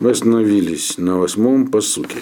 Мы 0.00 0.12
остановились 0.12 0.96
на 0.96 1.18
восьмом 1.18 1.70
посуке. 1.70 2.20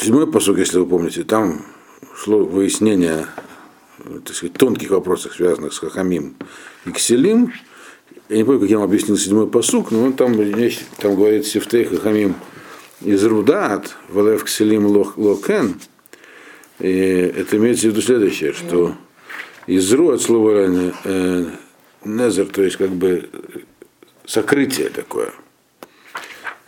Седьмой 0.00 0.26
посук, 0.26 0.58
если 0.58 0.80
вы 0.80 0.86
помните, 0.86 1.22
там 1.22 1.64
шло 2.16 2.44
выяснение 2.44 3.28
так 4.24 4.34
сказать, 4.34 4.54
тонких 4.54 4.90
вопросов, 4.90 5.34
связанных 5.36 5.74
с 5.74 5.78
Хахамим 5.78 6.34
и 6.86 6.90
Кселим. 6.90 7.52
Я 8.28 8.38
не 8.38 8.44
помню, 8.44 8.58
как 8.58 8.68
я 8.68 8.78
вам 8.78 8.88
объяснил 8.88 9.16
седьмой 9.16 9.46
посук, 9.46 9.92
но 9.92 10.02
он 10.02 10.14
там, 10.14 10.34
там 10.96 11.14
говорит 11.14 11.46
Сифтей 11.46 11.84
Хахамим 11.84 12.34
из 13.00 13.24
Рудат, 13.24 13.94
Валев 14.08 14.42
Кселим 14.42 14.86
Локен. 14.86 15.76
И 16.80 16.88
это 16.88 17.58
имеется 17.58 17.86
в 17.86 17.90
виду 17.90 18.02
следующее, 18.02 18.54
что 18.54 18.96
Изру 19.68 20.10
от 20.10 20.20
слова 20.20 20.66
э, 21.04 21.46
незер, 22.04 22.46
то 22.46 22.64
есть 22.64 22.76
как 22.76 22.90
бы 22.90 23.28
сокрытие 24.30 24.90
такое. 24.90 25.32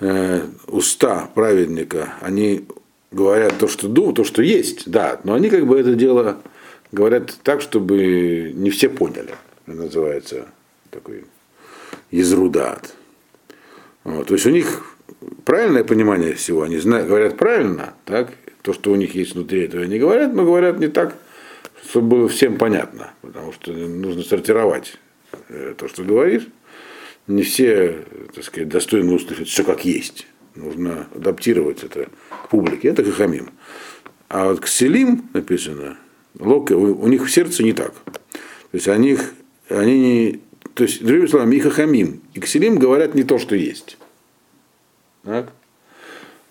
Э, 0.00 0.40
уста 0.66 1.30
праведника, 1.32 2.14
они 2.20 2.66
говорят 3.12 3.56
то, 3.58 3.68
что 3.68 3.86
думают, 3.86 4.16
то, 4.16 4.24
что 4.24 4.42
есть, 4.42 4.90
да, 4.90 5.20
но 5.22 5.34
они 5.34 5.48
как 5.48 5.64
бы 5.66 5.78
это 5.78 5.94
дело 5.94 6.42
говорят 6.90 7.38
так, 7.44 7.60
чтобы 7.60 8.52
не 8.52 8.70
все 8.70 8.88
поняли. 8.88 9.36
Это 9.66 9.76
называется 9.76 10.46
такой 10.90 11.24
изрудат. 12.10 12.94
Вот. 14.02 14.26
То 14.26 14.34
есть 14.34 14.46
у 14.46 14.50
них 14.50 14.96
правильное 15.44 15.84
понимание 15.84 16.34
всего, 16.34 16.62
они 16.62 16.78
знают, 16.78 17.06
говорят 17.06 17.36
правильно, 17.36 17.94
так, 18.04 18.32
то, 18.62 18.72
что 18.72 18.90
у 18.90 18.96
них 18.96 19.14
есть 19.14 19.34
внутри 19.34 19.66
этого, 19.66 19.84
они 19.84 20.00
говорят, 20.00 20.34
но 20.34 20.44
говорят 20.44 20.80
не 20.80 20.88
так, 20.88 21.14
чтобы 21.88 22.16
было 22.16 22.28
всем 22.28 22.58
понятно, 22.58 23.12
потому 23.22 23.52
что 23.52 23.72
нужно 23.72 24.24
сортировать 24.24 24.98
э, 25.48 25.74
то, 25.78 25.86
что 25.86 26.02
говоришь. 26.02 26.48
Не 27.26 27.42
все, 27.42 28.04
так 28.34 28.44
сказать, 28.44 28.68
достойны 28.68 29.12
услышать 29.12 29.48
все 29.48 29.64
как 29.64 29.84
есть. 29.84 30.26
Нужно 30.54 31.06
адаптировать 31.14 31.84
это 31.84 32.08
к 32.44 32.48
публике. 32.48 32.88
Это 32.88 33.04
хахамим. 33.04 33.50
А 34.28 34.48
вот 34.48 34.60
к 34.60 34.66
селим 34.66 35.28
написано, 35.32 35.96
лока, 36.38 36.72
у, 36.74 37.06
них 37.06 37.24
в 37.24 37.30
сердце 37.30 37.62
не 37.62 37.72
так. 37.72 37.94
То 38.04 38.40
есть 38.72 38.88
они, 38.88 39.18
они 39.68 40.00
не, 40.00 40.40
то 40.74 40.84
есть, 40.84 41.04
другими 41.04 41.26
словами, 41.26 41.56
и 41.56 41.60
хахамим, 41.60 42.20
и 42.34 42.40
к 42.40 42.46
селим 42.46 42.78
говорят 42.78 43.14
не 43.14 43.22
то, 43.22 43.38
что 43.38 43.54
есть. 43.54 43.98
Так? 45.22 45.52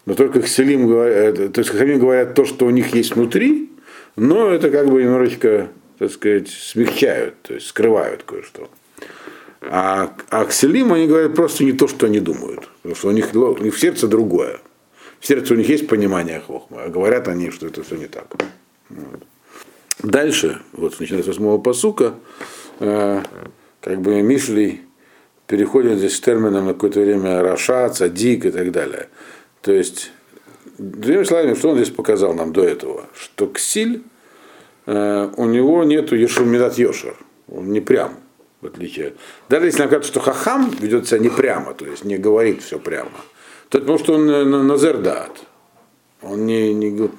Но 0.05 0.15
только 0.15 0.41
Хселим 0.41 0.87
говорят, 0.87 1.39
э, 1.39 1.49
то 1.49 1.59
есть 1.59 1.69
Хахамим 1.69 1.99
говорят 1.99 2.33
то, 2.33 2.45
что 2.45 2.65
у 2.65 2.69
них 2.69 2.93
есть 2.95 3.15
внутри, 3.15 3.69
но 4.15 4.49
это 4.49 4.69
как 4.69 4.89
бы 4.89 5.03
немножечко, 5.03 5.69
так 5.99 6.11
сказать, 6.11 6.49
смягчают, 6.49 7.35
то 7.43 7.53
есть 7.53 7.67
скрывают 7.67 8.23
кое-что. 8.23 8.69
А, 9.61 10.13
а 10.29 10.45
Кселим 10.45 10.91
они 10.91 11.07
говорят 11.07 11.35
просто 11.35 11.63
не 11.63 11.73
то, 11.73 11.87
что 11.87 12.07
они 12.07 12.19
думают. 12.19 12.67
Потому 12.81 12.95
что 12.95 13.07
у 13.09 13.11
них, 13.11 13.33
у 13.33 13.63
них 13.63 13.75
в 13.75 13.79
сердце 13.79 14.07
другое. 14.07 14.59
В 15.19 15.27
сердце 15.27 15.53
у 15.53 15.57
них 15.57 15.69
есть 15.69 15.87
понимание 15.87 16.39
хохма, 16.39 16.83
а 16.83 16.89
говорят 16.89 17.27
они, 17.27 17.51
что 17.51 17.67
это 17.67 17.83
все 17.83 17.95
не 17.95 18.07
так. 18.07 18.25
Вот. 18.89 19.23
Дальше, 20.01 20.61
вот 20.73 20.99
начиная 20.99 21.21
с 21.21 21.27
восьмого 21.27 21.59
посука, 21.59 22.15
э, 22.79 23.21
как 23.81 24.01
бы 24.01 24.19
Мишлей 24.23 24.81
переходит 25.45 25.99
здесь 25.99 26.15
с 26.15 26.19
термином 26.19 26.65
на 26.65 26.73
какое-то 26.73 27.01
время 27.01 27.43
Раша, 27.43 27.87
Цадик 27.89 28.45
и 28.45 28.51
так 28.51 28.71
далее. 28.71 29.09
То 29.61 29.71
есть, 29.71 30.11
другими 30.79 31.23
словами, 31.23 31.53
что 31.53 31.69
он 31.69 31.75
здесь 31.75 31.91
показал 31.91 32.33
нам 32.33 32.51
до 32.51 32.63
этого? 32.63 33.05
Что 33.13 33.45
Ксиль, 33.45 34.01
э, 34.87 35.29
у 35.37 35.45
него 35.45 35.83
нету 35.83 36.15
Ешумидат 36.15 36.79
Йошер, 36.79 37.15
он 37.47 37.71
не 37.71 37.79
прям, 37.79 38.15
в 38.61 38.67
отличие. 38.67 39.13
Даже 39.49 39.65
если 39.65 39.79
нам 39.79 39.89
кажется, 39.89 40.11
что 40.11 40.19
Хахам 40.19 40.69
ведет 40.79 41.07
себя 41.07 41.19
не 41.19 41.29
прямо, 41.29 41.73
то 41.73 41.85
есть 41.85 42.03
не 42.03 42.17
говорит 42.17 42.61
все 42.61 42.79
прямо, 42.79 43.11
то 43.69 43.77
это 43.77 43.87
потому 43.87 43.99
что 43.99 44.13
он 44.13 44.29
э, 44.29 44.43
назердат. 44.43 45.43
Он 46.21 46.45
не, 46.45 46.73
не, 46.73 47.09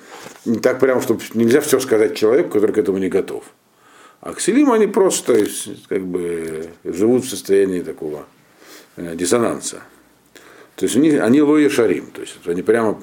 не 0.45 0.59
так 0.61 0.79
прямо, 0.79 1.01
чтобы 1.03 1.23
нельзя 1.35 1.61
все 1.61 1.81
сказать 1.81 2.17
человеку, 2.17 2.51
который 2.51 2.73
к 2.73 2.79
этому 2.79 2.99
не 2.99 3.09
готов. 3.09 3.45
А 4.21 4.33
Кселим 4.35 4.71
они 4.71 4.87
просто 4.87 5.45
как 5.89 6.07
бы 6.07 6.69
живут 6.85 7.25
в 7.25 7.29
состоянии 7.29 7.81
такого 7.81 8.27
э, 8.97 9.17
диссонанса. 9.17 9.83
То 10.77 10.85
есть 10.85 10.97
у 10.97 11.01
них, 11.01 11.21
они 11.21 11.43
лои 11.43 11.69
шарим, 11.69 12.07
то 12.13 12.21
есть 12.21 12.39
они 12.47 12.63
прямо 12.63 13.03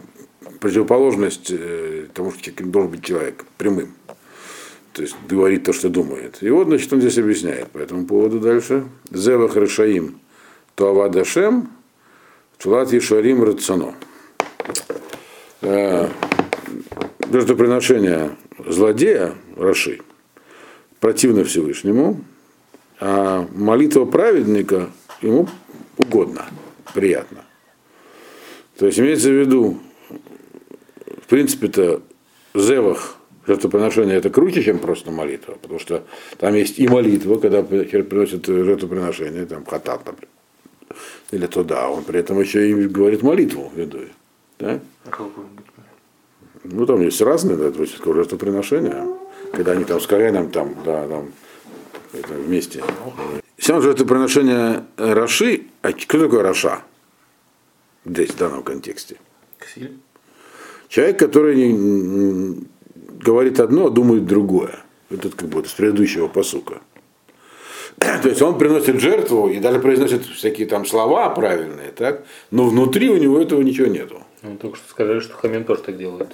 противоположность 0.61 1.51
э, 1.51 2.07
тому, 2.13 2.31
что 2.31 2.51
должен 2.63 2.91
быть 2.91 3.03
человек, 3.03 3.45
прямым. 3.57 3.93
То 4.99 5.03
есть 5.03 5.15
говорит 5.29 5.63
то, 5.63 5.71
что 5.71 5.87
думает. 5.87 6.39
И 6.41 6.49
вот, 6.49 6.67
значит, 6.67 6.91
он 6.91 6.99
здесь 6.99 7.17
объясняет 7.17 7.69
по 7.69 7.77
этому 7.77 8.05
поводу 8.05 8.41
дальше. 8.41 8.83
Зева 9.09 9.47
Харашаим 9.47 10.19
Туавадашем 10.75 11.69
Тулат 12.57 12.91
Ешарим 12.91 13.41
Рацано. 13.41 13.95
Э, 15.61 16.09
жертвоприношение 17.31 18.31
злодея 18.67 19.35
Раши 19.55 20.01
противно 20.99 21.45
Всевышнему, 21.45 22.19
а 22.99 23.47
молитва 23.55 24.03
праведника 24.03 24.89
ему 25.21 25.47
угодно, 25.95 26.45
приятно. 26.93 27.45
То 28.77 28.85
есть 28.85 28.99
имеется 28.99 29.29
в 29.29 29.39
виду, 29.39 29.79
в 31.23 31.27
принципе-то, 31.29 32.01
зевах, 32.53 33.15
жертвоприношение 33.49 34.15
это 34.15 34.29
круче, 34.29 34.63
чем 34.63 34.79
просто 34.79 35.11
молитва, 35.11 35.57
потому 35.61 35.79
что 35.79 36.03
там 36.37 36.53
есть 36.53 36.79
и 36.79 36.87
молитва, 36.87 37.39
когда 37.39 37.63
приносят 37.63 38.45
жертвоприношение, 38.45 39.45
там 39.45 39.65
хатат, 39.65 40.05
например, 40.05 40.29
или 41.31 41.47
туда, 41.47 41.89
он 41.89 42.03
при 42.03 42.19
этом 42.19 42.39
еще 42.39 42.69
и 42.69 42.73
говорит 42.87 43.21
молитву 43.23 43.71
ведует. 43.75 44.11
Да? 44.59 44.79
А 45.05 45.29
ну, 46.63 46.85
там 46.85 47.01
есть 47.01 47.21
разные, 47.21 47.57
да, 47.57 47.71
то 47.71 47.81
есть 47.81 48.03
жертвоприношения 48.03 49.05
когда 49.51 49.71
они 49.71 49.83
там 49.83 49.99
с 49.99 50.07
Коэном 50.07 50.51
там, 50.51 50.75
да, 50.85 51.07
там 51.07 51.31
это, 52.13 52.33
вместе. 52.33 52.83
Сам 53.57 53.81
же 53.81 53.91
это 53.91 54.05
приношение 54.05 54.85
Раши, 54.97 55.63
а 55.81 55.91
кто 55.91 56.19
такой 56.19 56.41
Раша? 56.41 56.83
Здесь, 58.05 58.29
в 58.29 58.37
данном 58.37 58.63
контексте. 58.63 59.17
Человек, 60.87 61.19
который 61.19 62.57
говорит 63.19 63.59
одно, 63.59 63.87
а 63.87 63.89
думает 63.89 64.25
другое. 64.25 64.79
Это 65.09 65.29
как 65.29 65.49
бы 65.49 65.65
с 65.65 65.71
предыдущего 65.71 66.27
посука. 66.27 66.81
То 67.99 68.29
есть 68.29 68.41
он 68.41 68.57
приносит 68.57 68.99
жертву 68.99 69.49
и 69.49 69.59
даже 69.59 69.79
произносит 69.79 70.25
всякие 70.25 70.67
там 70.67 70.85
слова 70.85 71.29
правильные, 71.29 71.91
так? 71.91 72.23
но 72.51 72.67
внутри 72.67 73.09
у 73.09 73.17
него 73.17 73.39
этого 73.41 73.61
ничего 73.61 73.87
нету. 73.87 74.21
Ну, 74.41 74.55
только 74.57 74.77
что 74.77 74.89
сказали, 74.89 75.19
что 75.19 75.35
Хамин 75.35 75.65
тоже 75.65 75.81
так 75.81 75.97
делает. 75.97 76.29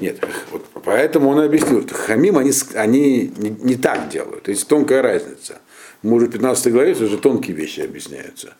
Нет, 0.00 0.18
вот 0.50 0.64
поэтому 0.84 1.30
он 1.30 1.40
объяснил, 1.40 1.82
что 1.82 1.94
хамим 1.94 2.36
они, 2.36 2.52
они 2.74 3.32
не, 3.36 3.50
не 3.50 3.76
так 3.76 4.08
делают. 4.08 4.44
То 4.44 4.50
есть 4.50 4.68
тонкая 4.68 5.02
разница. 5.02 5.58
Мы 6.02 6.16
уже 6.16 6.26
в 6.26 6.30
15 6.30 6.72
главе 6.72 6.92
уже 6.92 7.16
тонкие 7.18 7.56
вещи 7.56 7.80
объясняются. 7.80 8.54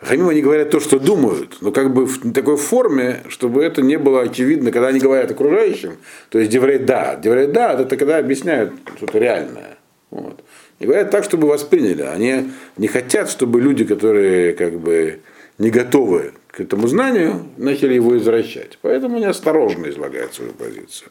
Хамим 0.00 0.28
они 0.30 0.40
говорят 0.40 0.70
то, 0.70 0.80
что 0.80 0.98
думают, 0.98 1.58
но 1.60 1.72
как 1.72 1.92
бы 1.92 2.06
в 2.06 2.32
такой 2.32 2.56
форме, 2.56 3.22
чтобы 3.28 3.62
это 3.62 3.82
не 3.82 3.98
было 3.98 4.22
очевидно, 4.22 4.72
когда 4.72 4.88
они 4.88 4.98
говорят 4.98 5.30
окружающим. 5.30 5.98
То 6.30 6.38
есть 6.38 6.50
деврей 6.50 6.78
да. 6.78 7.16
Деврей 7.16 7.48
да, 7.48 7.74
это 7.74 7.96
когда 7.96 8.16
объясняют 8.16 8.72
что-то 8.96 9.18
реальное. 9.18 9.76
Вот. 10.10 10.42
И 10.78 10.86
говорят 10.86 11.10
так, 11.10 11.24
чтобы 11.24 11.48
восприняли. 11.48 12.02
Они 12.02 12.50
не 12.78 12.88
хотят, 12.88 13.30
чтобы 13.30 13.60
люди, 13.60 13.84
которые 13.84 14.54
как 14.54 14.78
бы 14.80 15.20
не 15.58 15.70
готовы 15.70 16.32
к 16.46 16.60
этому 16.60 16.88
знанию, 16.88 17.46
начали 17.58 17.92
его 17.92 18.16
извращать. 18.16 18.78
Поэтому 18.80 19.16
они 19.16 19.26
осторожно 19.26 19.90
излагают 19.90 20.32
свою 20.32 20.52
позицию. 20.52 21.10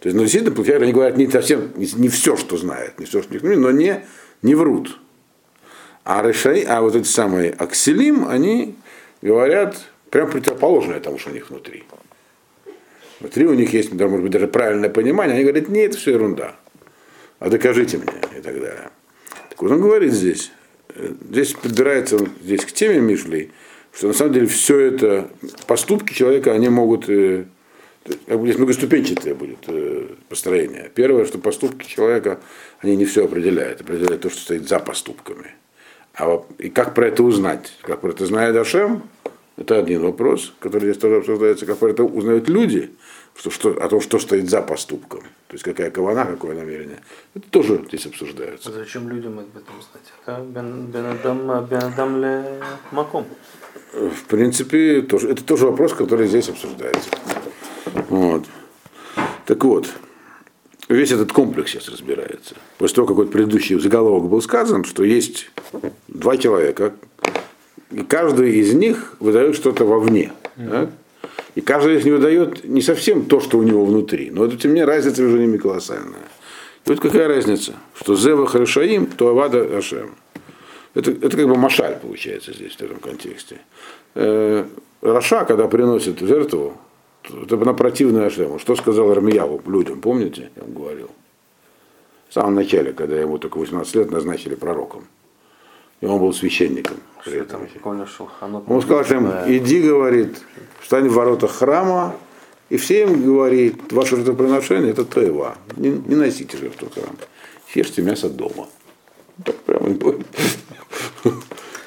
То 0.00 0.08
есть, 0.08 0.16
ну, 0.16 0.22
действительно, 0.22 0.84
они 0.84 0.92
говорят 0.92 1.16
не 1.16 1.26
совсем, 1.26 1.72
не, 1.74 1.88
не 1.96 2.08
все, 2.08 2.36
что 2.36 2.56
знают, 2.56 3.00
не 3.00 3.06
все, 3.06 3.20
что 3.20 3.36
не 3.36 3.56
но 3.56 3.72
не, 3.72 4.04
не 4.42 4.54
врут. 4.54 4.98
А, 6.08 6.22
решай, 6.22 6.62
а 6.62 6.80
вот 6.80 6.96
эти 6.96 7.06
самые 7.06 7.50
акселим, 7.50 8.26
они 8.26 8.76
говорят 9.20 9.76
прям 10.08 10.30
противоположное 10.30 11.00
тому, 11.00 11.18
что 11.18 11.28
у 11.28 11.34
них 11.34 11.50
внутри. 11.50 11.84
Внутри 13.20 13.44
у 13.46 13.52
них 13.52 13.74
есть, 13.74 13.92
может 13.92 14.22
быть, 14.22 14.32
даже 14.32 14.48
правильное 14.48 14.88
понимание, 14.88 15.34
они 15.34 15.44
говорят, 15.44 15.68
нет, 15.68 15.90
это 15.90 15.98
все 15.98 16.12
ерунда. 16.12 16.56
А 17.40 17.50
докажите 17.50 17.98
мне 17.98 18.38
и 18.38 18.40
так 18.40 18.54
далее. 18.54 18.88
Так 19.50 19.60
вот 19.60 19.70
он 19.70 19.82
говорит 19.82 20.14
здесь, 20.14 20.50
здесь 21.28 21.52
подбирается 21.52 22.18
здесь 22.42 22.64
к 22.64 22.72
теме 22.72 23.00
Мишлей, 23.00 23.52
что 23.92 24.06
на 24.06 24.14
самом 24.14 24.32
деле 24.32 24.46
все 24.46 24.78
это, 24.78 25.28
поступки 25.66 26.14
человека, 26.14 26.54
они 26.54 26.70
могут, 26.70 27.06
э, 27.10 27.44
здесь 28.06 28.56
многоступенчатое 28.56 29.34
будет 29.34 29.58
э, 29.66 30.06
построение. 30.30 30.90
Первое, 30.94 31.26
что 31.26 31.38
поступки 31.38 31.86
человека, 31.86 32.40
они 32.80 32.96
не 32.96 33.04
все 33.04 33.26
определяют, 33.26 33.82
определяют 33.82 34.22
то, 34.22 34.30
что 34.30 34.40
стоит 34.40 34.66
за 34.66 34.78
поступками. 34.78 35.54
А, 36.18 36.42
и 36.58 36.68
как 36.68 36.94
про 36.94 37.06
это 37.06 37.22
узнать? 37.22 37.72
Как 37.82 38.00
про 38.00 38.10
это 38.10 38.26
знает 38.26 38.56
Ашем? 38.56 39.02
Это 39.56 39.76
один 39.76 40.02
вопрос, 40.02 40.52
который 40.60 40.84
здесь 40.84 40.98
тоже 40.98 41.16
обсуждается, 41.16 41.66
как 41.66 41.82
это 41.82 42.04
узнают 42.04 42.48
люди, 42.48 42.90
что, 43.34 43.50
что, 43.50 43.70
о 43.70 43.88
том, 43.88 44.00
что 44.00 44.18
стоит 44.20 44.48
за 44.48 44.62
поступком. 44.62 45.20
То 45.48 45.54
есть 45.54 45.64
какая 45.64 45.90
кавана, 45.90 46.24
какое 46.26 46.54
намерение. 46.54 46.98
Это 47.34 47.48
тоже 47.50 47.84
здесь 47.88 48.06
обсуждается. 48.06 48.68
А 48.70 48.72
зачем 48.72 49.08
людям 49.08 49.38
об 49.38 49.56
этом 49.56 49.74
знать? 49.80 50.12
Это 50.22 50.42
бен- 50.42 50.86
бенадам 50.86 51.66
бенадам 51.66 52.20
ле 52.22 52.60
маком. 52.92 53.26
В 53.92 54.24
принципе, 54.28 55.02
тоже, 55.02 55.30
это 55.30 55.42
тоже 55.44 55.66
вопрос, 55.66 55.92
который 55.92 56.28
здесь 56.28 56.48
обсуждается. 56.48 57.10
Вот. 58.08 58.44
Так 59.46 59.64
вот, 59.64 59.88
весь 60.94 61.12
этот 61.12 61.32
комплекс 61.32 61.70
сейчас 61.70 61.88
разбирается. 61.88 62.54
После 62.78 62.96
того, 62.96 63.08
как 63.08 63.16
вот 63.16 63.30
предыдущий 63.30 63.78
заголовок 63.78 64.30
был 64.30 64.40
сказан, 64.40 64.84
что 64.84 65.04
есть 65.04 65.50
два 66.08 66.36
человека, 66.36 66.94
и 67.90 68.02
каждый 68.02 68.58
из 68.58 68.74
них 68.74 69.14
выдает 69.20 69.56
что-то 69.56 69.84
вовне. 69.84 70.32
так? 70.56 70.90
И 71.54 71.60
каждый 71.60 71.96
из 71.96 72.04
них 72.04 72.14
выдает 72.14 72.64
не 72.64 72.82
совсем 72.82 73.24
то, 73.24 73.40
что 73.40 73.58
у 73.58 73.62
него 73.62 73.84
внутри, 73.84 74.30
но 74.30 74.44
это, 74.44 74.56
тем 74.56 74.70
не 74.70 74.80
менее 74.80 74.86
разница 74.86 75.22
между 75.22 75.38
ними 75.38 75.56
колоссальная. 75.56 76.28
И 76.86 76.90
вот 76.90 77.00
какая 77.00 77.28
разница, 77.28 77.74
что 77.94 78.14
Зева 78.14 78.46
Харишаим, 78.46 79.06
то 79.06 79.28
Авада 79.28 79.62
Ашем. 79.76 80.14
Это, 80.94 81.10
это 81.10 81.36
как 81.36 81.48
бы 81.48 81.56
машаль 81.56 81.98
получается 82.00 82.52
здесь, 82.52 82.76
в 82.76 82.80
этом 82.80 82.98
контексте. 82.98 83.58
Э, 84.14 84.64
Раша, 85.02 85.44
когда 85.44 85.68
приносит 85.68 86.20
жертву, 86.20 86.76
это 87.30 87.56
на 87.56 87.74
противное 87.74 88.26
Ашему. 88.26 88.58
Что 88.58 88.76
сказал 88.76 89.12
Рамияву 89.12 89.62
людям, 89.66 90.00
помните, 90.00 90.50
я 90.56 90.62
вам 90.62 90.74
говорил? 90.74 91.10
В 92.28 92.34
самом 92.34 92.54
начале, 92.54 92.92
когда 92.92 93.16
ему 93.16 93.38
только 93.38 93.58
18 93.58 93.94
лет 93.94 94.10
назначили 94.10 94.54
пророком. 94.54 95.04
И 96.00 96.06
он 96.06 96.20
был 96.20 96.32
священником. 96.32 96.98
при 97.24 97.40
этом. 97.40 97.62
Он 98.66 98.82
сказал 98.82 99.04
им, 99.18 99.30
иди, 99.46 99.82
говорит, 99.82 100.40
встань 100.80 101.08
в 101.08 101.14
воротах 101.14 101.50
храма, 101.50 102.14
и 102.68 102.76
все 102.76 103.02
им 103.02 103.22
говорит, 103.22 103.92
ваше 103.92 104.16
жертвоприношение 104.16 104.92
это 104.92 105.04
тоева. 105.04 105.56
Не, 105.76 105.90
не 105.90 106.14
носите 106.14 106.56
жертву 106.56 106.88
в 106.88 106.94
храм. 106.94 107.16
Ешьте 107.74 108.02
мясо 108.02 108.28
дома. 108.28 108.68
Так 109.44 109.56
прямо 109.56 109.88
и 109.88 109.94
говорит. 109.94 110.26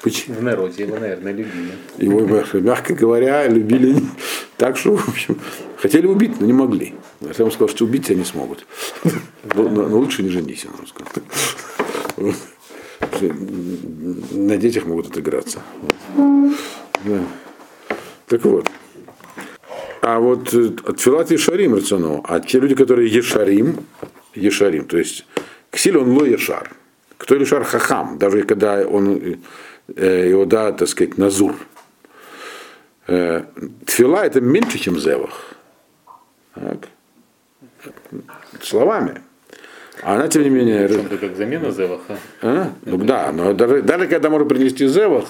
Почему? 0.02 0.36
В 0.36 0.42
народе 0.42 0.82
его, 0.82 0.96
наверное, 0.98 1.32
любили. 1.32 1.72
Его, 1.98 2.20
мягко 2.60 2.94
говоря, 2.94 3.46
любили 3.46 3.96
так, 4.56 4.76
что, 4.76 4.96
в 4.96 5.08
общем, 5.08 5.38
хотели 5.76 6.06
убить, 6.06 6.40
но 6.40 6.46
не 6.46 6.52
могли. 6.52 6.94
Я 7.20 7.30
ему 7.38 7.50
сказал, 7.50 7.68
что 7.68 7.84
убить 7.84 8.06
тебя 8.06 8.16
не 8.16 8.24
смогут. 8.24 8.66
Но, 9.54 9.68
но- 9.68 9.98
лучше 9.98 10.22
не 10.22 10.28
женись, 10.30 10.66
он 10.66 10.86
сказал. 10.86 12.34
На 14.32 14.56
детях 14.56 14.86
могут 14.86 15.08
отыграться. 15.08 15.62
Да. 16.16 17.24
Так 18.26 18.44
вот. 18.44 18.68
А 20.02 20.18
вот 20.18 20.52
э, 20.52 20.70
от 20.84 21.00
Филат 21.00 21.30
Ешарим 21.30 21.74
рационал, 21.74 22.24
а 22.28 22.40
те 22.40 22.58
люди, 22.58 22.74
которые 22.74 23.08
Ешарим, 23.08 23.84
Ешарим, 24.34 24.86
то 24.86 24.98
есть 24.98 25.26
Ксиль 25.70 25.96
он 25.96 26.10
ло 26.10 26.24
Ешар. 26.24 26.72
Кто 27.18 27.36
Ешар 27.36 27.62
Хахам, 27.62 28.18
даже 28.18 28.42
когда 28.42 28.84
он 28.86 29.38
э, 29.94 30.28
его, 30.30 30.44
да, 30.44 30.72
так 30.72 30.88
сказать, 30.88 31.18
Назур. 31.18 31.54
Э, 33.06 33.44
Тфила 33.86 34.24
это 34.24 34.40
меньше, 34.40 34.78
чем 34.78 34.98
Зевах. 34.98 35.54
Так. 36.54 36.88
Словами. 38.60 39.22
А 40.02 40.14
она, 40.14 40.28
тем 40.28 40.42
не 40.42 40.50
менее, 40.50 40.88
Причем-то 40.88 41.16
как 41.18 41.36
замена 41.36 41.70
Зеваха. 41.70 42.18
а? 42.40 42.72
Ну 42.84 42.96
да, 42.98 43.30
но 43.32 43.52
даже, 43.52 43.82
даже 43.82 44.08
когда 44.08 44.30
можно 44.30 44.48
принести 44.48 44.86
зевах, 44.88 45.26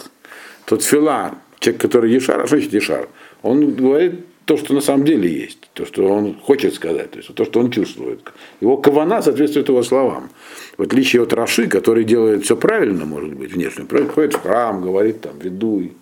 то 0.64 0.76
тфила, 0.76 1.34
человек, 1.58 1.82
который 1.82 2.10
Ешар, 2.10 2.40
а 2.40 2.46
что 2.46 2.56
значит 2.56 2.72
Ешар? 2.72 3.08
Он 3.42 3.74
говорит 3.74 4.24
то, 4.44 4.56
что 4.56 4.74
на 4.74 4.80
самом 4.80 5.04
деле 5.04 5.30
есть, 5.30 5.70
то, 5.72 5.86
что 5.86 6.06
он 6.06 6.34
хочет 6.34 6.74
сказать, 6.74 7.10
то 7.10 7.18
есть 7.18 7.34
то, 7.34 7.44
что 7.44 7.60
он 7.60 7.70
чувствует. 7.70 8.20
Его 8.60 8.76
кавана 8.76 9.22
соответствует 9.22 9.68
его 9.68 9.82
словам. 9.82 10.30
В 10.76 10.82
отличие 10.82 11.22
от 11.22 11.32
Раши, 11.32 11.68
который 11.68 12.04
делает 12.04 12.44
все 12.44 12.56
правильно, 12.56 13.04
может 13.04 13.34
быть, 13.34 13.52
внешне, 13.52 13.84
приходит 13.84 14.34
в 14.34 14.42
храм, 14.42 14.82
говорит 14.82 15.20
там, 15.20 15.38
ведуй, 15.38 15.92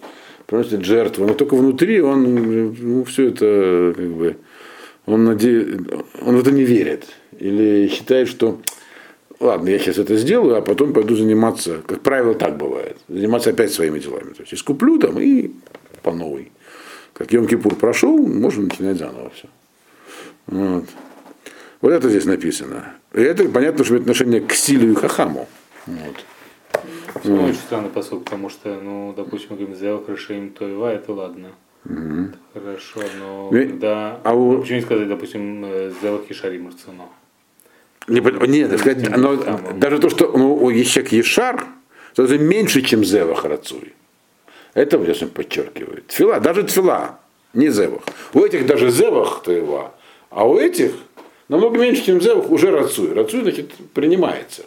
приносит 0.47 0.85
жертву, 0.85 1.27
но 1.27 1.35
только 1.35 1.55
внутри 1.55 2.01
он 2.01 2.75
ну, 2.81 3.05
все 3.05 3.29
это 3.29 3.95
как 3.97 4.11
бы 4.11 4.37
он, 5.07 5.25
наде... 5.25 5.79
он 6.23 6.37
в 6.37 6.41
это 6.41 6.51
не 6.51 6.65
верит. 6.65 7.07
Или 7.39 7.89
считает, 7.89 8.29
что 8.29 8.61
ладно, 9.41 9.69
я 9.71 9.79
сейчас 9.79 9.99
это 9.99 10.17
сделаю, 10.17 10.57
а 10.57 10.63
потом 10.63 10.93
пойду 10.93 11.17
заниматься, 11.17 11.83
как 11.87 12.01
правило, 12.01 12.35
так 12.35 12.57
бывает, 12.57 12.97
заниматься 13.09 13.51
опять 13.51 13.73
своими 13.73 13.99
делами. 13.99 14.33
То 14.35 14.43
есть 14.43 14.55
искуплю 14.55 14.99
там 14.99 15.19
и 15.21 15.51
по 16.03 16.13
новой. 16.13 16.53
Как 17.21 17.31
Йом-Кипур 17.35 17.75
прошел, 17.77 18.17
можно 18.17 18.63
начинать 18.63 18.97
заново 18.97 19.29
все. 19.29 19.47
Вот. 20.47 20.87
вот 21.83 21.93
это 21.93 22.09
здесь 22.09 22.25
написано. 22.25 22.95
И 23.13 23.21
это 23.21 23.47
понятно, 23.47 23.85
что 23.85 23.93
имеет 23.93 24.05
отношение 24.05 24.41
к 24.41 24.55
Силю 24.55 24.93
и 24.93 24.95
Хахаму. 24.95 25.47
Вот. 25.85 26.25
Все 27.21 27.29
равно 27.29 27.45
очень 27.49 27.59
странный 27.59 27.91
посыл, 27.91 28.21
потому 28.21 28.49
что, 28.49 28.75
ну, 28.83 29.13
допустим, 29.15 29.49
мы 29.51 29.57
говорим, 29.59 29.77
Зевах, 29.77 30.09
Рашаим, 30.09 30.49
Тоева, 30.49 30.95
это 30.95 31.13
ладно. 31.13 31.49
Это 31.85 32.39
Хорошо, 32.55 33.01
но 33.19 33.51
Ну, 33.53 33.69
когда... 33.69 34.19
а 34.25 34.33
у- 34.35 34.63
Почему 34.63 34.79
не 34.79 34.83
сказать, 34.85 35.09
допустим, 35.09 35.63
э, 35.67 35.93
Зевах 36.01 36.23
и 36.31 36.33
Шарим 36.33 36.69
Арцуно? 36.69 37.05
Не, 38.09 38.21
нет, 38.49 38.81
сказать, 38.81 39.07
оно- 39.13 39.37
даже 39.75 39.99
то, 39.99 40.09
что 40.09 40.33
ну, 40.35 40.71
Ещек 40.71 41.13
Ешар, 41.13 41.67
то 42.15 42.25
это 42.25 42.39
меньше, 42.39 42.81
чем 42.81 43.05
Зевах 43.05 43.45
Рацуй. 43.45 43.93
Это 44.75 44.99
он 44.99 45.29
подчеркивает. 45.31 46.07
Тфила, 46.09 46.41
даже 46.41 46.63
тфила, 46.63 47.19
не 47.53 47.71
Зевах. 47.71 48.03
У 48.35 48.41
этих 48.41 48.67
даже 48.67 48.91
Зевах 48.91 49.43
Тоева, 49.43 49.95
а 50.31 50.49
у 50.49 50.59
этих 50.59 50.93
намного 51.49 51.79
меньше, 51.79 52.05
чем 52.05 52.21
Зевах, 52.21 52.51
уже 52.51 52.71
Рацуй. 52.71 53.13
Рацуй, 53.13 53.43
значит, 53.43 53.73
принимается. 53.95 54.65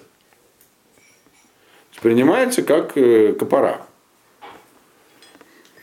Принимается 2.02 2.64
как 2.64 2.98
э, 2.98 3.32
капора. 3.34 3.86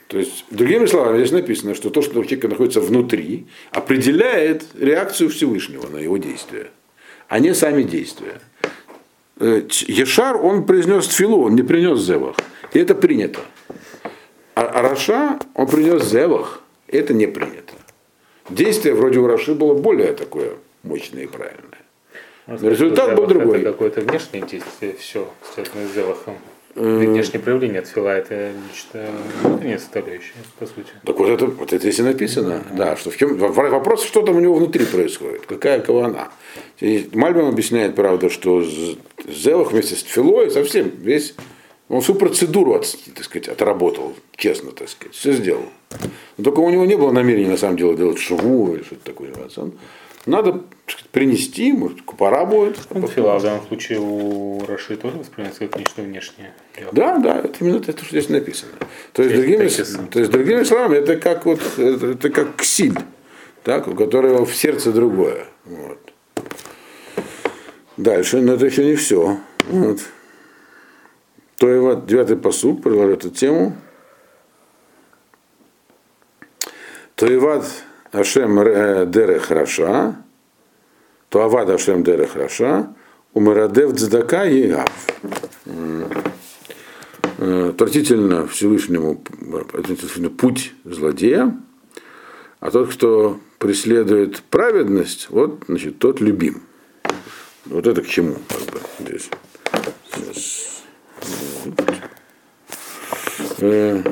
То 0.09 0.19
есть, 0.19 0.45
другими 0.51 0.87
словами, 0.87 1.19
здесь 1.19 1.31
написано, 1.31 1.75
что 1.75 1.89
то, 1.89 2.03
что 2.03 2.19
у 2.19 2.25
человека 2.25 2.49
находится 2.49 2.81
внутри, 2.81 3.47
определяет 3.71 4.65
реакцию 4.79 5.31
Всевышнего 5.31 5.87
на 5.89 5.99
его 5.99 6.19
действия, 6.19 6.73
а 7.29 7.39
не 7.39 7.55
сами 7.55 7.85
действия. 7.85 8.41
Э, 9.39 9.63
Ешар, 9.87 10.37
он 10.37 10.67
произнес 10.67 11.09
тфилу, 11.09 11.45
он 11.45 11.55
не 11.55 11.63
принес 11.63 12.01
зевах. 12.01 12.37
И 12.75 12.79
это 12.79 12.95
принято. 12.95 13.41
А, 14.55 14.63
а 14.63 14.83
Раша, 14.83 15.39
он 15.55 15.67
принес 15.67 16.05
зевах, 16.05 16.63
и 16.89 16.97
это 16.97 17.15
не 17.15 17.27
принято. 17.27 17.75
Действие 18.49 18.95
вроде 18.95 19.19
у 19.19 19.27
Раши 19.27 19.55
было 19.55 19.75
более 19.75 20.13
такое 20.13 20.55
мощное 20.83 21.25
и 21.25 21.27
правильное. 21.27 21.79
Можно 22.47 22.69
результат 22.69 23.05
сказать, 23.11 23.17
был 23.17 23.27
другой. 23.27 23.61
Это 23.61 23.73
какое-то 23.73 24.01
внешнее 24.01 24.43
действие, 24.43 24.95
все, 24.99 25.29
связанное 25.55 25.87
с 25.87 25.95
Зевахом. 25.95 26.37
Э. 26.75 26.99
Внешнее 26.99 27.41
проявление 27.41 27.81
от 27.81 27.89
Фила 27.89 28.11
это 28.11 28.53
нечто 28.69 29.07
внутреннее 29.43 29.79
составляющее, 29.79 30.35
по 30.59 30.67
сути. 30.67 30.93
Так 31.05 31.19
вот 31.19 31.29
это, 31.29 31.47
вот 31.47 31.73
это 31.73 31.79
здесь 31.79 31.99
и 31.99 32.03
написано, 32.03 32.65
да, 32.77 32.97
что 32.97 33.11
в 33.11 33.17
чем 33.17 33.37
вопрос, 33.37 34.05
что 34.05 34.23
там 34.23 34.37
у 34.37 34.41
него 34.41 34.55
внутри 34.55 34.85
происходит, 34.85 35.47
какая 35.47 35.81
кавана. 35.81 36.29
И 36.81 37.09
Мальбим 37.13 37.47
объясняет, 37.47 37.97
правда, 37.97 38.31
что 38.31 38.63
З- 38.63 38.97
Зевах 39.29 39.73
вместе 39.73 39.97
с 39.97 40.03
Тфилой 40.05 40.51
совсем 40.51 40.91
весь, 40.99 41.35
он 41.91 42.01
всю 42.01 42.15
процедуру, 42.15 42.73
от- 42.75 42.97
так 43.15 43.25
сказать, 43.25 43.49
отработал, 43.49 44.15
честно, 44.37 44.71
так 44.73 44.89
сказать, 44.89 45.15
все 45.15 45.33
сделал. 45.33 45.65
Но 46.39 46.45
только 46.45 46.61
у 46.61 46.71
него 46.71 46.87
не 46.87 46.97
было 46.97 47.11
намерения, 47.13 47.51
на 47.51 47.57
самом 47.57 47.77
деле, 47.77 47.95
делать 47.97 48.19
шву 48.19 48.75
или 48.75 48.83
что-то 48.83 49.05
такое. 49.05 49.33
Он- 49.57 49.73
Надо 50.27 50.53
так 50.53 50.61
сказать, 50.87 51.09
принести, 51.11 51.73
может, 51.73 52.05
пора 52.05 52.45
будет. 52.45 52.77
а 52.77 52.95
Ну, 52.95 53.01
потом- 53.01 53.09
Фила 53.09 53.39
в 53.39 53.43
данном 53.43 53.67
случае 53.67 53.99
у 54.01 54.63
Раши 54.67 54.97
тоже 54.97 55.17
воспринимается 55.17 55.67
как 55.67 55.79
нечто 55.79 56.03
внешнее. 56.03 56.53
Да, 56.93 57.19
да, 57.19 57.39
это 57.41 57.55
именно 57.61 57.77
это, 57.79 57.93
что 58.05 58.11
здесь 58.11 58.29
написано. 58.29 58.73
То 59.15 59.23
есть, 59.23 59.35
другими, 59.35 59.69
то 60.11 60.19
есть, 60.21 60.31
другими 60.31 60.63
словами, 60.65 60.97
это 60.99 61.17
как 61.17 61.47
вот 61.47 61.61
это, 61.79 62.07
это 62.09 62.31
как 62.31 62.57
ксиль, 62.57 62.99
так, 63.65 63.89
у 63.89 63.95
которого 63.95 64.45
в 64.45 64.55
сердце 64.55 64.93
другое. 64.93 65.47
Вот. 65.65 65.99
Дальше, 67.97 68.41
но 68.43 68.55
это 68.55 68.67
еще 68.67 68.85
не 68.85 68.95
все. 68.97 69.39
Вот. 69.69 70.01
То 71.61 71.69
вот 71.83 72.07
девятый 72.07 72.39
посуд 72.39 72.83
продолжает 72.83 73.19
эту 73.19 73.29
тему. 73.35 73.77
То 77.17 77.27
и 77.27 77.37
вад 77.37 77.67
Ашем 78.13 78.59
э, 78.61 79.05
дере 79.05 79.39
хороша, 79.39 80.25
то 81.29 81.43
авад 81.43 81.69
Ашем 81.69 82.03
дере 82.03 82.27
хороша, 82.27 82.95
умарадев 83.35 83.93
дздака 83.93 84.45
егав. 84.45 84.89
Э, 87.37 87.69
Отвратительно 87.69 88.47
Всевышнему 88.47 89.23
путь 90.31 90.73
злодея, 90.85 91.61
а 92.61 92.71
тот, 92.71 92.91
кто 92.95 93.39
преследует 93.59 94.43
праведность, 94.45 95.27
вот, 95.29 95.65
значит, 95.69 95.99
тот 95.99 96.23
любим. 96.23 96.63
Вот 97.67 97.87
это 97.87 98.01
к 98.01 98.07
чему, 98.07 98.37
как 98.49 98.61
бы, 98.75 98.81
здесь. 98.99 99.29
Сейчас. 100.15 100.71
Э, 103.61 104.03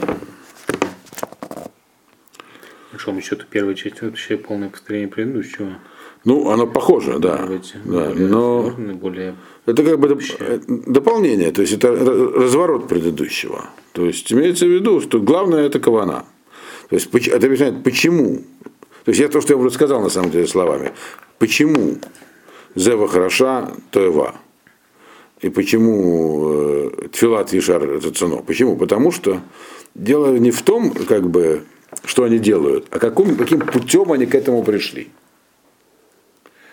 большому 2.93 3.21
счету 3.21 3.45
первая 3.50 3.75
часть 3.75 4.02
вообще 4.02 4.37
полное 4.37 4.69
повторение 4.69 5.09
предыдущего. 5.09 5.78
Ну, 6.25 6.50
оно 6.50 6.67
похоже, 6.67 7.19
да. 7.19 7.47
Быть, 7.47 7.75
да 7.85 8.11
более 8.11 8.26
но 8.28 8.62
сложное, 8.62 8.95
более 8.95 9.35
это 9.67 9.85
как 9.85 9.99
бы 9.99 10.09
Вообще. 10.09 10.35
э, 10.40 10.61
дополнение, 10.67 11.52
то 11.52 11.61
есть 11.61 11.75
это 11.75 11.93
разворот 11.93 12.88
предыдущего. 12.88 13.67
То 13.93 14.07
есть 14.07 14.33
имеется 14.33 14.64
в 14.67 14.71
виду, 14.71 15.00
что 15.00 15.21
главное 15.21 15.67
это 15.67 15.78
кавана. 15.78 16.25
То 16.88 16.97
есть 16.97 17.14
это 17.14 17.47
объясняет, 17.47 17.85
почему. 17.85 18.38
То 19.05 19.11
есть 19.11 19.21
я 19.21 19.28
то, 19.28 19.40
что 19.40 19.52
я 19.52 19.59
уже 19.59 19.71
сказал 19.71 20.00
на 20.00 20.09
самом 20.09 20.31
деле 20.31 20.47
словами. 20.47 20.93
Почему 21.38 21.99
Зева 22.75 23.09
хороша, 23.09 23.73
Тоева. 23.90 24.37
И 25.40 25.50
почему 25.50 26.50
э, 26.50 27.09
Тфилат 27.12 27.52
Вишар 27.52 27.85
это 27.85 28.12
цено? 28.12 28.38
Почему? 28.38 28.76
Потому 28.76 29.12
что 29.12 29.40
дело 29.95 30.37
не 30.37 30.50
в 30.50 30.62
том, 30.62 30.90
как 30.90 31.28
бы, 31.30 31.64
что 32.04 32.25
они 32.25 32.38
делают, 32.38 32.87
а 32.90 32.99
каким, 32.99 33.37
каким 33.37 33.61
путем 33.61 34.11
они 34.11 34.26
к 34.26 34.35
этому 34.35 34.64
пришли. 34.64 35.09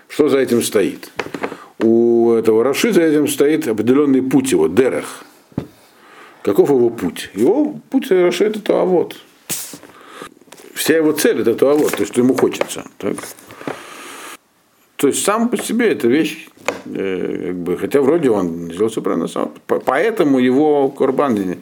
Что 0.07 0.29
за 0.29 0.39
этим 0.39 0.61
стоит? 0.61 1.11
У 1.79 2.31
этого 2.31 2.63
Раши 2.63 2.91
за 2.91 3.01
этим 3.01 3.27
стоит 3.27 3.67
определенный 3.67 4.23
путь 4.23 4.51
его, 4.51 4.67
Дерех. 4.67 5.23
Каков 6.41 6.69
его 6.69 6.89
путь? 6.89 7.29
Его 7.33 7.79
путь 7.89 8.09
Раши 8.09 8.45
это 8.45 8.61
Туавот. 8.61 9.15
Вся 10.73 10.97
его 10.97 11.11
цель 11.11 11.41
это 11.41 11.53
Туавот, 11.53 11.91
то, 11.91 12.05
что 12.05 12.21
ему 12.21 12.33
хочется. 12.35 12.85
Так? 12.97 13.17
То 15.05 15.09
есть 15.09 15.23
сам 15.23 15.49
по 15.49 15.57
себе 15.57 15.89
эта 15.89 16.07
вещь, 16.07 16.47
э, 16.85 17.49
как 17.49 17.55
бы, 17.57 17.77
хотя 17.77 18.01
вроде 18.01 18.31
он 18.31 18.71
сделал 18.71 18.89
все 18.89 19.03
правильно 19.03 19.27
сам. 19.27 19.53
По- 19.67 19.79
Поэтому 19.79 20.39
его 20.39 20.89
Корбан, 20.89 21.57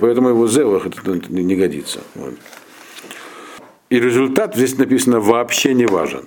поэтому 0.00 0.30
его 0.30 0.48
Зевах 0.48 0.86
это 0.86 1.00
не 1.28 1.44
не 1.44 1.54
годится. 1.54 2.00
Вот. 2.16 2.34
И 3.90 4.00
результат 4.00 4.56
здесь 4.56 4.76
написано 4.76 5.20
вообще 5.20 5.72
не 5.72 5.86
важен. 5.86 6.22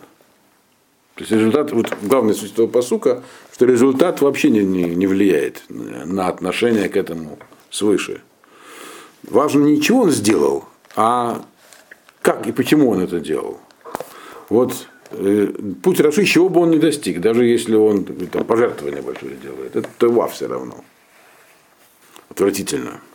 То 1.16 1.24
есть 1.24 1.32
результат, 1.34 1.74
вот 1.74 1.92
главное 2.02 2.34
суть 2.34 2.54
этого 2.54 2.68
посука, 2.68 3.24
что 3.54 3.66
результат 3.66 4.22
вообще 4.22 4.50
не, 4.50 4.64
не, 4.64 4.96
не 4.96 5.06
влияет 5.06 5.64
на 5.68 6.30
отношение 6.30 6.88
к 6.88 6.96
этому 6.96 7.40
свыше. 7.72 8.22
Важно 9.24 9.66
не 9.66 9.82
чего 9.82 10.04
он 10.04 10.12
сделал, 10.12 10.64
а 10.96 11.44
как 12.22 12.48
и 12.48 12.54
почему 12.54 12.90
он 12.90 13.02
это 13.02 13.20
делал. 13.20 13.60
Вот 14.48 14.88
путь 15.82 16.00
Раши, 16.00 16.26
чего 16.26 16.50
бы 16.50 16.62
он 16.62 16.72
не 16.72 16.80
достиг, 16.80 17.22
даже 17.22 17.46
если 17.46 17.76
он 17.76 18.04
там, 18.04 18.44
пожертвование 18.46 19.02
большое 19.02 19.36
делает, 19.36 19.76
это 19.76 19.90
това 19.98 20.28
все 20.28 20.48
равно. 20.48 20.84
Отвратительно. 22.30 23.00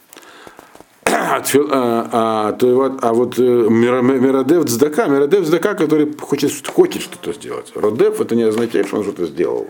А, 1.11 1.43
а, 1.43 2.09
а, 2.13 2.99
а 3.03 3.13
вот 3.13 3.39
э, 3.39 3.43
Миродев 3.43 4.67
Цдака, 4.67 5.07
Миродев 5.07 5.47
Цдака, 5.47 5.75
который 5.75 6.15
хочет, 6.19 6.67
хочет 6.67 7.03
что-то 7.03 7.33
сделать. 7.33 7.73
Родев 7.75 8.21
это 8.21 8.35
не 8.35 8.45
означает, 8.45 8.87
что 8.87 8.99
он 8.99 9.03
что-то 9.05 9.27
сделал. 9.27 9.69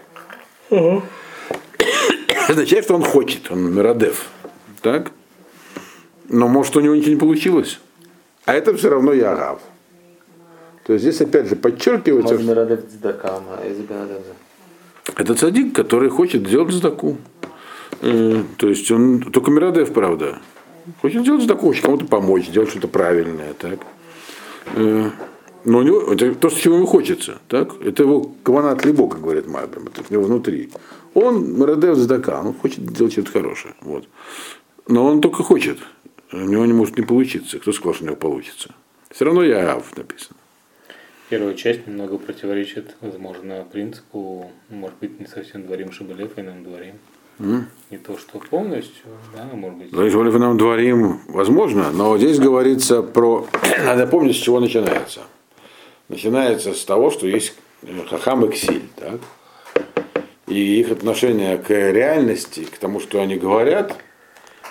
Означает, 2.48 2.84
что 2.84 2.94
он 2.94 3.02
хочет, 3.02 3.50
он 3.50 3.74
Миродев. 3.74 4.26
Так? 4.82 5.12
Но 6.28 6.48
может 6.48 6.76
у 6.76 6.80
него 6.80 6.94
ничего 6.94 7.12
не 7.12 7.20
получилось. 7.20 7.80
А 8.44 8.54
это 8.54 8.76
все 8.76 8.90
равно 8.90 9.12
Ягав. 9.12 9.60
То 10.88 10.94
есть 10.94 11.04
здесь 11.04 11.20
опять 11.20 11.46
же 11.50 11.54
подчеркивается, 11.54 12.38
что 12.38 12.54
это 15.16 15.34
цадик, 15.34 15.74
который 15.74 16.08
хочет 16.08 16.48
сделать 16.48 16.72
сдаку. 16.72 17.18
Э, 18.00 18.42
То 18.56 18.68
есть 18.70 18.90
он 18.90 19.20
только 19.20 19.50
Мирадев, 19.50 19.92
правда. 19.92 20.38
Хочет 21.02 21.20
сделать 21.20 21.42
сдаку, 21.42 21.66
хочет 21.66 21.84
кому-то 21.84 22.06
помочь, 22.06 22.46
сделать 22.48 22.70
что-то 22.70 22.88
правильное. 22.88 23.52
Так. 23.52 23.80
Э, 24.76 25.10
Но 25.66 25.78
у 25.78 25.82
него, 25.82 26.10
это 26.10 26.34
то, 26.34 26.48
чего 26.48 26.76
ему 26.76 26.86
хочется. 26.86 27.36
Так? 27.48 27.78
Это 27.82 28.04
его 28.04 28.32
каванат 28.42 28.86
либо, 28.86 29.10
как 29.10 29.20
говорит 29.20 29.46
Майбрам, 29.46 29.88
это 29.88 30.00
у 30.08 30.10
него 30.10 30.22
внутри. 30.24 30.70
Он 31.12 31.52
Мирадев 31.52 31.98
сдака, 31.98 32.40
он 32.40 32.54
хочет 32.54 32.78
сделать 32.78 33.12
что-то 33.12 33.30
хорошее. 33.30 33.74
Вот. 33.82 34.08
Но 34.86 35.04
он 35.04 35.20
только 35.20 35.42
хочет. 35.42 35.76
У 36.32 36.38
него 36.38 36.64
не 36.64 36.72
может 36.72 36.96
не 36.96 37.04
получиться. 37.04 37.58
Кто 37.58 37.72
сказал, 37.72 37.92
что 37.92 38.04
у 38.04 38.06
него 38.06 38.16
получится? 38.16 38.74
Все 39.10 39.26
равно 39.26 39.42
я 39.42 39.74
Ав 39.74 39.94
написано. 39.94 40.37
Первая 41.28 41.54
часть 41.54 41.86
немного 41.86 42.16
противоречит, 42.16 42.96
возможно, 43.02 43.66
принципу, 43.70 44.50
ну, 44.70 44.76
может 44.76 44.96
быть, 44.98 45.20
не 45.20 45.26
совсем 45.26 45.66
дворим 45.66 45.92
Шабалев, 45.92 46.38
и 46.38 46.42
нам 46.42 46.64
дворим. 46.64 46.94
Не 47.38 47.98
то, 47.98 48.16
что 48.16 48.38
полностью, 48.38 49.04
да, 49.36 49.44
может 49.52 49.78
быть. 49.78 49.90
Значит, 49.90 50.14
мы 50.14 50.38
нам 50.38 50.56
дворим, 50.56 51.20
возможно, 51.28 51.92
но 51.92 52.16
здесь 52.16 52.38
говорится 52.38 53.02
про... 53.02 53.46
Надо 53.84 54.06
помнить, 54.06 54.36
с 54.36 54.38
чего 54.38 54.58
начинается. 54.58 55.20
Начинается 56.08 56.72
с 56.72 56.84
того, 56.84 57.10
что 57.10 57.26
есть 57.26 57.54
хахам 58.08 58.46
и 58.46 58.50
ксиль, 58.50 58.88
так? 58.96 59.20
И 60.46 60.80
их 60.80 60.90
отношение 60.90 61.58
к 61.58 61.68
реальности, 61.70 62.64
к 62.64 62.78
тому, 62.78 63.00
что 63.00 63.20
они 63.20 63.36
говорят, 63.36 63.94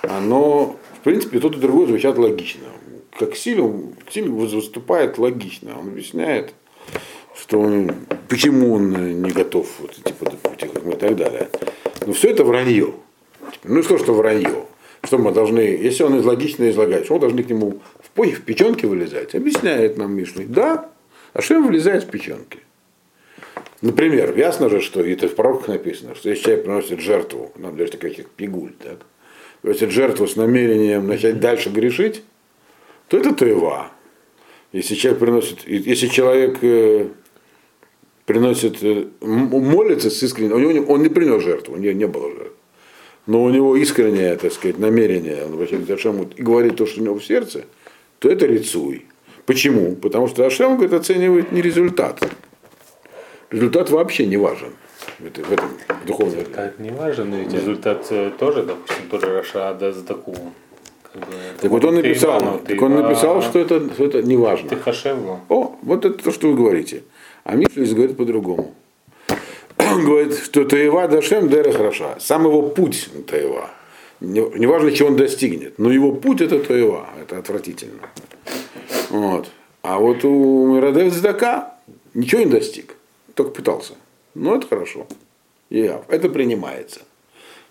оно, 0.02 0.76
в 1.00 1.04
принципе, 1.04 1.40
тот 1.40 1.56
и 1.56 1.60
другой 1.60 1.86
звучат 1.86 2.18
логично. 2.18 2.66
Как 3.18 3.34
Ксиль, 3.34 3.60
он- 3.62 3.94
Ксиль 4.08 4.30
выступает 4.30 5.18
логично. 5.18 5.80
Он 5.80 5.88
объясняет, 5.88 6.54
что 7.36 7.60
он, 7.60 7.92
почему 8.28 8.74
он 8.74 9.22
не 9.22 9.32
готов 9.32 9.68
вот, 9.80 9.96
типа, 9.96 10.26
и 10.94 10.96
так 10.96 11.16
далее. 11.16 11.50
Но 12.06 12.14
все 12.14 12.30
это 12.30 12.44
вранье. 12.44 12.94
Ну 13.64 13.84
что, 13.84 13.98
что 13.98 14.14
вранье? 14.14 14.66
Что 15.04 15.18
мы 15.18 15.32
должны, 15.32 15.60
если 15.60 16.04
он 16.04 16.20
логично 16.26 16.70
излагает, 16.70 17.06
что 17.06 17.16
мы 17.16 17.20
должны 17.22 17.44
к 17.44 17.50
нему 17.50 17.80
в, 18.00 18.10
по- 18.12 18.26
в 18.26 18.42
печенки 18.42 18.86
вылезать? 18.86 19.36
Объясняет 19.36 19.98
нам 19.98 20.16
Мишна. 20.16 20.44
Да, 20.48 20.90
а 21.34 21.42
что 21.42 21.62
вылезает 21.62 22.04
в 22.04 22.08
печенки? 22.10 22.60
Например, 23.82 24.36
ясно 24.36 24.70
же, 24.70 24.82
что 24.82 25.02
это 25.02 25.28
в 25.28 25.36
пророках 25.36 25.68
написано, 25.68 26.16
что 26.16 26.30
если 26.30 26.44
человек 26.46 26.66
приносит 26.66 27.00
жертву, 27.00 27.52
нам 27.58 27.78
даже 27.78 27.92
такая 27.92 28.12
как 28.14 28.28
пигуль, 28.30 28.72
так, 28.84 29.06
приносит 29.62 29.92
жертву 29.92 30.28
с 30.28 30.36
намерением 30.36 31.08
начать 31.08 31.40
дальше 31.40 31.70
грешить, 31.70 32.24
то 33.08 33.18
это 33.18 33.34
тоева. 33.34 33.92
Если 34.74 34.96
человек 34.96 35.20
приносит, 35.20 35.68
если 35.68 36.08
человек 36.08 36.58
э, 36.62 37.08
приносит, 38.26 38.84
э, 38.84 39.06
молится 39.22 40.10
с 40.10 40.22
искренним, 40.24 40.54
у 40.54 40.60
него 40.60 40.72
не- 40.74 40.80
он 40.82 41.02
не 41.04 41.10
принес 41.10 41.42
жертву, 41.44 41.76
у 41.76 41.78
него 41.78 41.94
не 41.94 42.06
было 42.08 42.30
жертвы. 42.30 42.52
Но 43.26 43.44
у 43.44 43.50
него 43.50 43.76
искреннее, 43.76 44.36
так 44.36 44.54
сказать, 44.54 44.78
намерение, 44.80 45.46
он 45.46 45.54
обращается 45.54 45.88
к 45.88 45.96
Ашему 45.98 46.30
и 46.36 46.42
говорит 46.42 46.76
то, 46.78 46.86
что 46.86 47.02
у 47.02 47.04
него 47.04 47.16
в 47.16 47.26
сердце, 47.26 47.66
то 48.20 48.30
это 48.30 48.46
рецуй. 48.46 49.06
Почему? 49.46 49.96
Потому 49.96 50.28
что 50.28 50.46
Ашем, 50.46 50.76
говорит, 50.76 50.94
оценивает 50.94 51.52
не 51.52 51.62
результат. 51.62 52.22
Результат 53.50 53.90
вообще 53.90 54.26
не 54.26 54.38
важен 54.38 54.74
в, 55.20 55.26
этой- 55.26 55.44
в 55.46 55.52
этом 55.52 55.70
духовном. 56.06 56.40
Результат 56.40 56.80
не 56.80 56.90
важен, 56.92 57.30
но 57.30 57.38
ведь 57.38 57.54
результат 57.54 58.06
э, 58.12 58.32
тоже, 58.38 58.64
допустим, 58.64 59.10
тоже 59.10 59.28
Раша 59.28 59.74
такую. 60.06 60.38
Так 61.62 61.72
вот 61.72 61.84
он 61.86 61.96
написал, 61.96 62.60
так 62.60 62.82
он 62.82 62.96
написал, 62.96 63.42
что 63.42 63.60
это, 63.60 63.94
что 63.94 64.06
это 64.06 64.22
не 64.22 64.36
важно. 64.38 64.70
Ты 64.70 64.76
Хашеву. 64.76 65.40
О, 65.50 65.76
вот 65.82 66.06
это 66.06 66.24
то, 66.24 66.32
что 66.32 66.50
вы 66.50 66.56
говорите. 66.56 67.04
А 67.44 67.56
здесь 67.56 67.94
говорит 67.94 68.18
по-другому. 68.18 68.74
Он 69.78 70.04
говорит, 70.06 70.38
что 70.38 70.66
Таева 70.66 71.08
Дашем 71.08 71.50
Дера 71.50 71.72
хороша. 71.72 72.16
Сам 72.20 72.46
его 72.46 72.62
путь 72.64 73.10
Таева. 73.28 73.70
Не- 74.20 74.60
Неважно, 74.60 74.92
чего 74.92 75.10
он 75.10 75.16
достигнет, 75.16 75.78
но 75.80 75.92
его 75.92 76.12
путь 76.12 76.42
это 76.42 76.60
Таева. 76.60 77.08
Это 77.22 77.38
отвратительно. 77.38 78.02
Вот. 79.10 79.48
А 79.84 80.00
вот 80.00 80.26
у 80.26 80.76
Мирадев 80.76 81.14
Здака 81.14 81.76
ничего 82.14 82.42
не 82.42 82.48
достиг. 82.48 82.96
Только 83.36 83.52
пытался. 83.52 83.94
Но 84.34 84.56
это 84.56 84.68
хорошо. 84.68 85.06
Я. 85.70 86.02
Это 86.10 86.30
принимается. 86.30 87.02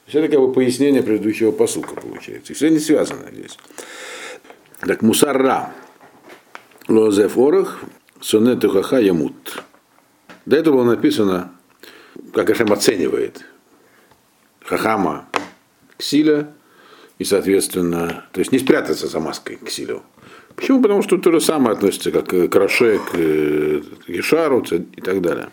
Есть 0.07 0.17
это 0.17 0.29
как 0.29 0.41
бы 0.41 0.53
пояснение 0.53 1.03
предыдущего 1.03 1.51
посука 1.51 1.95
получается. 1.95 2.53
И 2.53 2.57
все 2.57 2.69
не 2.69 2.79
связано 2.79 3.31
здесь. 3.33 3.59
Так 4.81 5.03
мусарра. 5.03 5.73
Лозеф 6.89 7.37
Орах, 7.37 7.81
сонету 8.21 8.71
хаха 8.71 8.99
ямут. 8.99 9.65
До 10.45 10.57
этого 10.57 10.77
было 10.77 10.85
написано, 10.85 11.53
как 12.33 12.49
Ашем 12.49 12.73
оценивает 12.73 13.45
хахама 14.65 15.29
ксиля, 15.99 16.53
и, 17.19 17.25
соответственно, 17.25 18.27
то 18.33 18.41
есть 18.41 18.53
не 18.53 18.59
спрятаться 18.59 19.09
за 19.09 19.19
маской 19.19 19.57
ксилю. 19.57 20.03
Почему? 20.55 20.83
Потому 20.83 21.03
что 21.03 21.19
то 21.19 21.33
же 21.33 21.41
самое 21.41 21.73
относится 21.73 22.13
как 22.13 22.29
к 22.29 22.55
Раше, 22.55 22.99
к 22.99 23.15
э, 23.15 23.83
Ешару 24.07 24.61
и 24.61 25.01
так 25.01 25.21
далее. 25.23 25.49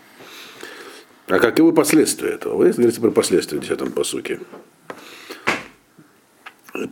А 1.26 1.38
каковы 1.38 1.72
последствия 1.72 2.30
этого? 2.30 2.56
Вы 2.56 2.70
говорите 2.70 3.00
про 3.00 3.10
последствия 3.10 3.58
в 3.58 3.62
10 3.62 3.94
посуке. 3.94 4.40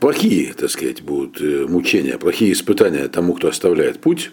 Плохие, 0.01 0.55
так 0.55 0.71
сказать, 0.71 1.03
будут 1.03 1.41
э, 1.41 1.67
мучения, 1.67 2.17
плохие 2.17 2.53
испытания 2.53 3.09
тому, 3.09 3.35
кто 3.35 3.49
оставляет 3.49 4.01
путь, 4.01 4.31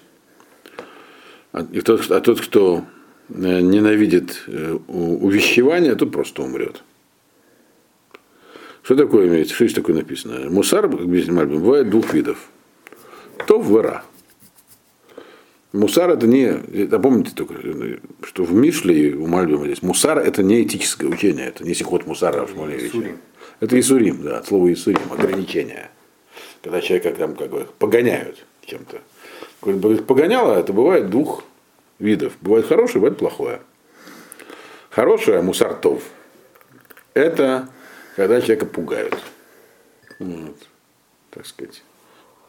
а, 1.51 1.63
тот, 1.63 2.11
а 2.11 2.21
тот, 2.21 2.39
кто 2.39 2.85
э, 3.29 3.33
ненавидит 3.61 4.43
э, 4.45 4.77
у- 4.87 5.25
увещевания, 5.25 5.95
тот 5.95 6.11
просто 6.11 6.43
умрет. 6.43 6.83
Что 8.83 8.95
такое 8.95 9.27
имеется? 9.27 9.55
Что 9.55 9.65
здесь 9.65 9.75
такое 9.75 9.95
написано? 9.95 10.49
Мусар, 10.51 10.87
как 10.87 11.07
бывает 11.07 11.89
двух 11.89 12.13
видов. 12.13 12.47
То 13.47 13.59
вера. 13.59 14.03
Мусар 15.71 16.09
это 16.09 16.25
не, 16.25 16.45
это 16.45 16.99
помните 16.99 17.31
только, 17.35 17.53
что 18.23 18.43
в 18.43 18.51
Мишле 18.53 19.09
и 19.09 19.13
у 19.13 19.27
Мальбима 19.27 19.65
здесь, 19.65 19.83
мусар 19.83 20.17
это 20.17 20.41
не 20.41 20.63
этическое 20.63 21.07
учение, 21.07 21.47
это 21.47 21.63
не 21.63 21.75
сихот 21.75 22.07
мусара 22.07 22.47
Шмулевича. 22.47 22.87
Исурим. 22.87 23.17
Это 23.59 23.79
Исурим, 23.79 24.23
да, 24.23 24.39
от 24.39 24.47
слова 24.47 24.71
Исурим, 24.73 25.11
ограничение. 25.11 25.91
Когда 26.63 26.81
человека 26.81 27.11
там 27.11 27.35
как 27.35 27.51
бы 27.51 27.67
погоняют 27.77 28.43
чем-то. 28.65 29.01
Погоняло 30.03 30.57
это 30.57 30.73
бывает 30.73 31.11
двух 31.11 31.43
видов. 31.99 32.33
Бывает 32.41 32.65
хорошее, 32.65 33.01
бывает 33.01 33.19
плохое. 33.19 33.61
Хорошее, 34.89 35.43
мусартов, 35.43 36.01
это 37.13 37.69
когда 38.15 38.41
человека 38.41 38.65
пугают. 38.65 39.17
Вот. 40.17 40.57
Так 41.29 41.45
сказать, 41.45 41.83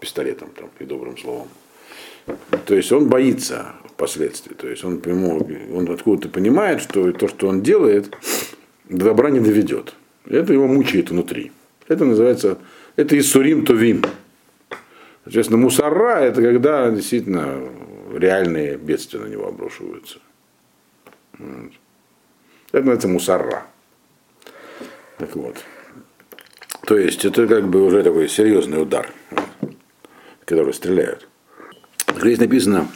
пистолетом 0.01 0.51
там 0.53 0.71
и 0.79 0.85
добрым 0.85 1.19
словом. 1.19 1.49
То 2.67 2.75
есть 2.75 2.93
он 2.93 3.09
боится 3.09 3.73
последствий. 3.97 4.55
То 4.55 4.69
есть 4.69 4.85
он, 4.85 5.03
он 5.75 5.91
откуда-то 5.91 6.29
понимает, 6.29 6.81
что 6.81 7.13
то, 7.13 7.29
что 7.29 7.49
он 7.49 7.63
делает, 7.63 8.17
до 8.89 9.05
добра 9.07 9.31
не 9.31 9.41
доведет. 9.41 9.95
Это 10.27 10.53
его 10.53 10.67
мучает 10.67 11.11
внутри. 11.11 11.53
Это 11.87 12.05
называется, 12.05 12.59
это 12.97 13.19
Исурим 13.19 13.65
Товим. 13.65 14.03
Соответственно, 15.25 15.59
мусора 15.61 16.21
это 16.21 16.41
когда 16.43 16.91
действительно 16.91 17.61
реальные 18.17 18.77
бедствия 18.77 19.21
на 19.21 19.27
него 19.27 19.47
обрушиваются. 19.49 20.19
Вот. 21.39 21.73
Это 22.73 22.79
называется 22.79 23.09
мусора. 23.09 23.67
Так 25.19 25.37
вот. 25.37 25.57
То 26.87 26.97
есть 26.97 27.25
это 27.25 27.47
как 27.47 27.69
бы 27.69 27.85
уже 27.85 28.03
такой 28.03 28.29
серьезный 28.29 28.83
удар, 28.83 29.11
который 30.45 30.73
стреляют. 30.73 31.30
Здесь 32.17 32.39
написано, 32.39 32.89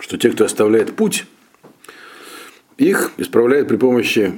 что 0.00 0.18
те, 0.18 0.30
кто 0.30 0.44
оставляет 0.44 0.94
путь, 0.94 1.26
их 2.76 3.12
исправляют 3.16 3.68
при 3.68 3.76
помощи 3.76 4.32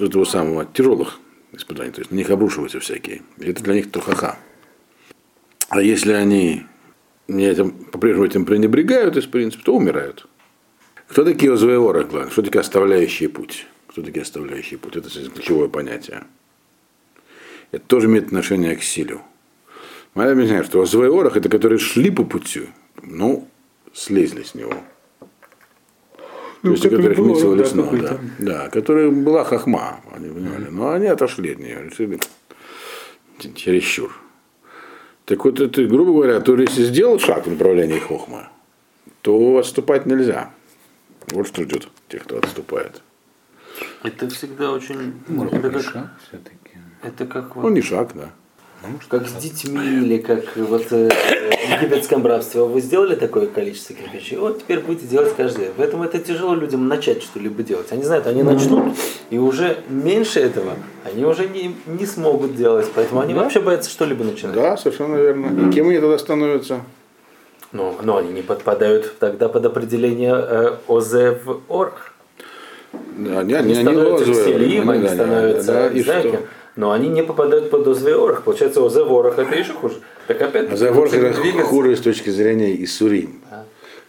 этого 0.00 0.24
самого 0.24 0.64
тяжелых 0.66 1.20
испытаний, 1.52 1.92
то 1.92 2.00
есть 2.00 2.10
на 2.10 2.16
них 2.16 2.30
обрушиваются 2.30 2.80
всякие. 2.80 3.22
И 3.38 3.48
это 3.48 3.62
для 3.62 3.74
них 3.74 3.90
трухаха. 3.90 4.38
А 5.68 5.80
если 5.80 6.12
они 6.12 6.64
не 7.28 7.46
этим, 7.46 7.70
по-прежнему 7.70 8.26
этим 8.26 8.44
пренебрегают, 8.44 9.16
из 9.16 9.26
принципа, 9.26 9.64
то 9.64 9.76
умирают. 9.76 10.26
Кто 11.08 11.24
такие 11.24 11.52
озоеворы, 11.52 12.06
Что 12.30 12.42
такие 12.42 12.60
оставляющие 12.60 13.28
путь? 13.28 13.66
Кто 13.88 14.02
такие 14.02 14.22
оставляющие 14.22 14.78
путь? 14.78 14.96
Это 14.96 15.08
ключевое 15.30 15.68
понятие. 15.68 16.24
Это 17.70 17.84
тоже 17.86 18.06
имеет 18.06 18.26
отношение 18.26 18.76
к 18.76 18.82
силе. 18.82 19.20
Мы 20.14 20.24
объясняем, 20.24 20.64
что 20.64 20.80
озоеворах 20.80 21.36
это 21.36 21.48
которые 21.48 21.78
шли 21.78 22.10
по 22.10 22.24
пути, 22.24 22.68
ну, 23.06 23.48
слезли 23.92 24.42
с 24.42 24.54
него. 24.54 24.74
Ну, 26.62 26.70
То 26.70 26.70
есть, 26.70 26.86
у 26.86 26.90
которых 26.90 27.18
митцва 27.18 27.54
лесно, 27.54 27.82
да, 27.92 28.18
да, 28.38 28.68
которая 28.70 29.10
была 29.10 29.44
хахма, 29.44 30.00
они 30.12 30.30
понимали, 30.30 30.68
но 30.70 30.92
они 30.92 31.06
отошли 31.06 31.52
от 31.52 31.58
нее, 31.58 31.84
решили 31.84 32.18
чересчур. 33.54 34.16
Так 35.26 35.44
вот, 35.44 35.60
это, 35.60 35.84
грубо 35.84 36.12
говоря, 36.12 36.40
то 36.40 36.56
если 36.56 36.84
сделал 36.84 37.18
шаг 37.18 37.46
в 37.46 37.50
направлении 37.50 37.98
хохма, 37.98 38.50
то 39.22 39.58
отступать 39.58 40.06
нельзя. 40.06 40.50
Вот 41.28 41.48
что 41.48 41.62
ждет 41.64 41.88
тех, 42.08 42.24
кто 42.24 42.38
отступает. 42.38 43.02
Это 44.02 44.28
всегда 44.28 44.72
очень... 44.72 45.14
Может, 45.28 45.54
это, 45.54 45.70
как, 45.70 45.82
шаг 45.82 46.10
все-таки. 46.28 46.78
это 47.02 47.26
как 47.26 47.56
Ну, 47.56 47.62
вот, 47.62 47.70
не 47.70 47.82
шаг, 47.82 48.12
да. 48.14 48.32
Как 49.08 49.28
с 49.28 49.32
детьми 49.32 49.80
или 49.84 50.18
как 50.18 50.56
вот 50.56 50.86
э, 50.90 51.08
в 51.08 51.82
египетском 51.82 52.26
рабстве. 52.26 52.62
Вы 52.62 52.80
сделали 52.80 53.14
такое 53.14 53.46
количество 53.46 53.94
кирпичей, 53.94 54.36
вот 54.36 54.60
теперь 54.60 54.80
будете 54.80 55.06
делать 55.06 55.34
каждый 55.36 55.66
день. 55.66 55.74
Поэтому 55.76 56.04
это 56.04 56.18
тяжело 56.18 56.54
людям 56.54 56.88
начать 56.88 57.22
что-либо 57.22 57.62
делать. 57.62 57.90
Они 57.90 58.02
знают, 58.02 58.26
они 58.26 58.42
начнут, 58.42 58.94
и 59.30 59.38
уже 59.38 59.78
меньше 59.88 60.40
этого 60.40 60.74
они 61.04 61.24
уже 61.24 61.48
не, 61.48 61.74
не 61.86 62.06
смогут 62.06 62.56
делать. 62.56 62.90
Поэтому 62.94 63.20
они 63.20 63.34
вообще 63.34 63.60
боятся 63.60 63.90
что-либо 63.90 64.24
начинать. 64.24 64.54
Да, 64.54 64.76
совершенно 64.76 65.16
верно. 65.16 65.68
И 65.68 65.72
кем 65.72 65.88
они 65.88 65.98
тогда 65.98 66.18
становятся? 66.18 66.80
Но, 67.72 67.96
но 68.02 68.18
они 68.18 68.32
не 68.32 68.42
подпадают 68.42 69.18
тогда 69.18 69.48
под 69.48 69.66
определение 69.66 70.34
э, 70.34 70.76
ОЗ 70.86 71.12
в 71.44 71.60
ОРХ. 71.68 72.12
Да, 73.18 73.42
не, 73.42 73.54
Они 73.54 73.74
не, 73.74 73.82
становятся 73.82 74.32
селим, 74.32 74.90
они, 74.90 75.00
они 75.00 75.08
да, 75.08 75.14
становятся, 75.14 75.72
да, 75.72 75.88
не 75.88 76.38
Но 76.76 76.90
они 76.90 77.08
не 77.08 77.22
попадают 77.22 77.70
под 77.70 77.86
ОЗ 77.86 78.02
в 78.02 78.08
ОРХ. 78.08 78.42
Получается, 78.42 78.80
ОЗ 78.82 78.96
в 78.96 79.12
ОРХ 79.12 79.38
это 79.38 79.54
еще 79.54 79.72
хуже. 79.74 79.96
Так 80.26 80.42
опять 80.42 80.72
А 80.72 80.76
Заворх 80.76 81.12
это 81.12 81.40
двигаться. 81.40 81.66
хуже 81.68 81.96
с 81.96 82.00
точки 82.00 82.30
зрения 82.30 82.82
Исурим. 82.82 83.40
Да. 83.50 83.64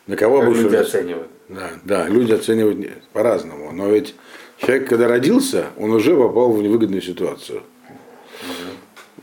На 0.07 0.15
кого 0.15 0.39
Как 0.41 0.49
люди 0.49 0.75
оценивают. 0.75 1.27
Да, 1.49 1.69
да, 1.83 2.07
люди 2.07 2.33
оценивают 2.33 2.79
по-разному. 3.13 3.71
Но 3.71 3.89
ведь 3.89 4.15
человек, 4.57 4.89
когда 4.89 5.07
родился, 5.07 5.67
он 5.77 5.91
уже 5.91 6.15
попал 6.15 6.51
в 6.51 6.61
невыгодную 6.61 7.01
ситуацию. 7.03 7.61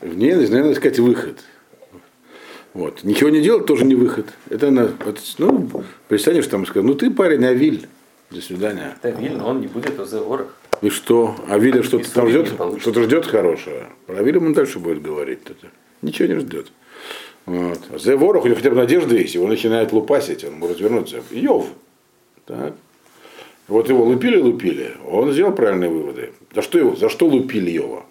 В 0.00 0.16
ней, 0.16 0.34
надо 0.34 0.72
искать 0.72 0.98
выход. 0.98 1.40
Вот. 2.74 3.04
Ничего 3.04 3.28
не 3.30 3.40
делать 3.40 3.66
тоже 3.66 3.84
не 3.84 3.94
выход. 3.94 4.26
Это, 4.50 4.70
на- 4.70 4.90
вот, 5.04 5.18
ну, 5.38 5.68
представишь, 6.08 6.46
там 6.46 6.64
сказать, 6.64 6.86
ну 6.86 6.94
ты 6.94 7.10
парень, 7.10 7.44
Авиль, 7.44 7.86
до 8.32 8.40
свидания. 8.40 8.96
Это 9.02 9.18
Вильно, 9.20 9.46
он 9.46 9.60
не 9.60 9.66
будет 9.66 9.96
в 9.96 10.32
ОРХ. 10.32 10.46
И 10.80 10.88
что? 10.90 11.36
Авиля 11.48 11.82
что-то 11.82 12.12
там 12.12 12.28
ждет? 12.28 12.48
Что-то 12.80 13.02
ждет 13.02 13.26
хорошего. 13.26 13.84
Про 14.06 14.18
Авиля 14.18 14.40
он 14.40 14.52
дальше 14.52 14.78
будет 14.78 15.00
говорить. 15.02 15.40
Это. 15.44 15.68
Ничего 16.02 16.28
не 16.28 16.40
ждет. 16.40 16.72
Вот. 17.46 17.80
А 17.92 17.98
за 17.98 18.16
ворох 18.16 18.44
у 18.44 18.46
него 18.46 18.56
хотя 18.56 18.70
бы 18.70 18.76
надежда 18.76 19.16
есть, 19.16 19.34
его 19.34 19.46
начинает 19.46 19.92
лупасить, 19.92 20.44
он 20.44 20.54
может 20.54 20.80
вернуться. 20.80 21.22
Йов. 21.30 21.66
Так. 22.46 22.74
Вот 23.68 23.88
его 23.88 24.04
лупили-лупили, 24.04 24.96
он 25.08 25.32
сделал 25.32 25.52
правильные 25.52 25.88
выводы. 25.90 26.32
За 26.54 26.62
что, 26.62 26.78
его, 26.78 26.96
за 26.96 27.08
что 27.08 27.26
лупили 27.26 27.70
его? 27.70 28.04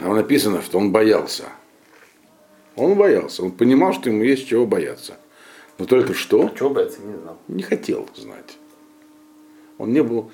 Там 0.00 0.14
написано, 0.14 0.60
что 0.62 0.78
он 0.78 0.92
боялся. 0.92 1.44
Он 2.74 2.94
боялся, 2.94 3.42
он 3.42 3.52
понимал, 3.52 3.94
что 3.94 4.10
ему 4.10 4.22
есть 4.22 4.46
чего 4.48 4.66
бояться. 4.66 5.14
Но 5.78 5.86
только 5.86 6.14
что 6.14 6.50
Чего 6.58 6.70
бояться, 6.70 7.00
не 7.00 7.16
знал. 7.16 7.38
не 7.48 7.62
хотел 7.62 8.08
знать. 8.16 8.58
Он 9.78 9.92
не 9.92 10.02
был. 10.02 10.30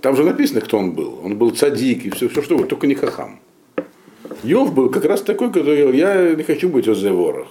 Там 0.00 0.16
же 0.16 0.24
написано, 0.24 0.60
кто 0.60 0.78
он 0.78 0.92
был. 0.92 1.20
Он 1.24 1.36
был 1.36 1.50
цадик 1.50 2.04
и 2.06 2.10
все, 2.10 2.28
все 2.28 2.42
что 2.42 2.54
угодно, 2.54 2.70
только 2.70 2.86
не 2.86 2.94
хахам. 2.94 3.40
Йов 4.42 4.72
был 4.72 4.90
как 4.90 5.04
раз 5.04 5.22
такой, 5.22 5.48
который 5.48 5.82
говорил, 5.82 5.92
я 5.92 6.34
не 6.34 6.42
хочу 6.42 6.68
быть 6.68 6.86
в 6.86 7.12
ворох. 7.12 7.48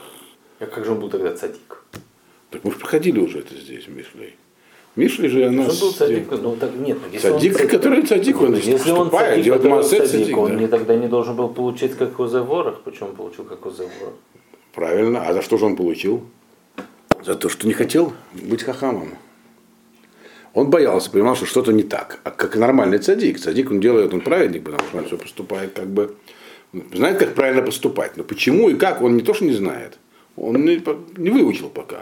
А 0.59 0.65
как 0.65 0.85
же 0.85 0.91
он 0.91 0.99
был 0.99 1.09
тогда 1.09 1.33
цадик? 1.35 1.83
Так 2.49 2.63
мы 2.63 2.71
же 2.71 2.77
проходили 2.77 3.19
уже 3.19 3.39
это 3.39 3.55
здесь, 3.55 3.87
Мишлей. 3.87 4.35
Мишли 4.95 5.29
же 5.29 5.45
она... 5.45 5.63
Он 5.63 5.67
был 5.67 5.93
цадик, 5.93 6.31
ну 6.31 6.55
так 6.55 6.75
нет. 6.75 6.97
ну, 7.01 7.13
если 7.13 7.29
он 7.29 7.39
Цадик, 7.39 7.69
который 7.69 8.05
цадик, 8.05 8.41
он 8.41 8.55
Если 8.55 8.91
он 8.91 9.11
цадик, 9.11 9.43
делает 9.43 9.61
который 9.61 9.77
массе 9.77 9.97
цадик, 9.99 10.11
цадик, 10.11 10.37
он 10.37 10.47
да. 10.49 10.55
не, 10.55 10.67
тогда 10.67 10.95
не 10.95 11.07
должен 11.07 11.35
был 11.35 11.49
получить 11.49 11.95
как 11.95 12.19
ОЗ 12.19 12.33
в 12.33 12.43
ворох. 12.45 12.81
Почему 12.81 13.09
он 13.09 13.15
получил 13.15 13.45
как 13.45 13.65
ОЗ 13.65 13.77
в 13.77 13.99
ворох? 13.99 14.15
Правильно. 14.73 15.25
А 15.25 15.33
за 15.33 15.41
что 15.41 15.57
же 15.57 15.65
он 15.65 15.75
получил? 15.75 16.23
За 17.23 17.35
то, 17.35 17.49
что 17.49 17.67
не 17.67 17.73
хотел 17.73 18.13
быть 18.33 18.63
хахамом. 18.63 19.09
Он 20.53 20.69
боялся, 20.69 21.11
понимал, 21.11 21.35
что 21.35 21.45
что-то 21.45 21.71
не 21.71 21.83
так. 21.83 22.19
А 22.23 22.31
как 22.31 22.55
нормальный 22.55 22.97
цадик. 22.97 23.39
Цадик 23.39 23.71
он 23.71 23.79
делает, 23.79 24.13
он 24.13 24.21
праведник, 24.21 24.63
потому 24.63 24.83
что 24.87 24.97
он 24.97 25.05
все 25.05 25.17
поступает 25.17 25.73
как 25.73 25.87
бы... 25.87 26.15
Знает, 26.93 27.17
как 27.17 27.33
правильно 27.33 27.61
поступать. 27.61 28.17
Но 28.17 28.23
почему 28.23 28.69
и 28.69 28.75
как, 28.75 29.01
он 29.01 29.17
не 29.17 29.23
то, 29.23 29.33
что 29.33 29.45
не 29.45 29.53
знает. 29.53 29.97
Он 30.35 30.63
не, 30.63 30.81
не 31.17 31.29
выучил 31.29 31.69
пока. 31.69 32.01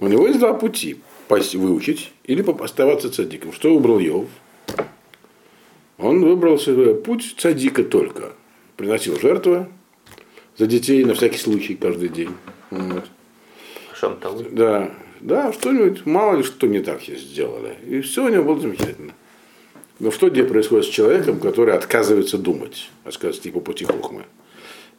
Но 0.00 0.06
у 0.06 0.10
него 0.10 0.26
есть 0.26 0.38
два 0.40 0.54
пути. 0.54 1.00
Пос- 1.28 1.56
Выучить 1.56 2.12
или 2.24 2.44
оставаться 2.62 3.10
цадиком. 3.10 3.52
Что 3.52 3.74
выбрал 3.74 3.98
Йов? 3.98 4.26
Он 5.98 6.24
выбрал 6.24 6.58
себе 6.58 6.94
путь 6.94 7.36
цадика 7.38 7.84
только. 7.84 8.32
Приносил 8.76 9.18
жертвы 9.20 9.68
за 10.58 10.66
детей 10.66 11.04
на 11.04 11.14
всякий 11.14 11.38
случай 11.38 11.76
каждый 11.76 12.08
день. 12.08 12.30
Вот. 12.70 13.04
Да, 14.50 14.90
да, 15.22 15.52
что-нибудь, 15.52 16.04
мало 16.04 16.36
ли 16.36 16.42
что 16.42 16.66
не 16.66 16.80
так 16.80 17.00
сейчас 17.00 17.20
сделали. 17.20 17.76
И 17.86 18.00
все 18.00 18.26
у 18.26 18.28
него 18.28 18.44
было 18.44 18.60
замечательно. 18.60 19.12
Но 19.98 20.10
что 20.10 20.30
где 20.30 20.42
происходит 20.42 20.86
с 20.86 20.88
человеком, 20.88 21.38
который 21.38 21.74
отказывается 21.74 22.36
думать, 22.36 22.90
отказывается 23.04 23.42
типа 23.42 23.60
пути 23.60 23.84
хухмы? 23.84 24.24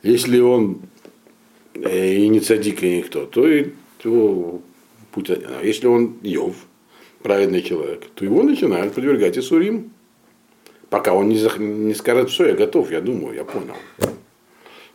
Если 0.01 0.39
он 0.39 0.79
и 1.75 2.27
не 2.27 2.39
цадик, 2.39 2.83
и 2.83 2.97
никто, 2.97 3.25
то 3.25 3.47
и 3.47 3.71
его 4.03 4.61
путь, 5.11 5.29
а 5.29 5.61
если 5.63 5.87
он 5.87 6.17
Йов, 6.21 6.55
праведный 7.21 7.61
человек, 7.61 8.05
то 8.15 8.25
его 8.25 8.43
начинают 8.43 8.93
подвергать 8.93 9.37
Исурим. 9.37 9.91
Пока 10.89 11.13
он 11.13 11.29
не, 11.29 11.37
зах- 11.37 11.57
не 11.59 11.93
скажет, 11.95 12.29
все, 12.29 12.47
я 12.47 12.53
готов, 12.53 12.91
я 12.91 13.01
думаю, 13.01 13.35
я 13.35 13.43
понял. 13.43 13.75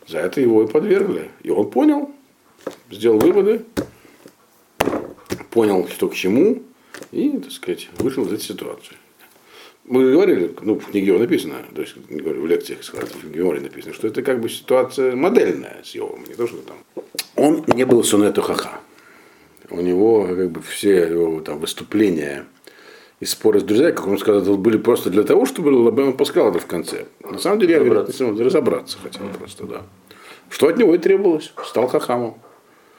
За 0.07 0.19
это 0.19 0.39
его 0.39 0.63
и 0.63 0.67
подвергли. 0.67 1.29
И 1.43 1.49
он 1.49 1.69
понял, 1.69 2.11
сделал 2.89 3.19
выводы, 3.19 3.65
понял, 5.51 5.87
что 5.87 6.09
к 6.09 6.15
чему, 6.15 6.61
и, 7.11 7.29
так 7.31 7.51
сказать, 7.51 7.89
вышел 7.97 8.23
из 8.25 8.33
этой 8.33 8.43
ситуации. 8.43 8.95
Мы 9.85 10.11
говорили, 10.11 10.53
ну, 10.61 10.79
в 10.79 10.85
книге 10.85 11.17
написано, 11.17 11.55
то 11.73 11.81
есть, 11.81 11.95
говорю, 12.09 12.43
в 12.43 12.47
лекциях, 12.47 12.81
в 12.83 13.31
Георгии 13.31 13.63
написано, 13.63 13.93
что 13.93 14.07
это 14.07 14.21
как 14.21 14.39
бы 14.39 14.47
ситуация 14.49 15.15
модельная 15.15 15.77
с 15.83 15.95
Йовом, 15.95 16.23
не 16.27 16.35
то, 16.35 16.45
что 16.45 16.57
там. 16.57 16.77
Он 17.35 17.63
не 17.67 17.85
был 17.85 18.03
сонету 18.03 18.41
хаха. 18.41 18.81
у 19.71 19.81
него 19.81 20.27
как 20.27 20.51
бы 20.51 20.61
все 20.61 21.07
его 21.07 21.39
там 21.41 21.59
выступления 21.59 22.45
и 23.19 23.25
споры 23.25 23.59
с 23.59 23.63
друзьями, 23.63 23.91
как 23.91 24.07
он 24.07 24.17
сказал, 24.19 24.57
были 24.57 24.77
просто 24.77 25.09
для 25.09 25.23
того, 25.23 25.45
чтобы 25.45 25.69
Лабема 25.69 26.13
Паскал 26.13 26.49
это 26.51 26.59
в 26.59 26.67
конце. 26.67 27.05
На 27.23 27.39
самом 27.39 27.59
деле, 27.59 27.73
я 27.73 27.79
Разобраться. 27.79 28.23
говорю, 28.25 28.45
разобраться 28.45 28.97
хотел 29.01 29.27
просто, 29.37 29.63
да. 29.65 29.81
Что 30.49 30.67
от 30.67 30.77
него 30.77 30.93
и 30.95 30.97
требовалось. 30.97 31.51
Стал 31.65 31.87
хахамом. 31.87 32.37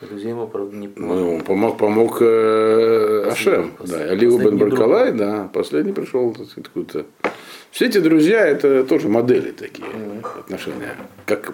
Друзья 0.00 0.30
ему, 0.30 0.46
правда, 0.46 0.74
не 0.76 0.90
Ну, 0.96 1.18
ему 1.18 1.44
помог, 1.44 1.76
помог 1.76 2.18
э, 2.22 3.28
Ашем. 3.30 3.74
Да, 3.80 3.98
Алиу 4.04 4.38
бен 4.38 4.56
Баркалай, 4.56 5.12
да, 5.12 5.50
последний 5.52 5.92
пришел 5.92 6.34
откуда-то. 6.56 7.04
Все 7.70 7.86
эти 7.86 7.98
друзья 7.98 8.46
это 8.46 8.82
тоже 8.84 9.08
модели 9.08 9.50
такие 9.50 9.86
отношения. 10.38 10.96
Как 11.26 11.52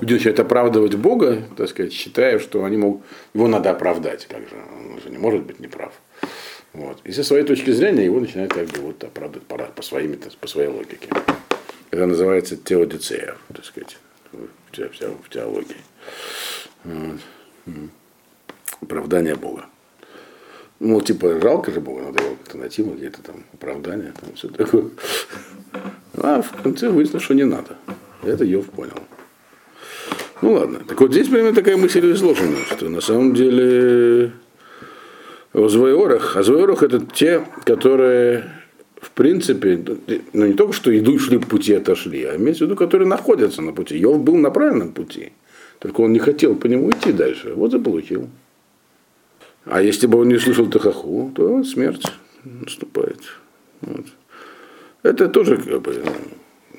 люди 0.00 0.12
начинают 0.12 0.38
оправдывать 0.40 0.96
Бога, 0.96 1.42
так 1.56 1.68
сказать, 1.68 1.92
считая, 1.92 2.38
что 2.38 2.64
они 2.64 2.76
могут, 2.76 3.02
его 3.32 3.48
надо 3.48 3.70
оправдать. 3.70 4.26
Как 4.26 4.40
же, 4.40 4.54
он 4.92 5.00
же 5.00 5.08
не 5.10 5.18
может 5.18 5.44
быть 5.44 5.58
неправ. 5.58 5.92
Вот. 6.74 6.98
И 7.04 7.12
со 7.12 7.24
своей 7.24 7.44
точки 7.44 7.70
зрения 7.70 8.04
его 8.04 8.20
начинают 8.20 8.52
как 8.52 8.66
бы 8.66 8.80
вот 8.82 9.02
оправдывать 9.02 9.46
по, 9.46 9.56
по, 9.56 9.82
своим, 9.82 10.14
по 10.40 10.46
своей 10.46 10.68
логике. 10.68 11.08
Это 11.90 12.04
называется 12.06 12.56
теодицея, 12.56 13.34
так 13.52 13.64
сказать, 13.64 13.96
в 14.32 14.76
те- 14.76 14.88
в 14.88 15.28
теологии. 15.30 15.76
Вот. 16.84 17.16
Оправдание 18.80 19.34
Бога. 19.34 19.66
Ну, 20.80 21.00
типа, 21.00 21.40
жалко 21.40 21.72
же 21.72 21.80
Бога, 21.80 22.02
надо 22.02 22.22
его 22.22 22.36
как-то 22.36 22.58
найти, 22.58 22.82
где-то 22.82 23.22
там 23.22 23.44
оправдание, 23.52 24.12
там 24.20 24.34
все 24.34 24.48
такое. 24.48 24.90
А 26.14 26.40
в 26.40 26.62
конце 26.62 26.88
выяснилось, 26.88 27.24
что 27.24 27.34
не 27.34 27.44
надо. 27.44 27.76
Это 28.22 28.44
Йов 28.44 28.66
понял. 28.66 28.98
Ну 30.40 30.52
ладно. 30.52 30.80
Так 30.86 31.00
вот 31.00 31.10
здесь 31.10 31.28
примерно 31.28 31.54
такая 31.54 31.76
мысль 31.76 32.12
изложена, 32.12 32.58
что 32.70 32.88
на 32.88 33.00
самом 33.00 33.34
деле 33.34 34.32
о 35.52 35.68
Звайорах, 35.68 36.36
а 36.36 36.42
Звайорах 36.42 36.82
это 36.82 37.00
те, 37.00 37.44
которые 37.64 38.44
в 39.00 39.10
принципе, 39.10 39.80
ну 40.32 40.46
не 40.46 40.54
только 40.54 40.72
что 40.72 40.96
иду 40.96 41.18
шли 41.18 41.38
по 41.38 41.46
пути, 41.46 41.74
отошли, 41.74 42.24
а 42.24 42.36
имеется 42.36 42.64
в 42.64 42.66
виду, 42.68 42.76
которые 42.76 43.08
находятся 43.08 43.62
на 43.62 43.72
пути. 43.72 43.96
Йов 43.96 44.20
был 44.20 44.36
на 44.36 44.50
правильном 44.50 44.92
пути, 44.92 45.32
только 45.78 46.00
он 46.00 46.12
не 46.12 46.18
хотел 46.18 46.56
по 46.56 46.66
нему 46.66 46.90
идти 46.90 47.12
дальше, 47.12 47.54
вот 47.54 47.74
и 47.74 47.78
получил. 47.78 48.28
А 49.64 49.82
если 49.82 50.06
бы 50.06 50.18
он 50.20 50.28
не 50.28 50.38
слышал 50.38 50.66
Тахаху, 50.66 51.30
то 51.34 51.62
смерть 51.64 52.04
наступает. 52.44 53.20
Вот. 53.80 54.06
Это 55.02 55.28
тоже, 55.28 55.56
как 55.58 55.82
бы, 55.82 56.02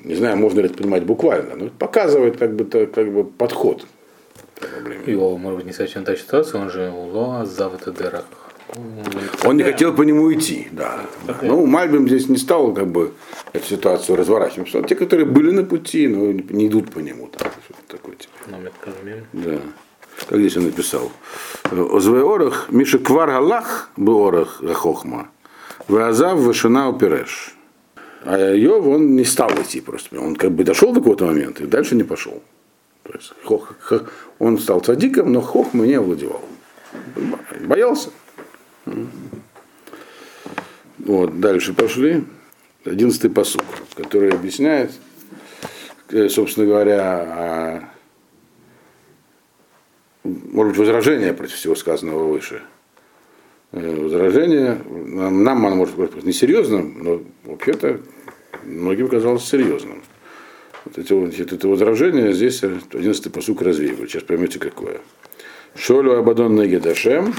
не 0.04 0.14
знаю, 0.14 0.36
можно 0.36 0.60
ли 0.60 0.66
это 0.66 0.74
понимать 0.76 1.04
буквально, 1.04 1.56
но 1.56 1.68
показывает 1.68 2.36
как 2.36 2.54
бы, 2.54 2.64
то- 2.64 2.86
как 2.86 3.12
бы 3.12 3.24
подход. 3.24 3.86
Его, 5.06 5.38
может 5.38 5.58
быть, 5.58 5.66
не 5.66 5.72
совсем 5.72 6.04
та 6.04 6.16
ситуация, 6.16 6.60
он 6.60 6.70
же 6.70 6.90
Уло 6.90 7.46
Завата 7.46 7.92
Дерах. 7.92 8.24
Он 9.44 9.56
не 9.56 9.62
хотел 9.62 9.92
по 9.94 10.02
нему 10.02 10.32
идти, 10.32 10.68
да. 10.72 11.00
да. 11.26 11.36
Ну, 11.42 11.66
Мальбим 11.66 12.06
здесь 12.08 12.28
не 12.28 12.36
стал 12.36 12.72
как 12.74 12.86
бы 12.86 13.12
эту 13.52 13.66
ситуацию 13.66 14.16
разворачивать. 14.16 14.68
что 14.68 14.82
Те, 14.82 14.94
которые 14.94 15.26
были 15.26 15.50
на 15.50 15.64
пути, 15.64 16.06
но 16.08 16.32
не 16.32 16.66
идут 16.68 16.90
по 16.90 16.98
нему. 17.00 17.28
Там, 17.28 17.50
такое, 17.88 18.14
типа. 18.16 18.32
Да. 19.32 19.58
Как 20.28 20.38
здесь 20.38 20.56
он 20.56 20.64
написал? 20.64 21.10
Озвеорах 21.70 22.66
Миша 22.70 22.98
Квар 22.98 23.28
Галах 23.30 23.90
Беорах 23.96 24.62
Гахохма. 24.62 25.28
Вазав 25.88 26.38
Вашина 26.40 26.88
Опереш. 26.88 27.54
А 28.24 28.54
Йов, 28.54 28.86
он 28.86 29.16
не 29.16 29.24
стал 29.24 29.50
идти 29.50 29.80
просто. 29.80 30.20
Он 30.20 30.36
как 30.36 30.50
бы 30.52 30.62
дошел 30.62 30.92
до 30.92 31.00
какого-то 31.00 31.24
момента 31.24 31.64
и 31.64 31.66
дальше 31.66 31.94
не 31.96 32.02
пошел. 32.04 32.42
То 33.04 33.12
есть 33.14 33.32
хох, 33.44 33.72
хох- 33.88 34.08
он 34.38 34.58
стал 34.58 34.80
цадиком, 34.80 35.32
но 35.32 35.40
хохма 35.40 35.86
не 35.86 35.94
овладевал. 35.94 36.42
Боялся. 37.62 38.10
Вот, 40.98 41.40
дальше 41.40 41.72
пошли. 41.74 42.24
Одиннадцатый 42.84 43.30
посук, 43.30 43.64
который 43.94 44.30
объясняет, 44.30 44.92
э, 46.10 46.28
собственно 46.28 46.66
говоря, 46.66 47.02
о 47.20 47.90
может 50.24 50.72
быть, 50.72 50.78
возражение 50.78 51.32
против 51.32 51.54
всего 51.54 51.74
сказанного 51.74 52.24
выше. 52.24 52.62
Э, 53.72 53.96
Возражение, 54.02 54.78
нам, 54.84 55.66
оно 55.66 55.76
может 55.76 55.96
быть 55.96 56.24
несерьезным, 56.24 57.02
но 57.02 57.22
вообще-то 57.44 58.00
многим 58.64 59.08
казалось 59.08 59.44
серьезным. 59.44 60.02
Вот 60.84 60.98
эти, 60.98 61.12
вот- 61.12 61.38
это 61.38 61.68
возражение 61.68 62.32
здесь 62.32 62.62
11 62.62 63.32
посук 63.32 63.62
развеивает. 63.62 64.10
Сейчас 64.10 64.22
поймете 64.24 64.58
какое. 64.58 65.00
Шолю 65.74 66.18
Абадон 66.18 66.56
Негедашем, 66.56 67.32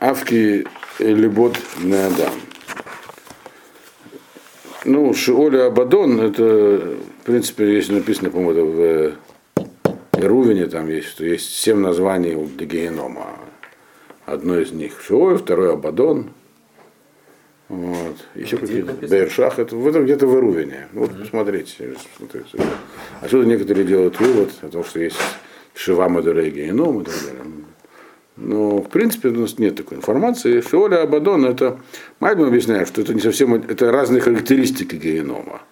Авки 0.00 0.66
Любот 0.98 1.58
Неадам. 1.82 2.34
Ну, 4.84 5.12
Шиоля 5.14 5.66
Абадон, 5.66 6.20
это, 6.20 6.96
в 7.22 7.24
принципе, 7.24 7.74
если 7.74 7.94
написано, 7.94 8.30
по-моему, 8.30 8.52
это 8.52 9.16
в 10.14 10.22
Ирувине, 10.22 10.66
там 10.66 10.88
есть, 10.88 11.08
что 11.08 11.24
есть 11.24 11.50
семь 11.56 11.78
названий 11.78 12.34
у 12.34 12.46
Генома. 12.46 13.26
Одно 14.26 14.58
из 14.58 14.72
них 14.72 15.00
Шиоль, 15.00 15.38
второй 15.38 15.72
Абадон. 15.72 16.30
Вот. 17.68 18.16
Еще 18.36 18.58
какие-то. 18.58 18.92
Бейршах, 19.08 19.58
это, 19.58 19.74
в 19.74 19.86
этом 19.88 20.04
где-то 20.04 20.26
в 20.26 20.36
Ирувине. 20.36 20.88
Вот, 20.92 21.18
посмотрите. 21.18 21.96
смотрите. 22.16 22.58
Отсюда 23.20 23.46
некоторые 23.46 23.84
делают 23.84 24.20
вывод 24.20 24.50
о 24.62 24.68
том, 24.68 24.84
что 24.84 25.00
есть 25.00 25.16
Шива 25.74 26.08
Мадуре 26.08 26.50
Геном 26.50 27.00
и 27.00 27.04
так 27.04 27.14
далее. 27.14 27.55
Но, 28.36 28.82
в 28.82 28.88
принципе, 28.88 29.28
у 29.28 29.40
нас 29.40 29.58
нет 29.58 29.76
такой 29.76 29.96
информации. 29.96 30.60
Шиоля 30.60 31.02
Абадон, 31.02 31.46
это, 31.46 31.80
Мальбим 32.20 32.46
объясняет, 32.46 32.88
что 32.88 33.00
это 33.00 33.14
не 33.14 33.20
совсем, 33.20 33.54
это 33.54 33.90
разные 33.90 34.20
характеристики 34.20 34.96
генома. 34.96 35.62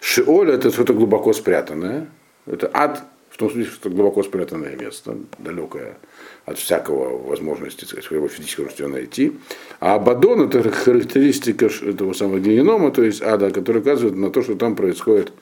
Шиоль 0.00 0.50
это 0.50 0.70
что-то 0.70 0.92
глубоко 0.92 1.32
спрятанное. 1.32 2.08
Это 2.46 2.70
ад, 2.72 3.04
в 3.30 3.36
том 3.36 3.50
смысле, 3.50 3.70
что 3.70 3.90
глубоко 3.90 4.22
спрятанное 4.22 4.76
место, 4.76 5.16
далекое 5.38 5.98
от 6.44 6.58
всякого 6.58 7.16
возможности 7.16 7.84
сказать, 7.84 8.04
своего 8.04 8.28
физического 8.28 8.70
что 8.70 8.88
найти. 8.88 9.32
А 9.78 9.94
Абадон 9.94 10.42
это 10.42 10.68
характеристика 10.70 11.70
этого 11.82 12.12
самого 12.12 12.40
генома, 12.40 12.90
то 12.90 13.02
есть 13.02 13.22
ада, 13.22 13.50
который 13.50 13.80
указывает 13.80 14.16
на 14.16 14.30
то, 14.30 14.42
что 14.42 14.56
там 14.56 14.74
происходят 14.74 15.32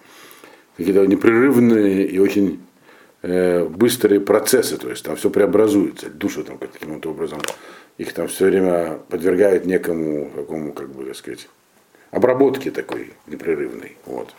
какие-то 0.77 1.07
непрерывные 1.07 2.07
и 2.07 2.19
очень 2.19 2.61
быстрые 3.23 4.21
процессы, 4.21 4.77
то 4.77 4.89
есть 4.89 5.05
там 5.05 5.17
все 5.17 5.31
преобразуется, 5.31 6.09
души 6.09 6.45
там 6.45 6.59
каким-то 6.59 7.11
образом, 7.11 7.41
их 7.97 8.13
там 8.13 8.29
все 8.29 8.47
время 8.47 9.01
подвергают 9.09 9.65
некому, 9.65 10.31
какому, 10.31 10.73
как 10.73 10.89
бы, 10.91 11.05
так 11.05 11.17
сказать, 11.17 11.49
обработке 12.11 12.71
такой 12.71 13.13
непрерывной. 13.27 13.97
Вот. 14.07 14.35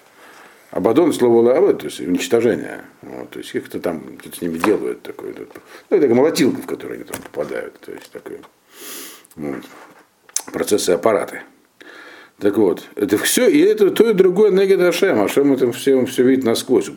Абадон 0.72 1.13
слово 1.13 1.42
лава, 1.42 1.74
то 1.74 1.86
есть 1.86 2.00
уничтожение. 2.00 2.82
Вот, 3.02 3.32
то 3.32 3.39
есть 3.39 3.52
как-то 3.52 3.80
там 3.80 4.04
что-то 4.20 4.38
с 4.38 4.42
ними 4.42 4.60
делают 4.60 5.02
такое. 5.02 5.34
Ну, 5.89 5.98
это 5.98 6.15
молотилка, 6.15 6.62
в 6.62 6.68
которую 6.68 6.98
они 6.98 7.04
там 7.04 7.20
попадают. 7.22 7.80
То 7.80 7.92
есть 7.92 8.12
такой 8.12 8.39
вот, 9.36 9.63
процессы 10.54 10.92
аппараты. 10.92 11.42
Так 12.39 12.58
вот, 12.58 12.84
это 12.95 13.17
все, 13.17 13.49
и 13.49 13.60
это 13.60 13.91
то 13.91 14.10
и 14.10 14.13
другое 14.13 14.52
Негед 14.52 14.80
Ашем. 14.80 15.21
Ашем 15.21 15.52
это 15.52 15.71
все, 15.73 16.06
все 16.06 16.23
видит 16.23 16.45
насквозь, 16.45 16.89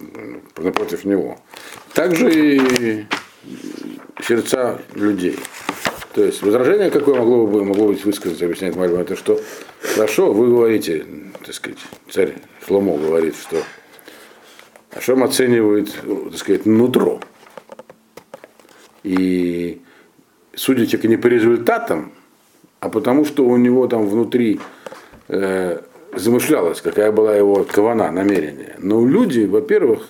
напротив 0.57 1.05
него. 1.05 1.39
Также 1.95 2.31
и 2.33 3.07
сердца 4.23 4.81
людей. 4.95 5.37
То 6.15 6.23
есть 6.23 6.43
возражение, 6.43 6.91
какое 6.91 7.17
могло, 7.17 7.47
бы, 7.47 7.65
могло 7.65 7.89
быть 7.89 8.05
высказано, 8.05 8.47
объясняет 8.47 8.77
Мальбам, 8.77 9.01
это 9.01 9.17
что, 9.17 9.41
хорошо, 9.81 10.33
вы 10.33 10.49
говорите, 10.49 11.07
так 11.45 11.55
сказать, 11.55 11.79
царь 12.09 12.35
Шломо 12.65 12.97
говорит, 12.97 13.35
что 13.35 13.63
Ашем 14.93 15.25
оценивает, 15.25 15.93
так 16.31 16.39
сказать, 16.39 16.67
нутро. 16.67 17.21
И 19.03 19.81
судя 20.55 20.87
человека 20.87 21.09
не 21.09 21.17
по 21.17 21.27
результатам, 21.27 22.13
а 22.79 22.89
потому 22.91 23.25
что 23.25 23.45
у 23.45 23.57
него 23.57 23.89
там 23.89 24.07
внутри 24.07 24.61
э, 25.33 25.81
замышлялось, 26.15 26.81
какая 26.81 27.11
была 27.11 27.35
его 27.35 27.65
кавана, 27.65 28.11
намерение. 28.11 28.77
Но 28.79 29.05
люди, 29.07 29.45
во-первых, 29.45 30.09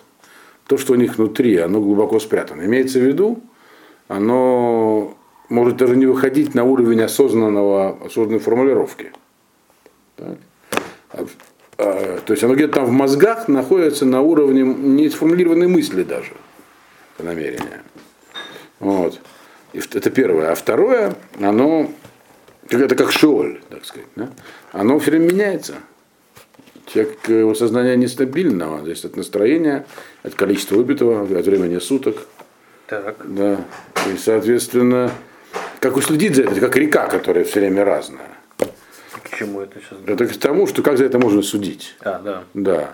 то, 0.67 0.77
что 0.77 0.93
у 0.93 0.97
них 0.97 1.17
внутри, 1.17 1.57
оно 1.59 1.81
глубоко 1.81 2.19
спрятано. 2.19 2.63
Имеется 2.63 2.99
в 2.99 3.03
виду, 3.03 3.41
оно 4.09 5.17
может 5.49 5.77
даже 5.77 5.97
не 5.97 6.07
выходить 6.07 6.55
на 6.55 6.65
уровень 6.65 7.03
осознанного, 7.03 7.99
осознанной 8.05 8.41
формулировки. 8.41 9.13
Так? 10.17 10.39
А- 11.11 11.27
а, 11.79 12.21
то 12.25 12.33
есть 12.33 12.45
оно 12.45 12.55
где-то 12.55 12.75
там 12.75 12.87
в 12.87 12.91
мозгах 12.91 13.49
находится 13.49 14.05
на 14.05 14.21
уровне 14.21 14.63
не 14.63 15.09
сформулированной 15.09 15.69
мысли 15.69 16.03
даже, 16.03 16.33
это 17.17 17.27
намерение. 17.27 17.83
Вот. 18.79 19.21
И 19.73 19.79
это 19.79 20.11
первое. 20.11 20.53
А 20.53 20.55
второе, 20.55 21.15
оно 21.41 21.91
это 22.69 22.95
как 22.95 23.13
шиоль, 23.13 23.61
так 23.69 23.85
сказать. 23.85 24.09
Да? 24.17 24.31
Оно 24.73 24.99
все 24.99 25.11
время 25.11 25.33
меняется. 25.33 25.75
Человек, 26.87 27.19
э, 27.29 27.41
его 27.41 27.55
сознание 27.55 27.97
нестабильно, 27.97 28.67
оно 28.67 28.85
зависит 28.85 29.07
от 29.07 29.17
настроения, 29.17 29.87
от 30.23 30.35
количества 30.35 30.77
выпитого, 30.77 31.23
от 31.23 31.47
времени 31.47 31.79
суток. 31.79 32.27
Так. 32.87 33.17
Да. 33.25 33.65
И, 34.13 34.17
соответственно, 34.19 35.11
как 35.81 35.97
уследить 35.97 36.37
за 36.37 36.43
это, 36.43 36.61
как 36.61 36.77
река, 36.77 37.07
которая 37.09 37.45
все 37.45 37.61
время 37.61 37.85
разная. 37.85 38.29
К 38.59 39.37
чему 39.39 39.61
это 39.61 39.79
сейчас? 39.81 39.99
Это 40.07 40.27
к 40.27 40.37
тому, 40.37 40.67
что 40.67 40.83
как 40.83 40.99
за 40.99 41.05
это 41.05 41.19
можно 41.19 41.43
судить. 41.43 41.95
А, 42.01 42.19
да. 42.19 42.45
Да. 42.55 42.91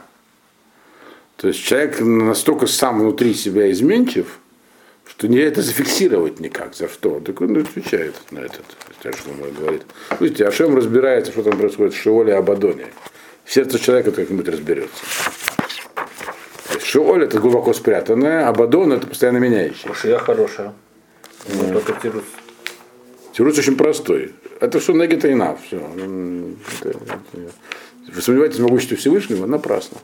То 1.37 1.49
есть 1.49 1.63
человек 1.63 2.01
настолько 2.01 2.67
сам 2.67 3.01
внутри 3.01 3.35
себя 3.35 3.71
изменчив, 3.71 4.39
что 5.19 5.27
не 5.27 5.39
это 5.39 5.63
зафиксировать 5.63 6.39
никак. 6.39 6.77
За 6.77 6.89
что? 6.89 7.19
Так 7.19 7.41
он 7.41 7.57
отвечает 7.57 8.15
на 8.31 8.39
этот. 8.39 8.65
Что 9.01 9.31
он 9.31 9.53
говорит. 9.53 9.83
Слушайте, 10.17 10.47
Ашем 10.47 10.77
разбирается, 10.77 11.33
что 11.33 11.43
там 11.43 11.59
происходит 11.59 11.93
в 11.93 12.01
Шиоле 12.01 12.33
и 12.33 12.37
Абадоне. 12.37 12.87
Сердце 13.45 13.81
человека 13.81 14.13
как-нибудь 14.13 14.49
разберется. 14.49 15.05
Шиоль 16.85 17.25
это 17.25 17.41
глубоко 17.41 17.75
спрятанное, 17.75 18.47
а 18.47 18.51
Абадон 18.51 18.93
это 18.93 19.09
постоянно 19.09 19.39
меняющее. 19.39 19.93
Шия 19.93 20.19
хорошая. 20.19 20.73
Ну, 21.53 21.73
только 21.73 21.95
тирус. 22.01 22.25
Тирус 23.33 23.59
очень 23.59 23.77
простой. 23.77 24.35
Это 24.61 24.79
что 24.81 24.93
негит 24.93 25.25
и 25.25 25.35
нав. 25.35 25.59
Все. 25.67 25.79
Вы 28.15 28.23
сомневаетесь 28.23 28.61
в 28.61 28.63
могуществе 28.63 28.97
Всевышнего? 28.97 29.47
Напрасно. 29.47 29.99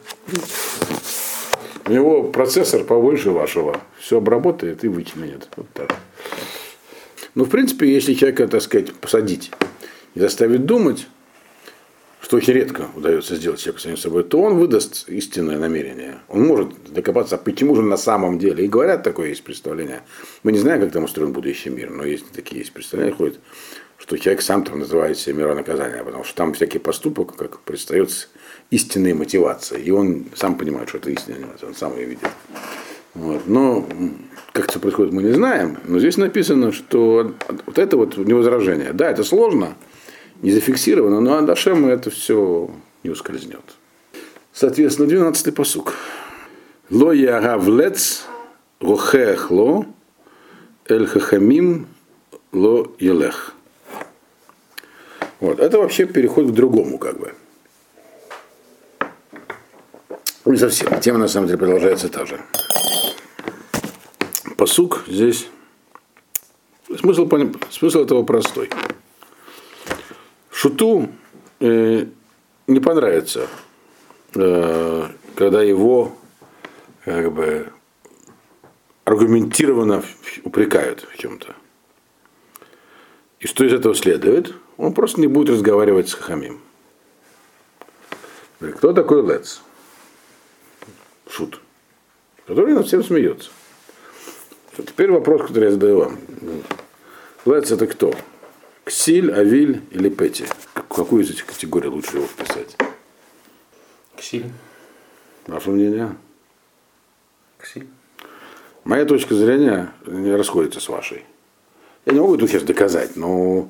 У 1.86 1.92
него 1.92 2.22
процессор 2.24 2.84
побольше 2.84 3.30
вашего. 3.30 3.80
Все 3.98 4.18
обработает 4.18 4.84
и 4.84 4.88
вычленит. 4.88 5.48
Вот 5.56 5.66
так. 5.74 5.94
Ну, 7.34 7.44
в 7.44 7.50
принципе, 7.50 7.92
если 7.92 8.14
человека, 8.14 8.48
так 8.48 8.62
сказать, 8.62 8.94
посадить 8.94 9.50
и 10.14 10.20
заставить 10.20 10.64
думать, 10.64 11.06
что 12.22 12.38
очень 12.38 12.54
редко 12.54 12.88
удается 12.96 13.36
сделать 13.36 13.60
человеку 13.60 13.82
самим 13.82 13.96
собой, 13.98 14.24
то 14.24 14.40
он 14.40 14.56
выдаст 14.56 15.08
истинное 15.10 15.58
намерение. 15.58 16.20
Он 16.28 16.46
может 16.46 16.70
докопаться, 16.90 17.36
почему 17.36 17.76
же 17.76 17.82
на 17.82 17.98
самом 17.98 18.38
деле. 18.38 18.64
И 18.64 18.68
говорят, 18.68 19.02
такое 19.02 19.28
есть 19.28 19.42
представление. 19.42 20.02
Мы 20.42 20.52
не 20.52 20.58
знаем, 20.58 20.80
как 20.80 20.90
там 20.90 21.04
устроен 21.04 21.32
будущий 21.32 21.68
мир, 21.68 21.90
но 21.90 22.04
есть 22.04 22.30
такие 22.32 22.60
есть 22.60 22.72
представления, 22.72 23.12
ходят, 23.12 23.38
что 24.04 24.18
человек 24.18 24.42
сам 24.42 24.64
там 24.64 24.80
называет 24.80 25.16
себе 25.16 25.36
мира 25.36 25.54
наказания, 25.54 26.04
потому 26.04 26.24
что 26.24 26.34
там 26.34 26.52
всякий 26.52 26.78
поступок, 26.78 27.36
как 27.36 27.60
предстает 27.60 28.10
с 28.10 28.28
истинной 28.70 29.14
мотивацией. 29.14 29.82
И 29.82 29.90
он 29.90 30.26
сам 30.34 30.58
понимает, 30.58 30.90
что 30.90 30.98
это 30.98 31.08
истинная 31.10 31.40
мотивация, 31.40 31.68
он 31.70 31.74
сам 31.74 31.96
ее 31.96 32.04
видит. 32.04 32.28
Вот. 33.14 33.46
Но 33.46 33.88
как 34.52 34.68
это 34.68 34.78
происходит, 34.78 35.14
мы 35.14 35.22
не 35.22 35.32
знаем. 35.32 35.78
Но 35.84 35.98
здесь 35.98 36.18
написано, 36.18 36.70
что 36.72 37.34
вот 37.64 37.78
это 37.78 37.96
вот 37.96 38.18
не 38.18 38.34
возражение. 38.34 38.92
Да, 38.92 39.10
это 39.10 39.24
сложно, 39.24 39.74
не 40.42 40.50
зафиксировано, 40.50 41.22
но 41.22 41.38
Адашему 41.38 41.88
это 41.88 42.10
все 42.10 42.70
не 43.04 43.10
ускользнет. 43.10 43.64
Соответственно, 44.52 45.06
12-й 45.06 45.52
посук. 45.52 45.94
Ло 46.90 47.12
ягавлец 47.12 48.26
гохех 48.82 49.50
ло 49.50 49.86
эль 50.90 51.06
хахамим 51.06 51.86
ло 52.52 52.92
елех. 52.98 53.53
Вот. 55.40 55.60
Это 55.60 55.78
вообще 55.78 56.06
переход 56.06 56.50
к 56.50 56.52
другому, 56.52 56.98
как 56.98 57.18
бы. 57.18 57.34
Не 60.44 60.56
совсем. 60.56 61.00
Тема 61.00 61.18
на 61.18 61.28
самом 61.28 61.46
деле 61.46 61.58
продолжается 61.58 62.08
та 62.08 62.26
же. 62.26 62.40
Посук 64.56 65.04
здесь. 65.06 65.48
Смысл, 66.98 67.28
смысл 67.70 68.00
этого 68.00 68.22
простой. 68.22 68.70
Шуту 70.50 71.08
э, 71.60 72.06
не 72.66 72.80
понравится, 72.80 73.48
э, 74.34 75.08
когда 75.34 75.62
его 75.62 76.16
как 77.04 77.32
бы 77.32 77.72
аргументированно 79.04 80.02
упрекают 80.44 81.06
в 81.12 81.18
чем-то. 81.18 81.54
И 83.40 83.46
что 83.46 83.64
из 83.64 83.72
этого 83.72 83.94
следует? 83.94 84.54
Он 84.76 84.92
просто 84.92 85.20
не 85.20 85.26
будет 85.26 85.50
разговаривать 85.50 86.08
с 86.08 86.14
Хахамим. 86.14 86.60
Кто 88.58 88.92
такой 88.92 89.22
Лец? 89.26 89.60
Шут. 91.28 91.60
Который 92.46 92.74
над 92.74 92.86
всем 92.86 93.02
смеется. 93.04 93.50
Теперь 94.76 95.10
вопрос, 95.10 95.42
который 95.42 95.64
я 95.64 95.70
задаю 95.70 95.98
вам. 95.98 96.18
Лец 97.44 97.70
это 97.70 97.86
кто? 97.86 98.14
Ксиль, 98.84 99.32
Авиль 99.32 99.82
или 99.90 100.08
Пети? 100.08 100.46
Какую 100.88 101.22
из 101.22 101.30
этих 101.30 101.46
категорий 101.46 101.88
лучше 101.88 102.16
его 102.16 102.26
вписать? 102.26 102.76
Ксиль. 104.16 104.50
Ваше 105.46 105.70
мнение? 105.70 106.16
Ксиль. 107.58 107.88
Моя 108.84 109.04
точка 109.04 109.34
зрения 109.34 109.92
не 110.06 110.34
расходится 110.34 110.80
с 110.80 110.88
вашей. 110.88 111.24
Я 112.06 112.12
не 112.12 112.20
могу 112.20 112.34
это 112.34 112.46
сейчас 112.46 112.64
доказать, 112.64 113.16
но 113.16 113.68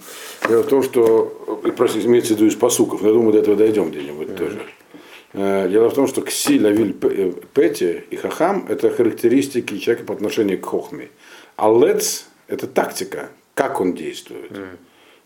дело 0.49 0.63
в 0.63 0.67
том, 0.67 0.83
что, 0.83 1.61
просто 1.77 2.01
имеется 2.01 2.35
в 2.35 2.37
виду 2.37 2.47
из 2.47 2.57
посуков, 2.57 3.01
но 3.03 3.09
я 3.09 3.15
думаю, 3.15 3.33
до 3.33 3.39
этого 3.39 3.57
дойдем 3.57 3.91
где-нибудь 3.91 4.29
mm-hmm. 4.29 4.37
тоже. 4.37 4.61
Э, 5.35 5.69
дело 5.69 5.89
в 5.89 5.95
том, 5.95 6.09
что 6.09 6.23
ксиль, 6.23 6.67
авиль, 6.67 6.97
э, 7.03 7.33
пети 7.55 8.03
и 8.11 8.17
хахам– 8.17 8.67
это 8.69 8.91
характеристики 8.91 9.79
человека 9.79 10.07
по 10.07 10.15
отношению 10.15 10.61
к 10.61 10.67
хохме. 10.67 11.11
А 11.57 11.73
лец– 11.73 12.27
это 12.49 12.67
тактика, 12.67 13.31
как 13.55 13.81
он 13.81 13.95
действует. 13.95 14.51
Mm. 14.51 14.77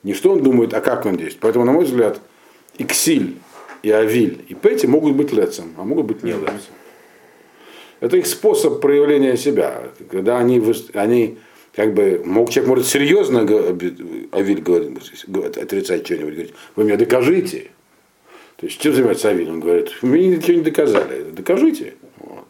Не 0.03 0.15
что 0.15 0.33
он 0.33 0.43
думает, 0.43 0.75
а 0.75 0.81
как 0.81 1.07
он 1.07 1.17
действует. 1.17 1.41
Поэтому, 1.41 1.65
на 1.65 1.73
мой 1.73 1.85
взгляд, 1.85 2.21
и 2.77 2.85
ксиль, 2.85 3.37
и 3.83 3.91
авиль, 3.91 4.45
и 4.49 4.55
пети 4.55 4.87
могут 4.87 5.15
быть 5.15 5.33
лецем, 5.33 5.75
а 5.79 5.85
могут 5.85 6.07
быть 6.07 6.23
не 6.23 6.33
лецем. 6.33 6.75
Это 8.01 8.17
их 8.17 8.27
способ 8.27 8.81
проявления 8.81 9.37
себя. 9.37 9.83
Когда 10.11 10.39
они, 10.39 10.63
они 10.95 11.39
как 11.79 11.95
бы, 11.95 12.21
мог, 12.25 12.51
человек 12.51 12.69
может 12.71 12.87
серьезно 12.89 13.43
Авиль 14.33 14.61
говорит, 14.61 14.99
отрицать 15.57 16.05
что-нибудь, 16.05 16.35
говорит, 16.35 16.55
вы 16.75 16.83
мне 16.83 16.97
докажите. 16.97 17.71
То 18.57 18.67
есть 18.67 18.81
чем 18.81 18.95
занимается 18.95 19.29
Авиль? 19.29 19.49
Он 19.49 19.61
говорит, 19.61 19.93
мне 20.03 20.27
ничего 20.27 20.57
не 20.57 20.65
доказали, 20.65 21.31
докажите. 21.31 21.95
Вот. 22.17 22.47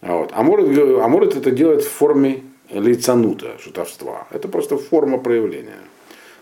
А, 0.00 0.16
вот. 0.16 0.30
а, 0.32 0.42
может, 0.42 0.66
а 0.78 1.08
может 1.08 1.36
это 1.36 1.50
делать 1.50 1.84
в 1.84 1.90
форме 1.90 2.42
лицанута, 2.70 3.58
шутовства. 3.62 4.26
Это 4.30 4.48
просто 4.48 4.78
форма 4.78 5.18
проявления. 5.18 5.80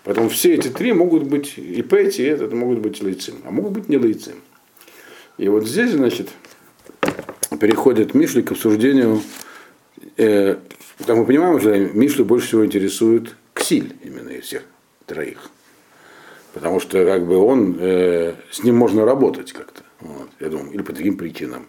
Поэтому 0.05 0.29
все 0.29 0.55
эти 0.55 0.69
три 0.69 0.93
могут 0.93 1.25
быть, 1.25 1.59
и 1.59 1.83
пэти, 1.83 2.21
и 2.21 2.27
это 2.27 2.55
могут 2.55 2.79
быть 2.79 3.03
лицем, 3.03 3.35
а 3.45 3.51
могут 3.51 3.73
быть 3.73 3.89
не 3.89 3.99
лицем. 3.99 4.37
И 5.39 5.49
вот 5.49 5.67
здесь, 5.67 5.91
значит, 5.91 6.29
переходит 7.61 8.15
Мишли 8.15 8.45
к 8.45 8.53
обсуждению 8.53 9.23
э, 10.17 10.57
там 11.07 11.19
мы 11.19 11.27
понимаем, 11.27 11.61
что 11.61 11.77
Мишлю 11.77 12.25
больше 12.25 12.47
всего 12.49 12.67
интересует 12.67 13.35
Ксиль 13.55 13.97
именно 14.03 14.31
из 14.31 14.45
всех 14.45 14.63
троих. 15.07 15.51
Потому 16.53 16.81
что 16.81 17.05
как 17.05 17.27
бы 17.27 17.37
он, 17.37 17.77
э, 17.79 18.35
с 18.51 18.63
ним 18.63 18.77
можно 18.77 19.05
работать 19.05 19.53
как-то. 19.53 19.83
Вот, 20.01 20.29
я 20.41 20.49
думаю, 20.49 20.73
или 20.73 20.83
по 20.83 20.93
другим 20.93 21.17
причинам. 21.17 21.67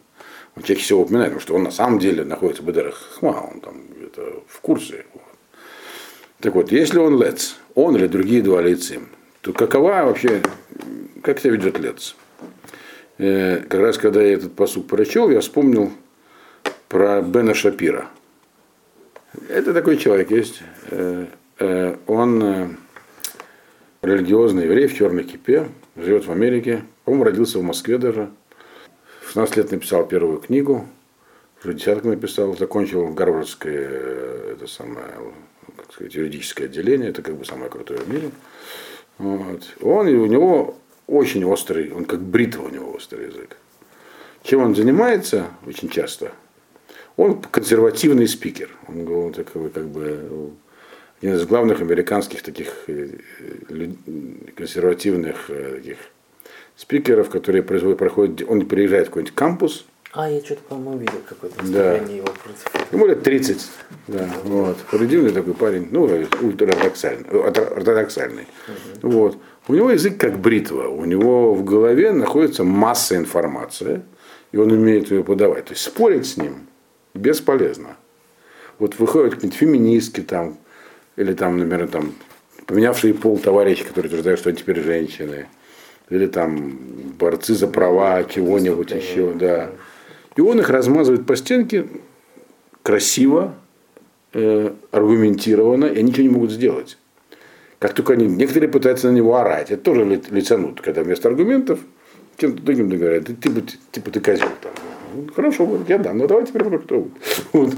Он 0.55 0.63
чаще 0.63 0.81
всего 0.81 1.01
упоминает, 1.01 1.31
потому 1.31 1.41
что 1.41 1.55
он 1.55 1.63
на 1.63 1.71
самом 1.71 1.99
деле 1.99 2.23
находится 2.23 2.63
в 2.63 2.65
Бедерах 2.65 2.95
Хахма, 2.95 3.49
он 3.53 3.59
там 3.59 3.81
это 4.03 4.41
в 4.47 4.59
курсе. 4.61 5.05
Вот. 5.13 5.23
Так 6.39 6.55
вот, 6.55 6.71
если 6.71 6.99
он 6.99 7.21
лец, 7.21 7.57
он 7.75 7.95
или 7.95 8.07
другие 8.07 8.41
два 8.41 8.61
лица, 8.61 8.95
то 9.41 9.53
какова 9.53 10.03
вообще, 10.03 10.41
как 11.21 11.39
себя 11.39 11.51
ведет 11.51 11.79
лец? 11.79 12.15
Э, 13.17 13.57
как 13.67 13.81
раз 13.81 13.97
когда 13.97 14.21
я 14.21 14.33
этот 14.33 14.53
посуд 14.53 14.87
прочел, 14.87 15.29
я 15.29 15.41
вспомнил 15.41 15.91
про 16.89 17.21
Бена 17.21 17.53
Шапира. 17.53 18.07
Это 19.49 19.73
такой 19.73 19.97
человек 19.97 20.31
есть. 20.31 20.61
Э, 20.89 21.27
э, 21.59 21.95
он 22.07 22.43
э, 22.43 22.67
религиозный 24.01 24.63
еврей 24.63 24.87
в 24.87 24.95
черной 24.95 25.23
кипе, 25.23 25.67
живет 25.95 26.25
в 26.25 26.31
Америке. 26.31 26.83
По-моему, 27.05 27.25
родился 27.25 27.59
в 27.59 27.63
Москве 27.63 27.97
даже. 27.97 28.29
В 29.21 29.27
16 29.27 29.57
лет 29.57 29.71
написал 29.71 30.07
первую 30.07 30.39
книгу, 30.39 30.87
уже 31.63 31.73
десятку 31.73 32.07
написал, 32.07 32.55
закончил 32.57 33.07
Гарвардское 33.09 34.53
это 34.53 34.67
самое, 34.67 35.07
как 35.75 35.91
сказать, 35.93 36.15
юридическое 36.15 36.67
отделение, 36.67 37.09
это 37.09 37.21
как 37.21 37.35
бы 37.35 37.45
самое 37.45 37.69
крутое 37.69 37.99
в 37.99 38.09
мире. 38.09 38.31
Вот. 39.17 39.63
Он, 39.81 40.07
и 40.07 40.15
у 40.15 40.25
него 40.25 40.77
очень 41.07 41.43
острый, 41.45 41.91
он 41.91 42.05
как 42.05 42.21
бритва 42.21 42.63
у 42.63 42.69
него 42.69 42.93
острый 42.93 43.27
язык. 43.27 43.57
Чем 44.43 44.61
он 44.61 44.75
занимается 44.75 45.47
очень 45.65 45.89
часто– 45.89 46.31
он 47.17 47.41
консервативный 47.41 48.27
спикер. 48.27 48.69
Он, 48.87 49.07
он 49.11 49.33
такой, 49.33 49.69
как 49.69 49.87
бы 49.87 50.53
один 51.19 51.35
из 51.35 51.45
главных 51.45 51.81
американских 51.81 52.43
таких 52.43 52.85
э, 52.87 53.09
консервативных 54.55 55.49
э, 55.49 55.77
таких 55.77 55.97
спикеров, 56.75 57.29
которые 57.29 57.63
проходят, 57.63 58.47
он 58.47 58.67
приезжает 58.67 59.07
в 59.07 59.09
какой-нибудь 59.09 59.35
кампус. 59.35 59.85
А, 60.13 60.29
я 60.29 60.39
что-то, 60.43 60.61
по-моему, 60.69 60.99
видел 60.99 61.19
какое-то 61.27 61.63
да. 61.65 61.95
его 61.95 62.27
против. 62.27 62.91
Ему 62.91 63.07
лет 63.07 63.23
30. 63.23 63.69
Да, 64.07 64.29
вот. 64.43 64.77
Породивный 64.89 65.31
такой 65.31 65.53
парень, 65.53 65.87
ну, 65.91 66.03
ультраортодоксальный. 66.03 67.29
ортодоксальный. 67.29 68.47
Угу. 69.01 69.09
Вот. 69.09 69.37
У 69.67 69.73
него 69.73 69.91
язык 69.91 70.17
как 70.17 70.39
бритва. 70.39 70.87
У 70.87 71.03
него 71.03 71.53
в 71.53 71.63
голове 71.65 72.11
находится 72.13 72.63
масса 72.63 73.17
информации, 73.17 74.01
и 74.51 74.57
он 74.57 74.71
умеет 74.71 75.11
ее 75.11 75.23
подавать. 75.23 75.65
То 75.65 75.73
есть 75.73 75.83
спорить 75.83 76.25
с 76.27 76.37
ним 76.37 76.66
бесполезно. 77.17 77.97
Вот 78.79 78.99
выходят 78.99 79.35
какие-нибудь 79.35 79.59
феминистки 79.59 80.21
там, 80.21 80.57
или 81.15 81.33
там, 81.33 81.57
например, 81.57 81.87
там 81.87 82.13
поменявшие 82.65 83.13
пол 83.13 83.39
товарищи, 83.39 83.83
которые 83.83 84.09
утверждают, 84.09 84.39
что 84.39 84.49
они 84.49 84.57
теперь 84.57 84.81
женщины. 84.81 85.47
Или 86.09 86.27
там 86.27 86.77
борцы 87.19 87.53
за 87.53 87.67
права 87.67 88.23
чего-нибудь 88.23 88.91
еще, 88.91 89.33
да. 89.33 89.71
И 90.35 90.41
он 90.41 90.59
их 90.59 90.69
размазывает 90.69 91.25
по 91.25 91.35
стенке 91.35 91.87
красиво, 92.83 93.55
э, 94.33 94.73
аргументированно, 94.91 95.85
и 95.85 95.99
они 95.99 96.11
ничего 96.11 96.23
не 96.23 96.29
могут 96.29 96.51
сделать. 96.51 96.97
Как 97.79 97.93
только 97.93 98.13
они, 98.13 98.25
некоторые 98.25 98.69
пытаются 98.69 99.11
на 99.11 99.15
него 99.15 99.35
орать, 99.35 99.71
это 99.71 99.83
тоже 99.83 100.05
ли- 100.05 100.21
лицанут, 100.29 100.81
когда 100.81 101.03
вместо 101.03 101.27
аргументов 101.27 101.79
чем-то 102.37 102.61
другим 102.61 102.89
говорят, 102.89 103.25
ты, 103.25 103.49
бы- 103.49 103.63
типа 103.91 104.11
ты 104.11 104.19
козел 104.19 104.47
там. 104.61 104.71
Ну, 105.17 105.27
Хорошо, 105.35 105.65
говорит, 105.65 105.89
я 105.89 105.97
дам, 105.97 106.17
ну 106.19 106.27
давай 106.27 106.45
теперь 106.45 106.63
попробуем. 106.63 107.11
Вот. 107.53 107.73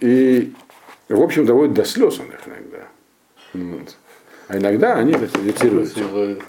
И, 0.00 0.52
в 1.08 1.22
общем, 1.22 1.46
доводит 1.46 1.74
до 1.74 1.84
слез 1.84 2.18
он 2.18 2.26
их 2.26 2.40
иногда. 2.46 2.88
Вот. 3.54 3.96
А 4.48 4.56
иногда 4.56 4.94
они 4.94 5.12
сказать, 5.12 5.36
ретируются. 5.44 6.00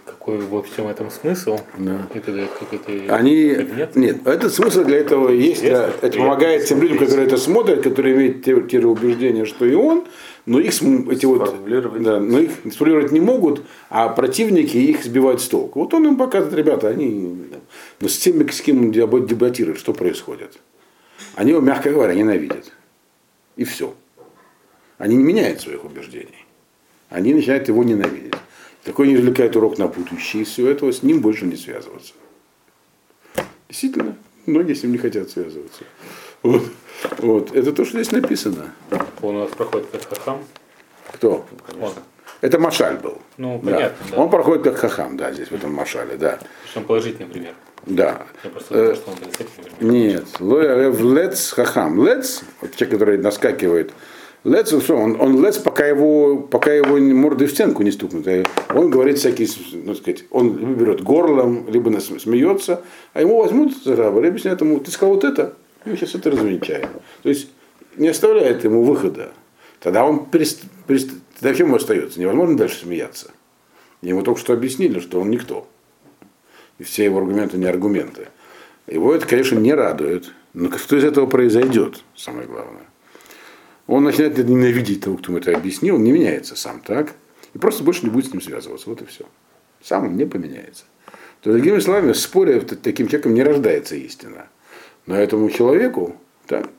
Какой 0.06 0.38
во 0.38 0.64
всем 0.64 0.88
этом 0.88 1.12
смысл? 1.12 1.60
Да. 1.78 2.08
Это 2.14 2.32
дает 2.32 2.50
какой-то 2.52 3.14
Они, 3.14 3.54
кабинет? 3.56 3.96
нет, 3.96 4.26
этот 4.26 4.54
смысл 4.54 4.84
для 4.84 4.98
этого 4.98 5.30
есть, 5.30 5.62
Интересно, 5.62 5.94
это 6.02 6.18
помогает 6.18 6.66
тем 6.66 6.82
людям, 6.82 6.98
которые 6.98 7.28
это 7.28 7.38
смотрят, 7.38 7.84
которые 7.84 8.16
имеют 8.16 8.44
те, 8.44 8.60
те 8.62 8.80
же 8.80 8.88
убеждения, 8.88 9.46
что 9.46 9.66
и 9.66 9.74
он, 9.74 10.06
но 10.50 10.60
их 10.60 10.74
эти 11.12 11.28
вот, 11.28 12.02
да, 12.02 12.20
но 12.20 12.40
их 12.40 12.50
сформулировать 12.74 13.12
не 13.12 13.20
могут, 13.20 13.62
а 13.92 14.10
противники 14.10 14.78
их 14.78 15.04
сбивают 15.04 15.44
с 15.44 15.48
толку. 15.48 15.82
Вот 15.82 15.94
он 15.94 16.08
им 16.08 16.18
показывает, 16.18 16.58
ребята, 16.58 16.88
они, 16.88 17.52
но 18.00 18.08
с 18.08 18.18
теми, 18.18 18.50
с 18.50 18.60
кем 18.60 18.86
он 18.86 18.92
дебат- 18.92 19.28
дебатирует, 19.28 19.78
что 19.78 19.94
происходит. 19.94 20.58
Они 21.36 21.52
его, 21.52 21.62
мягко 21.62 21.92
говоря, 21.92 22.16
ненавидят. 22.16 22.72
И 23.58 23.64
все. 23.64 23.94
Они 24.98 25.16
не 25.16 25.24
меняют 25.24 25.62
своих 25.62 25.86
убеждений. 25.86 26.48
Они 27.10 27.32
начинают 27.36 27.68
его 27.68 27.84
ненавидеть. 27.84 28.34
Такой 28.84 29.08
не 29.08 29.18
извлекает 29.18 29.56
урок 29.56 29.78
на 29.78 29.88
будущее 29.88 30.42
из 30.42 30.48
всего 30.48 30.68
этого, 30.68 30.92
с 30.92 31.04
ним 31.04 31.22
больше 31.22 31.46
не 31.46 31.58
связываться. 31.58 32.14
Действительно, 33.68 34.18
многие 34.48 34.74
с 34.74 34.82
ним 34.82 34.94
не 34.94 34.98
хотят 34.98 35.30
связываться. 35.30 35.84
Вот. 36.44 36.64
Вот. 37.20 37.56
Это 37.56 37.72
то, 37.72 37.86
что 37.86 38.02
здесь 38.02 38.12
написано. 38.12 38.74
Он 39.22 39.36
у 39.36 39.40
нас 39.40 39.52
проходит 39.52 39.88
как 39.92 40.08
хахам. 40.10 40.40
Кто? 41.14 41.46
Он. 41.82 41.92
Это 42.42 42.60
Машаль 42.60 42.98
был. 42.98 43.18
Ну, 43.38 43.60
Да. 43.64 43.72
понятно, 43.72 44.06
да. 44.12 44.18
Он 44.18 44.30
проходит 44.30 44.64
как 44.64 44.78
хахам, 44.78 45.18
да, 45.18 45.32
здесь, 45.34 45.50
в 45.50 45.56
этом 45.56 45.74
Машале, 45.74 46.16
да. 46.16 46.40
Причем 46.64 46.86
положительный 46.86 47.28
пример. 47.28 47.54
Да. 47.86 48.22
Я 48.44 48.50
просто 48.50 48.76
Э. 48.76 48.96
Нет, 49.82 50.26
в 50.40 51.14
лец 51.16 51.52
хахам. 51.52 52.06
Лец, 52.06 52.44
вот 52.62 52.76
человек, 52.76 53.00
который 53.00 53.18
наскакивает, 53.18 53.92
лец, 54.44 54.72
он, 54.90 55.20
он, 55.20 55.44
лец, 55.44 55.58
пока 55.58 55.86
его, 55.86 56.38
пока 56.38 56.74
его 56.74 56.98
мордой 56.98 57.48
в 57.48 57.52
стенку 57.52 57.84
не 57.84 57.92
стукнут. 57.92 58.28
И 58.28 58.46
Он 58.74 58.90
говорит 58.90 59.18
всякие, 59.18 59.48
ну, 59.74 59.96
сказать, 59.96 60.24
он 60.30 60.58
либо 60.58 60.74
берет 60.74 61.02
горлом, 61.02 61.66
либо 61.70 61.90
смеется, 62.00 62.84
а 63.14 63.22
ему 63.22 63.42
возьмут 63.42 63.84
за 63.84 63.96
рабы, 63.96 64.26
объясняют 64.26 64.62
ему, 64.62 64.80
ты 64.80 64.92
сказал 64.92 65.16
вот 65.16 65.24
это, 65.24 65.56
и 65.86 65.90
мы 65.90 65.98
сейчас 65.98 66.16
это 66.16 66.32
развенчаем. 66.32 66.90
То 67.24 67.30
есть 67.30 67.50
не 67.96 68.10
оставляет 68.10 68.64
ему 68.64 68.84
выхода. 68.84 69.32
Тогда 69.80 70.06
он 70.06 70.26
перест, 70.26 70.64
перест- 70.88 71.18
тогда 71.40 71.56
чем 71.56 71.68
ему 71.68 71.78
остается? 71.78 72.20
Невозможно 72.20 72.58
дальше 72.58 72.80
смеяться. 72.80 73.32
Ему 74.02 74.22
только 74.22 74.40
что 74.40 74.54
объяснили, 74.54 75.00
что 75.00 75.20
он 75.20 75.30
никто. 75.30 75.68
И 76.78 76.84
все 76.84 77.06
его 77.06 77.20
аргументы 77.20 77.58
не 77.58 77.66
аргументы. 77.66 78.28
Его 78.88 79.14
это, 79.14 79.26
конечно, 79.26 79.58
не 79.58 79.74
радует. 79.74 80.32
Но 80.54 80.76
что 80.78 80.98
из 80.98 81.04
этого 81.04 81.28
произойдет, 81.28 82.04
самое 82.16 82.48
главное? 82.48 82.84
Он 83.88 84.04
начинает 84.04 84.38
ненавидеть 84.38 85.04
того, 85.04 85.18
кто 85.18 85.32
ему 85.32 85.40
это 85.40 85.56
объяснил, 85.56 85.96
он 85.96 86.04
не 86.04 86.12
меняется 86.12 86.56
сам, 86.56 86.80
так? 86.80 87.14
И 87.54 87.58
просто 87.58 87.84
больше 87.84 88.04
не 88.04 88.10
будет 88.10 88.28
с 88.28 88.32
ним 88.32 88.42
связываться. 88.42 88.90
Вот 88.90 89.02
и 89.02 89.06
все. 89.06 89.26
Сам 89.82 90.06
он 90.06 90.16
не 90.16 90.26
поменяется. 90.26 90.84
То, 91.42 91.52
другими 91.52 91.80
словами, 91.80 92.12
в 92.12 92.18
споре 92.18 92.60
таким 92.62 93.08
человеком 93.08 93.34
не 93.34 93.44
рождается 93.44 93.96
истина. 93.96 94.48
Но 95.10 95.16
этому 95.16 95.50
человеку, 95.50 96.16
так, 96.46 96.70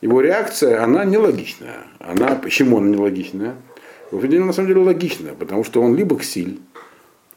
его 0.00 0.20
реакция, 0.20 0.80
она 0.84 1.04
нелогичная. 1.04 1.78
Она, 1.98 2.36
почему 2.36 2.78
она 2.78 2.88
нелогичная? 2.88 3.56
Определенном, 4.12 4.46
на 4.46 4.52
самом 4.52 4.68
деле 4.68 4.80
логичная, 4.82 5.34
потому 5.34 5.64
что 5.64 5.82
он 5.82 5.96
либо 5.96 6.16
ксиль, 6.16 6.60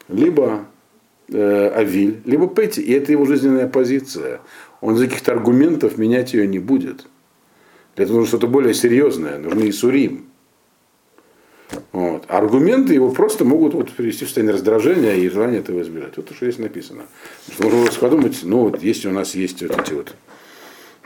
либо 0.06 0.66
э, 1.28 1.72
Авиль, 1.74 2.20
либо 2.24 2.46
Петти, 2.46 2.80
и 2.80 2.92
это 2.92 3.10
его 3.10 3.24
жизненная 3.24 3.66
позиция. 3.66 4.40
Он 4.80 4.94
из 4.94 5.00
каких-то 5.00 5.32
аргументов 5.32 5.98
менять 5.98 6.34
ее 6.34 6.46
не 6.46 6.60
будет. 6.60 7.08
Для 7.96 8.04
этого 8.04 8.18
нужно 8.18 8.28
что-то 8.28 8.46
более 8.46 8.74
серьезное, 8.74 9.38
нужны 9.38 9.68
Исурим. 9.70 10.28
Вот. 11.90 12.26
Аргументы 12.28 12.94
его 12.94 13.10
просто 13.10 13.44
могут 13.44 13.74
вот, 13.74 13.90
привести 13.90 14.24
в 14.24 14.28
состояние 14.28 14.54
раздражения 14.54 15.14
и 15.14 15.28
желания 15.28 15.58
этого 15.58 15.82
избежать. 15.82 16.16
Вот 16.16 16.26
то, 16.26 16.34
что 16.34 16.46
здесь 16.46 16.60
написано. 16.60 17.06
Что 17.50 17.68
можно 17.68 18.00
подумать, 18.00 18.38
ну 18.44 18.68
вот 18.68 18.84
если 18.84 19.08
у 19.08 19.12
нас 19.12 19.34
есть 19.34 19.62
вот 19.62 19.80
эти 19.80 19.94
вот 19.94 20.14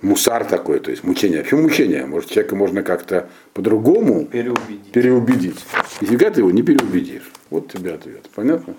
мусар 0.03 0.45
такой, 0.45 0.81
то 0.81 0.91
есть 0.91 1.05
мучение. 1.05 1.43
Почему 1.43 1.63
мучение? 1.63 2.05
Может, 2.07 2.31
человека 2.31 2.57
можно 2.57 2.83
как-то 2.83 3.29
по-другому 3.55 4.27
Переубедить. 4.27 4.93
переубедить. 4.93 5.65
Нифига 6.01 6.31
ты 6.31 6.41
его 6.41 6.51
не 6.51 6.63
переубедишь. 6.63 7.31
Вот 7.51 7.71
тебе 7.73 7.93
ответ. 7.95 8.29
Понятно? 8.35 8.75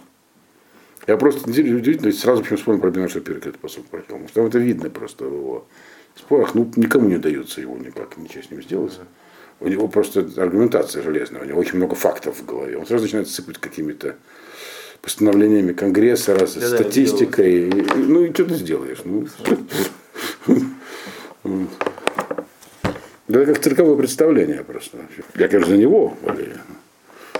Я 1.08 1.18
просто 1.18 1.50
удивительно, 1.50 2.12
сразу 2.12 2.42
почему 2.44 2.58
вспомнил 2.58 2.82
про 2.82 2.92
Бена 2.92 3.10
Шапира, 3.10 3.40
когда 3.40 3.58
посуд 3.58 3.86
прочел. 3.88 4.08
Потому 4.08 4.28
что 4.28 4.36
там 4.36 4.46
это 4.48 4.58
видно 4.60 4.90
просто 4.90 5.26
в 5.26 5.34
его 5.34 5.68
спорах. 6.16 6.54
Ну, 6.56 6.72
никому 6.76 7.10
не 7.10 7.16
удается 7.16 7.60
его 7.62 7.78
никак, 7.78 8.18
ничего 8.18 8.44
с 8.44 8.52
ним 8.52 8.62
сделать. 8.62 9.00
У 9.60 9.68
него 9.68 9.88
просто 9.88 10.28
аргументация 10.38 11.04
железная, 11.04 11.42
у 11.42 11.46
него 11.46 11.60
очень 11.60 11.78
много 11.78 11.96
фактов 11.96 12.38
в 12.40 12.46
голове. 12.46 12.78
Он 12.78 12.86
сразу 12.86 13.04
начинает 13.04 13.30
сыпать 13.30 13.58
какими-то 13.60 14.16
постановлениями 15.02 15.74
Конгресса, 15.74 16.36
раз, 16.38 16.56
Да-да, 16.56 16.78
статистикой. 16.78 17.68
И- 17.70 17.80
и- 17.82 17.86
ну 17.96 18.24
и 18.24 18.34
что 18.34 18.46
ты 18.46 18.56
сделаешь? 18.56 19.00
Ну, 19.06 19.28
вот. 21.44 21.70
Да, 23.28 23.40
это 23.42 23.54
как 23.54 23.64
цирковое 23.64 23.96
представление 23.96 24.64
просто. 24.64 24.98
Я, 25.36 25.48
конечно, 25.48 25.72
за 25.72 25.78
него 25.78 26.16
болею. 26.22 26.58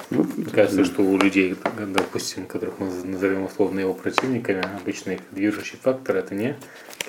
Ну, 0.10 0.26
Кажется, 0.54 0.86
что 0.86 1.02
у 1.02 1.18
людей, 1.18 1.56
допустим, 1.88 2.46
которых 2.46 2.76
мы 2.80 2.88
назовем 3.04 3.44
условно 3.46 3.80
его 3.80 3.94
противниками, 3.94 4.64
обычно 4.82 5.12
их 5.12 5.22
движущий 5.32 5.78
фактор 5.82 6.18
это 6.18 6.36
не 6.36 6.56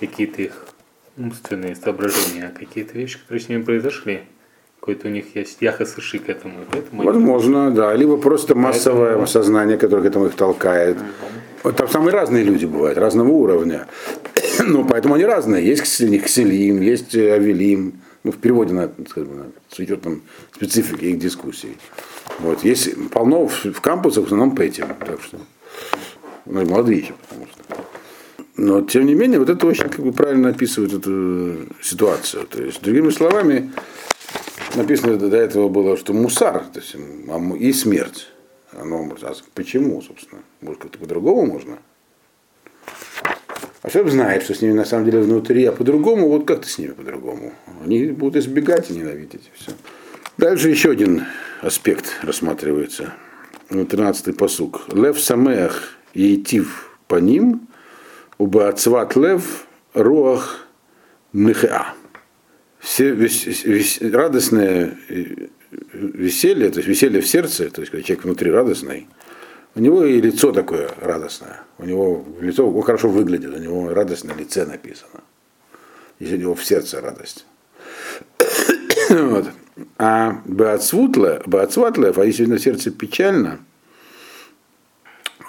какие-то 0.01 0.43
их 0.43 0.67
умственные 1.17 1.77
соображения, 1.77 2.53
а 2.55 2.59
какие-то 2.59 2.95
вещи, 2.99 3.19
которые 3.19 3.41
с 3.41 3.49
ними 3.49 3.63
произошли. 3.63 4.23
Какой-то 4.81 5.09
у 5.09 5.11
них 5.11 5.35
есть 5.37 5.63
яхос 5.63 5.97
и 5.97 6.01
ши 6.01 6.19
к 6.19 6.29
этому. 6.29 6.63
и 6.63 6.65
Поэтому 6.71 7.03
они- 7.03 7.11
Возможно, 7.13 7.71
да. 7.71 7.95
Либо 7.95 8.17
просто 8.17 8.55
массовое 8.55 9.25
сознание, 9.27 9.79
которое 9.79 10.03
к 10.03 10.07
этому 10.07 10.27
их 10.27 10.35
толкает. 10.35 10.99
Там 11.77 11.89
самые 11.89 12.13
разные 12.13 12.45
люди 12.45 12.67
бывают, 12.67 12.99
разного 12.99 13.29
уровня. 13.29 13.87
Ну, 14.65 14.85
поэтому 14.85 15.15
они 15.15 15.25
разные. 15.25 15.67
Есть 15.67 15.83
ксели- 15.83 16.19
кселим, 16.19 16.81
есть 16.81 17.15
э, 17.15 17.33
авелим. 17.33 18.01
Ну, 18.23 18.33
в 18.33 18.39
переводе 18.39 18.73
на, 18.73 18.91
скажем, 19.09 19.37
на- 19.37 19.47
с 19.69 19.79
учетом 19.79 20.23
специфики 20.55 21.05
их 21.07 21.19
дискуссий. 21.19 21.77
Вот. 22.39 22.65
Есть 22.65 23.11
полно 23.11 23.47
в, 23.47 23.65
в 23.65 23.81
кампусах, 23.81 24.25
в 24.25 24.27
основном 24.27 24.55
пэтим. 24.55 24.89
Так 24.99 25.21
что, 25.23 25.39
ну, 26.47 26.65
молодые 26.67 27.01
еще, 27.01 27.15
потому 27.29 27.47
что. 27.47 27.85
Но, 28.57 28.83
тем 28.83 29.07
не 29.07 29.15
менее, 29.15 29.41
вот 29.41 29.51
это 29.51 29.67
очень 29.67 29.89
как 29.89 30.01
бы, 30.01 30.13
правильно 30.13 30.51
описывает 30.51 30.93
эту 30.93 31.67
ситуацию. 31.83 32.47
То 32.47 32.63
есть, 32.63 32.83
другими 32.83 33.11
словами, 33.11 33.73
написано 34.77 35.17
до 35.17 35.37
этого 35.37 35.69
было, 35.69 35.97
что 35.97 36.13
мусар, 36.13 36.65
то 36.73 36.81
есть, 36.81 36.95
а 37.29 37.57
и 37.57 37.73
смерть. 37.73 38.29
Оно, 38.73 39.09
а 39.23 39.33
почему, 39.55 40.01
собственно? 40.03 40.43
Может, 40.61 40.83
как-то 40.83 40.99
по-другому 40.99 41.47
можно? 41.47 41.79
А 43.85 43.91
человек 43.91 44.13
знает, 44.13 44.43
что 44.45 44.55
с 44.55 44.63
ними 44.63 44.73
на 44.73 44.87
самом 44.87 45.05
деле 45.05 45.21
внутри, 45.21 45.63
а 45.67 45.73
по-другому, 45.73 46.31
вот 46.31 46.47
как-то 46.47 46.67
с 46.67 46.79
ними 46.79 46.93
по-другому. 46.93 47.53
Они 47.85 48.07
будут 48.07 48.37
избегать 48.37 48.91
и 48.91 48.95
ненавидеть. 48.95 49.51
Все. 49.55 49.73
Дальше 50.39 50.71
еще 50.71 50.93
один 50.93 51.27
аспект 51.61 52.07
рассматривается. 52.23 53.13
13-й 53.69 54.33
посук. 54.33 54.87
Лев 54.91 55.21
самех 55.21 55.99
ейтив 56.15 56.97
по 57.09 57.17
ним, 57.17 57.69
убаацват 58.39 59.17
лев 59.17 59.67
руах 59.93 60.67
нехеа. 61.35 61.89
Все 62.79 63.11
вес- 63.11 63.65
вес- 63.67 64.01
радостное 64.01 64.97
э, 65.11 65.49
веселье, 65.93 66.71
то 66.71 66.79
есть 66.79 66.89
веселье 66.89 67.21
в 67.21 67.27
сердце, 67.27 67.69
то 67.69 67.83
есть 67.83 67.91
когда 67.91 68.03
человек 68.03 68.25
внутри 68.25 68.51
радостный, 68.51 69.09
у 69.75 69.81
него 69.81 70.05
и 70.05 70.21
лицо 70.21 70.53
такое 70.53 70.91
радостное. 71.01 71.63
У 71.79 71.85
него 71.85 72.25
лицо 72.41 72.69
он 72.69 72.83
хорошо 72.83 73.09
выглядит, 73.09 73.55
у 73.55 73.59
него 73.59 73.93
радость 73.93 74.25
на 74.25 74.33
лице 74.33 74.65
написано. 74.65 75.21
Если 76.21 76.37
у 76.37 76.41
него 76.41 76.55
в 76.55 76.65
сердце 76.65 77.01
радость. 77.01 77.47
Вот. 79.11 79.47
А 79.99 80.41
Баацватлев, 80.47 82.19
а 82.19 82.25
если 82.25 82.47
на 82.47 82.59
сердце 82.59 82.91
печально, 82.91 83.59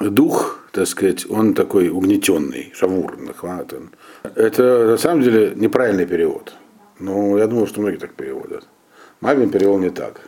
дух, 0.01 0.59
так 0.71 0.87
сказать, 0.87 1.29
он 1.29 1.53
такой 1.53 1.89
угнетенный, 1.89 2.71
шавур, 2.75 3.17
нахватан. 3.17 3.91
Это 4.23 4.87
на 4.87 4.97
самом 4.97 5.21
деле 5.21 5.53
неправильный 5.55 6.05
перевод. 6.05 6.53
Но 6.99 7.37
я 7.37 7.47
думаю, 7.47 7.67
что 7.67 7.81
многие 7.81 7.97
так 7.97 8.13
переводят. 8.13 8.67
Мавин 9.21 9.49
перевел 9.49 9.77
не 9.77 9.89
так. 9.89 10.21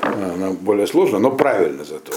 Она 0.00 0.50
более 0.50 0.86
сложная, 0.86 1.20
но 1.20 1.30
правильно 1.30 1.84
зато. 1.84 2.12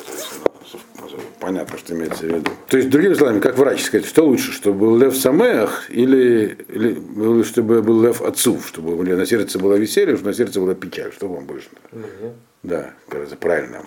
Понятно, 1.48 1.78
что 1.78 1.94
имеется 1.94 2.26
в 2.26 2.28
виду. 2.28 2.52
То 2.68 2.76
есть, 2.76 2.90
другими 2.90 3.14
словами, 3.14 3.40
как 3.40 3.58
врач 3.58 3.82
сказать, 3.82 4.06
что 4.06 4.26
лучше, 4.26 4.52
чтобы 4.52 4.80
был 4.80 4.98
лев 4.98 5.16
самеах 5.16 5.90
или, 5.90 6.58
или 6.68 7.44
чтобы 7.44 7.82
был 7.82 8.02
лев 8.04 8.22
отцов, 8.22 8.68
чтобы 8.68 9.02
на 9.02 9.26
сердце 9.26 9.58
было 9.58 9.76
веселье, 9.76 10.16
чтобы 10.18 10.32
на 10.32 10.36
сердце 10.36 10.60
была 10.60 10.76
печаль. 10.76 11.14
Что 11.14 11.30
вам 11.30 11.46
больше? 11.46 11.70
Мне 11.94 12.34
Да, 12.64 12.94
кажется, 13.08 13.38
правильно. 13.38 13.82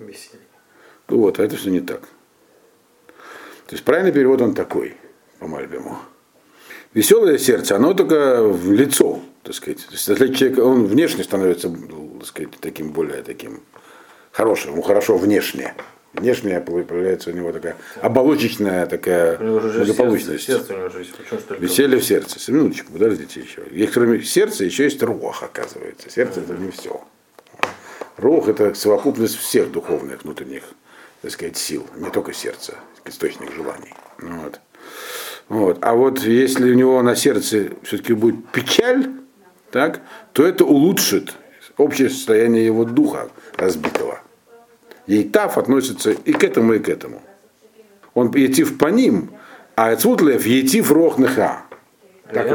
веселье. 0.00 0.40
Ну 1.08 1.18
Вот, 1.20 1.38
а 1.38 1.44
это 1.44 1.54
все 1.56 1.70
не 1.70 1.78
так. 1.78 2.00
То 2.00 3.74
есть 3.74 3.84
правильный 3.84 4.10
перевод 4.10 4.40
он 4.42 4.52
такой, 4.52 4.96
по 5.38 5.46
Мальбиму. 5.46 5.98
Веселое 6.92 7.38
сердце, 7.38 7.76
оно 7.76 7.94
только 7.94 8.42
в 8.42 8.72
лицо, 8.72 9.20
так 9.44 9.54
сказать. 9.54 9.86
То 9.86 9.92
есть, 9.92 10.08
если 10.08 10.34
человек, 10.34 10.58
он 10.58 10.86
внешне 10.86 11.22
становится, 11.22 11.70
так 11.70 12.26
сказать, 12.26 12.50
таким 12.60 12.90
более 12.90 13.22
таким 13.22 13.60
хорошим, 14.32 14.72
ему 14.72 14.82
хорошо 14.82 15.16
внешне. 15.16 15.72
Внешне 16.16 16.60
появляется 16.60 17.30
у 17.30 17.32
него 17.32 17.52
такая 17.52 17.76
оболочечная 18.00 18.86
такая 18.86 19.36
благополучность. 19.38 20.44
сердце, 20.44 20.74
сердце 21.28 21.56
Веселье 21.58 21.98
в 21.98 22.04
сердце. 22.04 22.52
Минуточку, 22.52 22.92
подождите 22.92 23.40
еще. 23.40 23.62
Есть 23.70 23.92
кроме 23.92 24.22
сердца 24.22 24.64
еще 24.64 24.84
есть 24.84 25.02
рух, 25.02 25.42
оказывается. 25.42 26.10
Сердце 26.10 26.40
это 26.40 26.54
не 26.54 26.70
все. 26.70 27.02
Рух 28.16 28.48
это 28.48 28.74
совокупность 28.74 29.36
всех 29.36 29.70
духовных 29.70 30.24
внутренних, 30.24 30.62
так 31.20 31.30
сказать, 31.30 31.58
сил, 31.58 31.86
не 31.96 32.10
только 32.10 32.32
сердца, 32.32 32.74
источник 33.04 33.52
желаний. 33.52 33.92
Ну 34.18 34.40
Вот. 34.40 34.60
Вот. 35.48 35.78
А 35.82 35.94
вот 35.94 36.20
если 36.20 36.70
у 36.70 36.74
него 36.74 37.02
на 37.02 37.14
сердце 37.14 37.68
все-таки 37.82 38.14
будет 38.14 38.48
печаль, 38.48 39.06
так, 39.70 40.00
то 40.32 40.46
это 40.46 40.64
улучшит 40.64 41.34
общее 41.76 42.08
состояние 42.08 42.64
его 42.64 42.84
духа 42.84 43.28
разбитого. 43.56 44.15
Ейтав 45.06 45.58
относится 45.58 46.10
и 46.10 46.32
к 46.32 46.42
этому, 46.44 46.74
и 46.74 46.78
к 46.78 46.88
этому. 46.88 47.22
Он 48.14 48.32
етив 48.34 48.78
по 48.78 48.86
ним, 48.86 49.30
а 49.76 49.92
Эцвутлев 49.94 50.46
етив 50.46 50.90
рохнеха. 50.90 51.62
Так. 52.32 52.46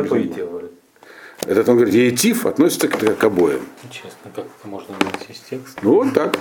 Этот 1.46 1.70
он 1.70 1.76
говорит, 1.78 1.94
етив 1.94 2.46
относится 2.46 2.88
к, 2.88 2.98
к 2.98 3.24
обоим. 3.24 3.62
Честно, 3.90 4.32
как 4.36 4.46
это 4.46 4.68
можно 4.68 4.96
вынести 5.00 5.32
из 5.32 5.40
текста? 5.40 5.80
Ну 5.82 5.94
вот 5.94 6.14
так. 6.14 6.38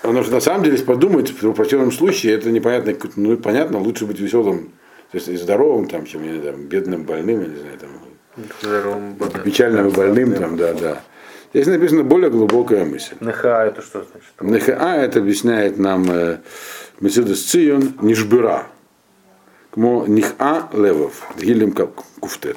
Потому 0.00 0.22
что 0.22 0.32
на 0.32 0.40
самом 0.40 0.62
деле, 0.62 0.74
если 0.74 0.86
подумать, 0.86 1.30
в 1.30 1.52
противном 1.52 1.92
случае 1.92 2.34
это 2.34 2.50
непонятно, 2.50 2.94
ну 3.16 3.36
понятно, 3.36 3.78
лучше 3.78 4.06
быть 4.06 4.18
веселым, 4.18 4.72
то 5.10 5.16
есть 5.16 5.28
и 5.28 5.36
здоровым, 5.36 5.88
там, 5.88 6.06
чем 6.06 6.24
я 6.24 6.40
знаю, 6.40 6.56
бедным, 6.56 7.04
больным, 7.04 7.42
я 7.42 7.46
не 7.48 7.56
знаю, 7.56 7.78
там, 7.78 7.90
Здоровым 8.62 9.16
печальным 9.44 9.88
и 9.88 9.90
больным, 9.90 10.34
там, 10.34 10.56
да, 10.56 10.72
да. 10.72 11.02
Здесь 11.52 11.66
написана 11.66 12.04
более 12.04 12.30
глубокая 12.30 12.84
мысль. 12.84 13.14
Неха 13.20 13.64
это 13.66 13.82
что 13.82 14.04
значит? 14.04 14.30
НХА 14.40 14.96
это 14.96 15.18
объясняет 15.18 15.78
нам 15.78 16.10
э, 16.10 16.38
Мерседес 17.00 17.42
Цион 17.42 17.94
Нишбира. 18.00 18.66
Кмо 19.72 20.04
Ниха 20.06 20.68
Левов, 20.72 21.26
Гилем 21.36 21.72
Куфтет. 22.20 22.56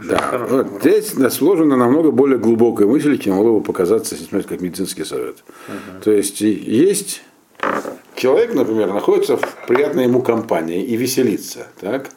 Да, 0.00 0.46
вот 0.48 0.80
здесь 0.80 1.14
сложена 1.32 1.76
намного 1.76 2.10
более 2.10 2.38
глубокая 2.38 2.86
мысль, 2.86 3.18
чем 3.18 3.34
могло 3.34 3.58
бы 3.58 3.64
показаться, 3.64 4.14
если 4.14 4.28
смотреть 4.28 4.48
как 4.48 4.60
медицинский 4.60 5.04
совет. 5.04 5.44
То 6.02 6.10
есть 6.10 6.40
есть 6.40 7.22
человек, 8.14 8.54
например, 8.54 8.92
находится 8.92 9.36
в 9.36 9.66
приятной 9.66 10.04
ему 10.04 10.22
компании 10.22 10.82
и 10.82 10.96
веселится, 10.96 11.66
так? 11.80 12.10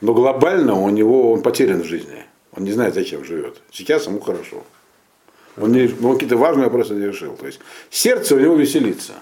но 0.00 0.14
глобально 0.14 0.74
у 0.74 0.88
него 0.88 1.32
он 1.32 1.42
потерян 1.42 1.82
в 1.82 1.86
жизни. 1.86 2.24
Он 2.52 2.64
не 2.64 2.72
знает, 2.72 2.94
зачем 2.94 3.24
живет. 3.24 3.60
Сейчас 3.70 4.06
ему 4.06 4.20
хорошо. 4.20 4.64
Он, 5.60 5.72
не, 5.72 5.90
он 6.02 6.14
какие-то 6.14 6.36
важные 6.36 6.64
вопросы 6.64 6.94
не 6.94 7.06
решил. 7.06 7.36
То 7.36 7.46
есть 7.46 7.60
сердце 7.90 8.34
у 8.36 8.38
него 8.38 8.54
веселится. 8.54 9.14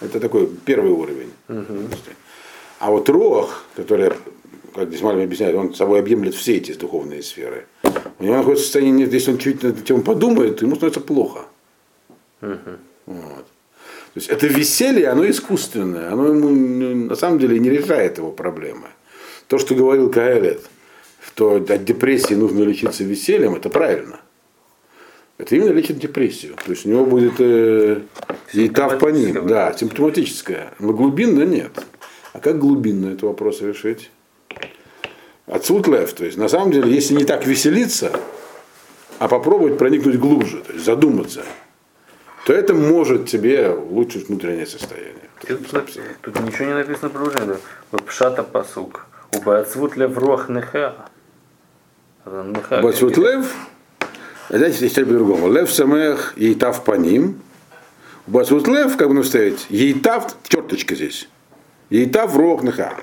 Это 0.00 0.20
такой 0.20 0.48
первый 0.64 0.92
уровень. 0.92 1.32
А 2.78 2.90
вот 2.90 3.08
рох, 3.10 3.64
который, 3.76 4.12
как 4.74 4.88
здесь 4.88 5.02
Мальм 5.02 5.22
объясняет, 5.22 5.54
он 5.54 5.74
собой 5.74 6.00
объемлет 6.00 6.34
все 6.34 6.56
эти 6.56 6.72
духовные 6.72 7.22
сферы. 7.22 7.66
У 8.18 8.24
него 8.24 8.36
находится 8.36 8.64
состояние, 8.64 9.08
если 9.10 9.32
он 9.32 9.38
чуть 9.38 9.62
над 9.62 9.80
этим 9.80 10.02
подумает, 10.02 10.62
ему 10.62 10.76
становится 10.76 11.00
плохо. 11.00 11.40
Вот. 12.40 13.44
То 14.14 14.16
есть 14.16 14.28
это 14.28 14.46
веселье, 14.46 15.08
оно 15.08 15.28
искусственное, 15.28 16.10
оно 16.10 16.28
ему 16.28 16.48
ну, 16.48 16.94
на 17.06 17.16
самом 17.16 17.38
деле 17.38 17.58
не 17.58 17.70
решает 17.70 18.18
его 18.18 18.32
проблемы. 18.32 18.88
То, 19.46 19.58
что 19.58 19.74
говорил 19.74 20.10
Каэлет, 20.10 20.62
что 21.26 21.56
от 21.56 21.84
депрессии 21.84 22.34
нужно 22.34 22.62
лечиться 22.62 23.04
весельем, 23.04 23.54
это 23.54 23.68
правильно. 23.68 24.20
Это 25.40 25.56
именно 25.56 25.70
лечит 25.70 25.98
депрессию. 25.98 26.54
То 26.62 26.72
есть 26.72 26.84
у 26.84 26.90
него 26.90 27.06
будет 27.06 27.34
э, 27.38 28.02
етав 28.52 28.98
по 28.98 29.06
ним, 29.08 29.46
да, 29.46 29.72
симптоматическая. 29.72 30.74
Но 30.78 30.92
глубинно 30.92 31.44
нет. 31.44 31.72
А 32.34 32.40
как 32.40 32.58
глубинно 32.58 33.08
этот 33.08 33.22
вопрос 33.22 33.62
решить? 33.62 34.10
Отсюд 35.46 35.88
лев. 35.88 36.12
То 36.12 36.26
есть 36.26 36.36
на 36.36 36.48
самом 36.48 36.72
деле, 36.72 36.92
если 36.92 37.14
не 37.14 37.24
так 37.24 37.46
веселиться, 37.46 38.12
а 39.18 39.28
попробовать 39.28 39.78
проникнуть 39.78 40.18
глубже, 40.18 40.58
то 40.58 40.74
есть 40.74 40.84
задуматься, 40.84 41.42
то 42.44 42.52
это 42.52 42.74
может 42.74 43.26
тебе 43.26 43.70
улучшить 43.70 44.28
внутреннее 44.28 44.66
состояние. 44.66 45.30
Тут, 45.48 45.70
тут 46.20 46.40
ничего 46.40 46.66
не 46.66 46.74
написано 46.74 47.08
про 47.08 47.22
уже. 47.22 47.58
Пшата 48.06 48.42
пасук. 48.42 49.06
Убацвут 49.34 49.96
лев 49.96 50.18
рох 50.18 50.50
неха. 50.50 50.96
Бацут 52.26 53.16
лев, 53.16 53.54
знаете, 54.58 54.84
есть 54.84 54.96
по-другому. 54.96 55.50
Лев 55.50 55.72
самех 55.72 56.34
ейтав 56.36 56.84
по 56.84 56.96
ним. 56.96 57.40
Бацут 58.26 58.68
лев, 58.68 58.96
как 58.96 59.08
бы 59.12 59.24
ставить, 59.24 59.66
ейтав, 59.70 60.36
черточка 60.48 60.94
здесь. 60.94 61.28
Ейтав 61.88 62.36
рох 62.36 62.62
неха. 62.62 62.94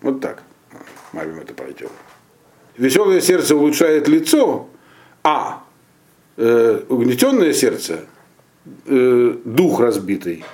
Вот 0.00 0.20
так. 0.20 0.42
Мавим 1.12 1.40
это 1.40 1.54
пройдем. 1.54 1.88
Веселое 2.76 3.20
сердце 3.20 3.54
улучшает 3.54 4.08
лицо, 4.08 4.68
а 5.22 5.64
э, 6.36 6.80
угнетенное 6.88 7.52
сердце, 7.52 8.00
э, 8.86 9.36
дух 9.44 9.80
разбитый. 9.80 10.44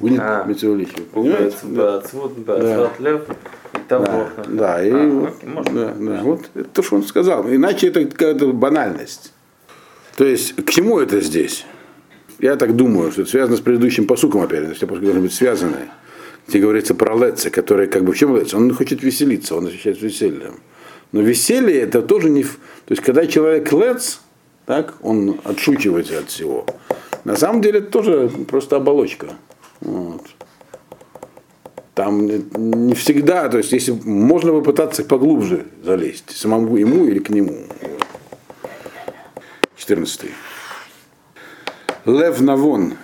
Угнет, 0.00 0.20
А. 0.20 0.44
Понимаете? 0.44 1.56
Бацвут, 1.62 2.32
бацвут 2.38 3.00
лев. 3.00 3.22
И 3.74 3.78
там 3.88 4.04
Да, 4.04 4.12
рох 4.12 4.28
неха. 4.38 4.50
да, 4.50 4.84
и, 4.84 4.90
А, 4.90 5.06
вот, 5.08 5.28
окей, 5.28 5.48
можно. 5.48 5.72
да, 5.86 5.94
да, 5.98 6.22
вот 6.22 6.40
это 6.54 6.64
то, 6.68 6.82
что 6.82 6.96
он 6.96 7.02
сказал. 7.04 7.46
Иначе 7.48 7.88
это 7.88 8.04
какая-то 8.04 8.52
банальность. 8.52 9.32
То 10.16 10.24
есть, 10.24 10.54
к 10.56 10.70
чему 10.70 10.98
это 10.98 11.20
здесь? 11.20 11.64
Я 12.38 12.56
так 12.56 12.76
думаю, 12.76 13.12
что 13.12 13.22
это 13.22 13.30
связано 13.30 13.56
с 13.56 13.60
предыдущим 13.60 14.06
посуком, 14.06 14.42
опять 14.42 14.66
же, 14.66 14.74
все 14.74 14.86
посуки 14.86 15.04
должны 15.04 15.22
быть 15.22 15.32
связаны. 15.34 15.88
Где 16.46 16.58
говорится 16.58 16.94
про 16.94 17.16
Леца, 17.16 17.50
который 17.50 17.86
как 17.86 18.04
бы 18.04 18.12
в 18.12 18.16
чем 18.16 18.36
Леца? 18.36 18.56
Он 18.56 18.72
хочет 18.74 19.02
веселиться, 19.02 19.56
он 19.56 19.66
ощущает 19.66 20.00
весельем. 20.00 20.60
Но 21.12 21.20
веселье 21.22 21.80
это 21.80 22.02
тоже 22.02 22.28
не... 22.30 22.42
То 22.44 22.50
есть, 22.90 23.02
когда 23.02 23.26
человек 23.26 23.72
Лец, 23.72 24.20
так, 24.66 24.94
он 25.00 25.40
отшучивается 25.44 26.18
от 26.18 26.28
всего. 26.28 26.66
На 27.24 27.36
самом 27.36 27.62
деле 27.62 27.78
это 27.80 27.90
тоже 27.90 28.30
просто 28.48 28.76
оболочка. 28.76 29.28
Вот. 29.80 30.26
Там 31.94 32.26
не- 32.26 32.94
всегда, 32.94 33.48
то 33.48 33.58
есть 33.58 33.72
если 33.72 33.92
можно 33.92 34.52
попытаться 34.52 35.02
поглубже 35.04 35.66
залезть, 35.82 36.36
самому 36.36 36.76
ему 36.76 37.06
или 37.06 37.18
к 37.20 37.30
нему. 37.30 37.66
Вот. 37.80 38.06
14. 39.76 40.30
Лев 42.04 42.40
Навон 42.40 42.94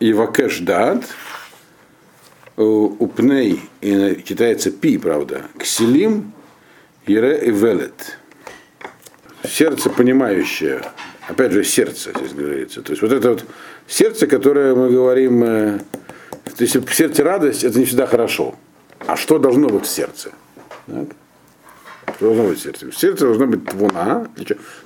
и 0.00 0.12
Вакеш 0.12 0.58
Дат, 0.60 1.04
Упней, 2.56 3.60
и 3.80 4.22
читается 4.24 4.70
Пи, 4.72 4.98
правда, 4.98 5.44
Кселим, 5.58 6.32
Ере 7.06 7.46
и 7.46 7.50
Велет. 7.50 8.18
Сердце 9.48 9.88
понимающее, 9.88 10.82
опять 11.28 11.52
же, 11.52 11.62
сердце 11.64 12.10
здесь 12.16 12.32
говорится. 12.32 12.82
То 12.82 12.92
есть 12.92 13.02
вот 13.02 13.12
это 13.12 13.30
вот 13.30 13.44
сердце, 13.86 14.26
которое 14.26 14.74
мы 14.74 14.90
говорим, 14.90 15.44
э, 15.44 15.78
то 16.44 16.64
есть 16.64 16.76
в 16.76 16.94
сердце 16.94 17.22
радость, 17.22 17.64
это 17.64 17.78
не 17.78 17.84
всегда 17.84 18.06
хорошо. 18.06 18.56
А 19.06 19.16
что 19.16 19.38
должно 19.38 19.68
быть 19.68 19.84
в 19.84 19.88
сердце? 19.88 20.32
Так? 20.86 21.08
Что 22.16 22.26
должно 22.26 22.48
быть 22.48 22.58
в 22.58 22.62
сердце? 22.62 22.90
В 22.90 22.98
сердце 22.98 23.26
должно 23.26 23.46
быть 23.46 23.64
твуна. 23.66 24.28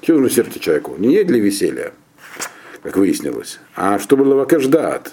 Чего, 0.00 0.18
нужно 0.18 0.34
сердце 0.34 0.58
человеку? 0.58 0.96
Не 0.98 1.22
для 1.24 1.38
веселья, 1.38 1.92
как 2.82 2.96
выяснилось, 2.96 3.58
а 3.74 3.98
чтобы 3.98 4.22
лавакаждат. 4.22 5.12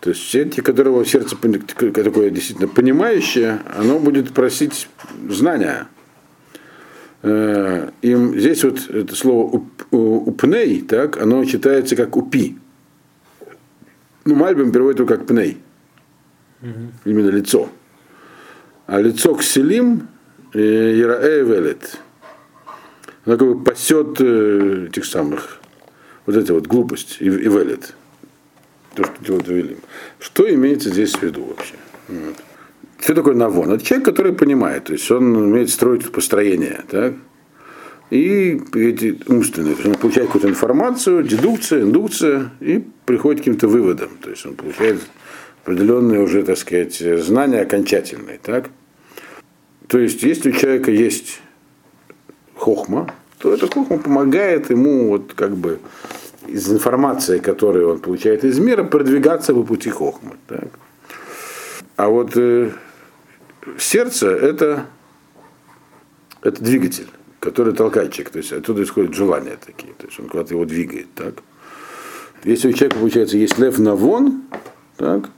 То 0.00 0.10
есть 0.10 0.28
сердце, 0.28 0.62
которого 0.62 1.04
сердце 1.04 1.36
такое 1.36 2.30
действительно 2.30 2.68
понимающее, 2.68 3.60
оно 3.76 4.00
будет 4.00 4.32
просить 4.32 4.88
знания. 5.28 5.86
Э, 7.22 7.90
Им 8.02 8.38
здесь 8.38 8.64
вот 8.64 8.90
это 8.90 9.14
слово 9.14 9.62
у- 9.92 10.28
упней, 10.30 10.82
так, 10.82 11.20
оно 11.22 11.44
читается 11.44 11.94
как 11.96 12.16
упи. 12.16 12.58
Ну, 14.24 14.34
Мальбим 14.34 14.72
переводит 14.72 14.98
его 15.00 15.08
как 15.08 15.26
пней. 15.26 15.58
Именно 17.04 17.30
лицо. 17.30 17.68
А 18.86 19.00
лицо 19.00 19.34
кселим 19.34 20.08
Ираэ 20.52 21.42
велет. 21.42 21.98
она 23.24 23.36
как 23.36 23.48
бы 23.48 23.64
пасет 23.64 24.20
э, 24.20 24.86
этих 24.88 25.04
самых, 25.04 25.60
вот 26.26 26.36
эти 26.36 26.50
вот 26.52 26.66
глупость 26.66 27.16
и, 27.20 27.26
и 27.26 27.28
велит. 27.48 27.94
То, 28.94 29.04
что 29.04 29.24
делает 29.24 29.48
Велим. 29.48 29.78
Что 30.18 30.52
имеется 30.54 30.90
здесь 30.90 31.14
в 31.14 31.22
виду 31.22 31.44
вообще? 31.44 31.74
Вот. 32.08 32.36
Что 33.02 33.14
такое 33.16 33.34
навон? 33.34 33.72
Это 33.72 33.84
человек, 33.84 34.04
который 34.04 34.32
понимает, 34.32 34.84
то 34.84 34.92
есть 34.92 35.10
он 35.10 35.34
умеет 35.34 35.70
строить 35.70 36.08
построение, 36.12 36.84
так? 36.88 37.14
И 38.10 38.62
эти 38.74 39.18
умственные, 39.26 39.74
то 39.74 39.80
есть 39.80 39.96
он 39.96 40.00
получает 40.00 40.28
какую-то 40.28 40.48
информацию, 40.48 41.24
дедукция, 41.24 41.82
индукция, 41.82 42.50
и 42.60 42.84
приходит 43.04 43.40
к 43.40 43.44
каким-то 43.44 43.66
выводам. 43.66 44.10
То 44.22 44.30
есть 44.30 44.46
он 44.46 44.54
получает 44.54 45.00
определенные 45.64 46.20
уже, 46.20 46.44
так 46.44 46.56
сказать, 46.56 46.94
знания 47.24 47.62
окончательные, 47.62 48.38
так? 48.40 48.70
То 49.88 49.98
есть, 49.98 50.22
если 50.22 50.50
у 50.50 50.52
человека 50.52 50.92
есть 50.92 51.40
хохма, 52.54 53.12
то 53.38 53.52
эта 53.52 53.66
хохма 53.66 53.98
помогает 53.98 54.70
ему 54.70 55.08
вот 55.08 55.32
как 55.34 55.56
бы 55.56 55.80
из 56.46 56.70
информации, 56.70 57.38
которую 57.38 57.90
он 57.90 57.98
получает 57.98 58.44
из 58.44 58.60
мира, 58.60 58.84
продвигаться 58.84 59.54
по 59.54 59.64
пути 59.64 59.90
хохмы. 59.90 60.36
Так? 60.46 60.68
А 61.96 62.08
вот 62.08 62.36
э, 62.36 62.70
сердце 63.78 64.28
это, 64.28 64.86
это 66.42 66.62
двигатель, 66.62 67.08
который 67.40 67.74
толкает. 67.74 68.14
То 68.14 68.38
есть 68.38 68.52
оттуда 68.52 68.82
исходят 68.82 69.14
желания 69.14 69.56
такие. 69.64 69.92
То 69.94 70.06
есть 70.06 70.18
он 70.20 70.28
куда-то 70.28 70.54
его 70.54 70.64
двигает. 70.64 71.12
Так? 71.14 71.34
Если 72.44 72.68
у 72.68 72.72
человека, 72.72 72.98
получается, 72.98 73.36
есть 73.36 73.58
лев 73.58 73.78
на 73.78 73.94
вон, 73.94 74.42
так, 74.96 75.30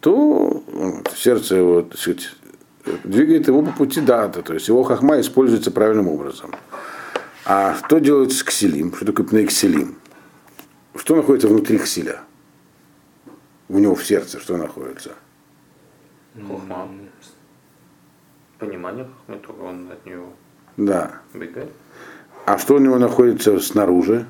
то 0.00 0.64
ну, 0.72 1.02
сердце 1.14 1.56
его 1.56 1.82
так 1.82 1.98
сказать, 1.98 2.30
двигает 3.04 3.46
его 3.46 3.62
по 3.62 3.72
пути 3.72 4.00
дата, 4.00 4.42
то 4.42 4.54
есть 4.54 4.68
его 4.68 4.82
хахма 4.82 5.20
используется 5.20 5.70
правильным 5.70 6.08
образом. 6.08 6.50
А 7.44 7.76
что 7.84 7.98
делается 7.98 8.38
с 8.38 8.42
кселим? 8.42 8.94
Что 8.94 9.06
такое 9.06 9.26
пнеекселим? 9.26 9.96
Что 10.96 11.16
находится 11.16 11.48
внутри 11.48 11.78
кселя? 11.78 12.22
У 13.68 13.78
него 13.78 13.94
в 13.94 14.04
сердце 14.04 14.40
что 14.40 14.56
находится? 14.56 15.12
Хохма. 16.34 16.88
Понимание 18.58 19.04
хохмы, 19.04 19.38
только 19.40 19.60
он 19.60 19.90
от 19.90 20.06
него 20.06 20.32
Да. 20.76 21.20
бегает. 21.34 21.72
А 22.46 22.58
что 22.58 22.74
у 22.74 22.78
него 22.78 22.98
находится 22.98 23.58
снаружи? 23.60 24.26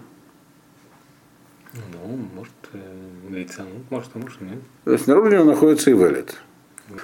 Ну, 1.74 2.18
может, 2.34 2.52
э, 2.72 3.08
лицанут, 3.30 3.90
может, 3.90 4.10
а 4.14 4.18
может, 4.18 4.40
нет. 4.40 4.58
То 4.84 4.92
есть 4.92 5.04
Снаружи 5.04 5.30
у 5.30 5.32
него 5.32 5.44
находится 5.44 5.90
и 5.90 5.94
велит. 5.94 6.36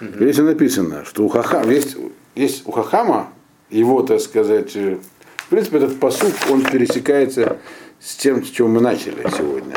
Здесь 0.00 0.38
написано, 0.38 1.04
что 1.04 1.24
у 1.24 1.28
Хахама, 1.28 1.70
есть, 1.72 1.96
есть 2.34 2.66
у 2.66 2.72
Хахама, 2.72 3.30
его, 3.70 4.02
так 4.02 4.20
сказать, 4.20 4.76
э, 4.76 4.98
в 5.36 5.48
принципе, 5.48 5.78
этот 5.78 5.98
посук, 5.98 6.34
он 6.50 6.62
пересекается 6.62 7.58
с 8.00 8.16
тем, 8.16 8.44
с 8.44 8.48
чего 8.50 8.68
мы 8.68 8.80
начали 8.80 9.26
сегодня. 9.36 9.76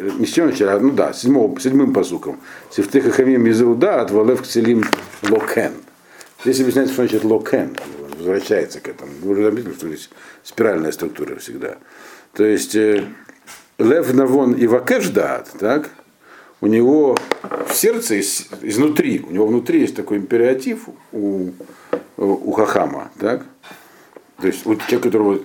Э, 0.00 0.10
Не 0.18 0.26
с 0.26 0.30
чего 0.32 0.46
начали, 0.46 0.68
а, 0.68 0.78
ну 0.80 0.90
да, 0.92 1.12
седьмым, 1.12 1.58
седьмым 1.60 1.92
посуком. 1.92 2.40
שפתי 2.70 3.00
חכמים 3.00 3.48
יזרו 3.50 4.00
דעת 4.00 4.10
ולב 4.10 4.42
כסילים 4.42 4.84
לא 5.28 5.43
כן. 5.43 5.72
Здесь 6.42 6.60
объясняется, 6.60 6.94
что 6.94 7.02
значит 7.02 7.24
לא 7.24 7.41
כן. 7.41 7.76
Возвращается 8.16 8.80
к 8.80 8.88
этому. 8.88 9.12
Вы 9.22 9.30
уже 9.32 9.44
заметили, 9.44 9.72
что 9.72 9.88
здесь 9.88 10.10
спиральная 10.42 10.92
структура 10.92 11.36
всегда. 11.36 11.76
То 12.32 12.44
есть 12.44 12.74
э, 12.74 13.04
לב 13.78 14.12
נבון 14.14 14.52
יבקש 14.52 15.08
так, 15.58 15.90
у 16.60 16.66
него 16.66 17.16
в 17.68 17.74
сердце 17.74 18.16
из- 18.20 18.48
изнутри, 18.62 19.24
у 19.26 19.32
него 19.32 19.46
внутри 19.46 19.80
есть 19.80 19.96
такой 19.96 20.18
империатив 20.18 20.88
у, 21.12 21.50
у 22.18 22.52
Хахама, 22.52 23.10
так? 23.18 23.44
То 24.40 24.46
есть 24.46 24.64
вот 24.64 24.80
человек, 24.86 25.02
которого 25.02 25.40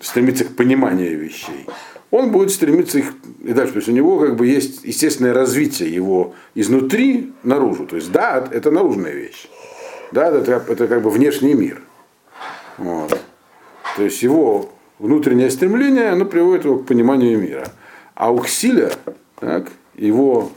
стремится 0.00 0.44
к 0.44 0.54
пониманию 0.56 1.18
вещей, 1.18 1.66
он 2.10 2.30
будет 2.30 2.50
стремиться 2.50 2.98
их 2.98 3.12
и 3.42 3.52
дальше. 3.52 3.74
То 3.74 3.78
есть 3.78 3.88
у 3.88 3.92
него 3.92 4.18
как 4.18 4.36
бы 4.36 4.46
есть 4.46 4.84
естественное 4.84 5.32
развитие 5.32 5.92
его 5.94 6.34
изнутри 6.54 7.32
наружу. 7.42 7.86
То 7.86 7.96
есть 7.96 8.10
да, 8.12 8.46
это 8.50 8.70
наружная 8.70 9.12
вещь. 9.12 9.48
Да, 10.12 10.28
это, 10.28 10.64
это 10.66 10.88
как 10.88 11.02
бы 11.02 11.10
внешний 11.10 11.54
мир. 11.54 11.82
Вот. 12.78 13.18
То 13.96 14.02
есть 14.02 14.22
его 14.22 14.70
внутреннее 14.98 15.50
стремление, 15.50 16.08
оно 16.08 16.24
приводит 16.24 16.64
его 16.64 16.78
к 16.78 16.86
пониманию 16.86 17.38
мира. 17.38 17.68
А 18.14 18.30
у 18.32 18.38
Ксиля, 18.38 18.92
так, 19.38 19.68
его 19.94 20.50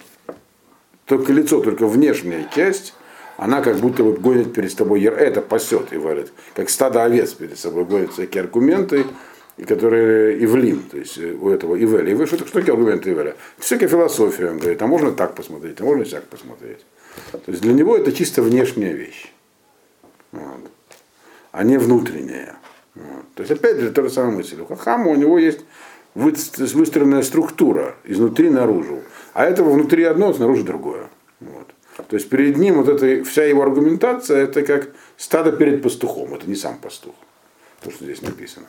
только 1.06 1.32
лицо, 1.34 1.62
только 1.62 1.86
внешняя 1.88 2.48
часть, 2.54 2.94
она 3.38 3.62
как 3.62 3.78
будто 3.78 4.04
бы 4.04 4.14
гонит 4.14 4.54
перед 4.54 4.72
собой, 4.72 5.02
яр- 5.02 5.16
это 5.16 5.42
пасет 5.42 5.94
и 5.94 5.98
варит, 5.98 6.32
как 6.56 6.70
стадо 6.70 7.04
овец 7.04 7.34
перед 7.34 7.58
собой 7.58 7.86
гонит 7.86 8.14
всякие 8.14 8.42
аргументы, 8.42 9.06
которые 9.58 10.44
Ивлим, 10.44 10.84
то 10.84 10.98
есть 10.98 11.18
э, 11.18 11.34
у 11.34 11.50
этого 11.50 11.76
Ивеля. 11.76 12.12
Ивель, 12.12 12.28
что, 12.28 12.38
что 12.38 12.52
такие 12.52 12.74
аргументы 12.74 13.12
Ивеля? 13.12 13.36
Всякая 13.58 13.88
философия, 13.88 14.50
он 14.50 14.58
говорит, 14.58 14.82
а 14.82 14.88
можно 14.88 15.12
так 15.12 15.36
посмотреть, 15.36 15.80
а 15.80 15.84
можно 15.84 16.06
так 16.06 16.24
посмотреть. 16.26 16.80
То 17.32 17.52
есть 17.52 17.62
для 17.62 17.74
него 17.74 17.96
это 17.96 18.12
чисто 18.12 18.42
внешняя 18.42 18.94
вещь, 18.94 19.32
вот. 20.32 20.72
а 21.52 21.64
не 21.64 21.78
внутренняя. 21.78 22.56
Вот. 22.96 23.26
То 23.36 23.44
есть 23.44 23.52
опять 23.52 23.78
же 23.78 23.92
та 23.92 24.02
же 24.02 24.10
самая 24.10 24.38
мысль. 24.38 24.60
У 24.60 24.66
Хахама 24.66 25.12
у 25.12 25.16
него 25.16 25.38
есть 25.38 25.62
вы- 26.16 26.34
выстроенная 26.74 27.22
структура 27.22 27.96
изнутри 28.04 28.50
наружу, 28.50 29.02
а 29.34 29.46
этого 29.46 29.72
внутри 29.72 30.04
одно, 30.04 30.34
снаружи 30.34 30.64
другое. 30.64 31.10
Вот. 31.40 31.68
То 32.08 32.16
есть 32.16 32.30
перед 32.30 32.58
ним 32.58 32.82
вот 32.82 32.90
эта 32.90 33.24
вся 33.24 33.44
его 33.46 33.62
аргументация, 33.62 34.44
это 34.44 34.64
как 34.64 34.90
стадо 35.18 35.52
перед 35.52 35.84
пастухом, 35.84 36.34
это 36.34 36.50
не 36.50 36.56
сам 36.56 36.78
пастух, 36.78 37.14
то, 37.82 37.92
что 37.92 38.06
здесь 38.06 38.24
написано. 38.24 38.66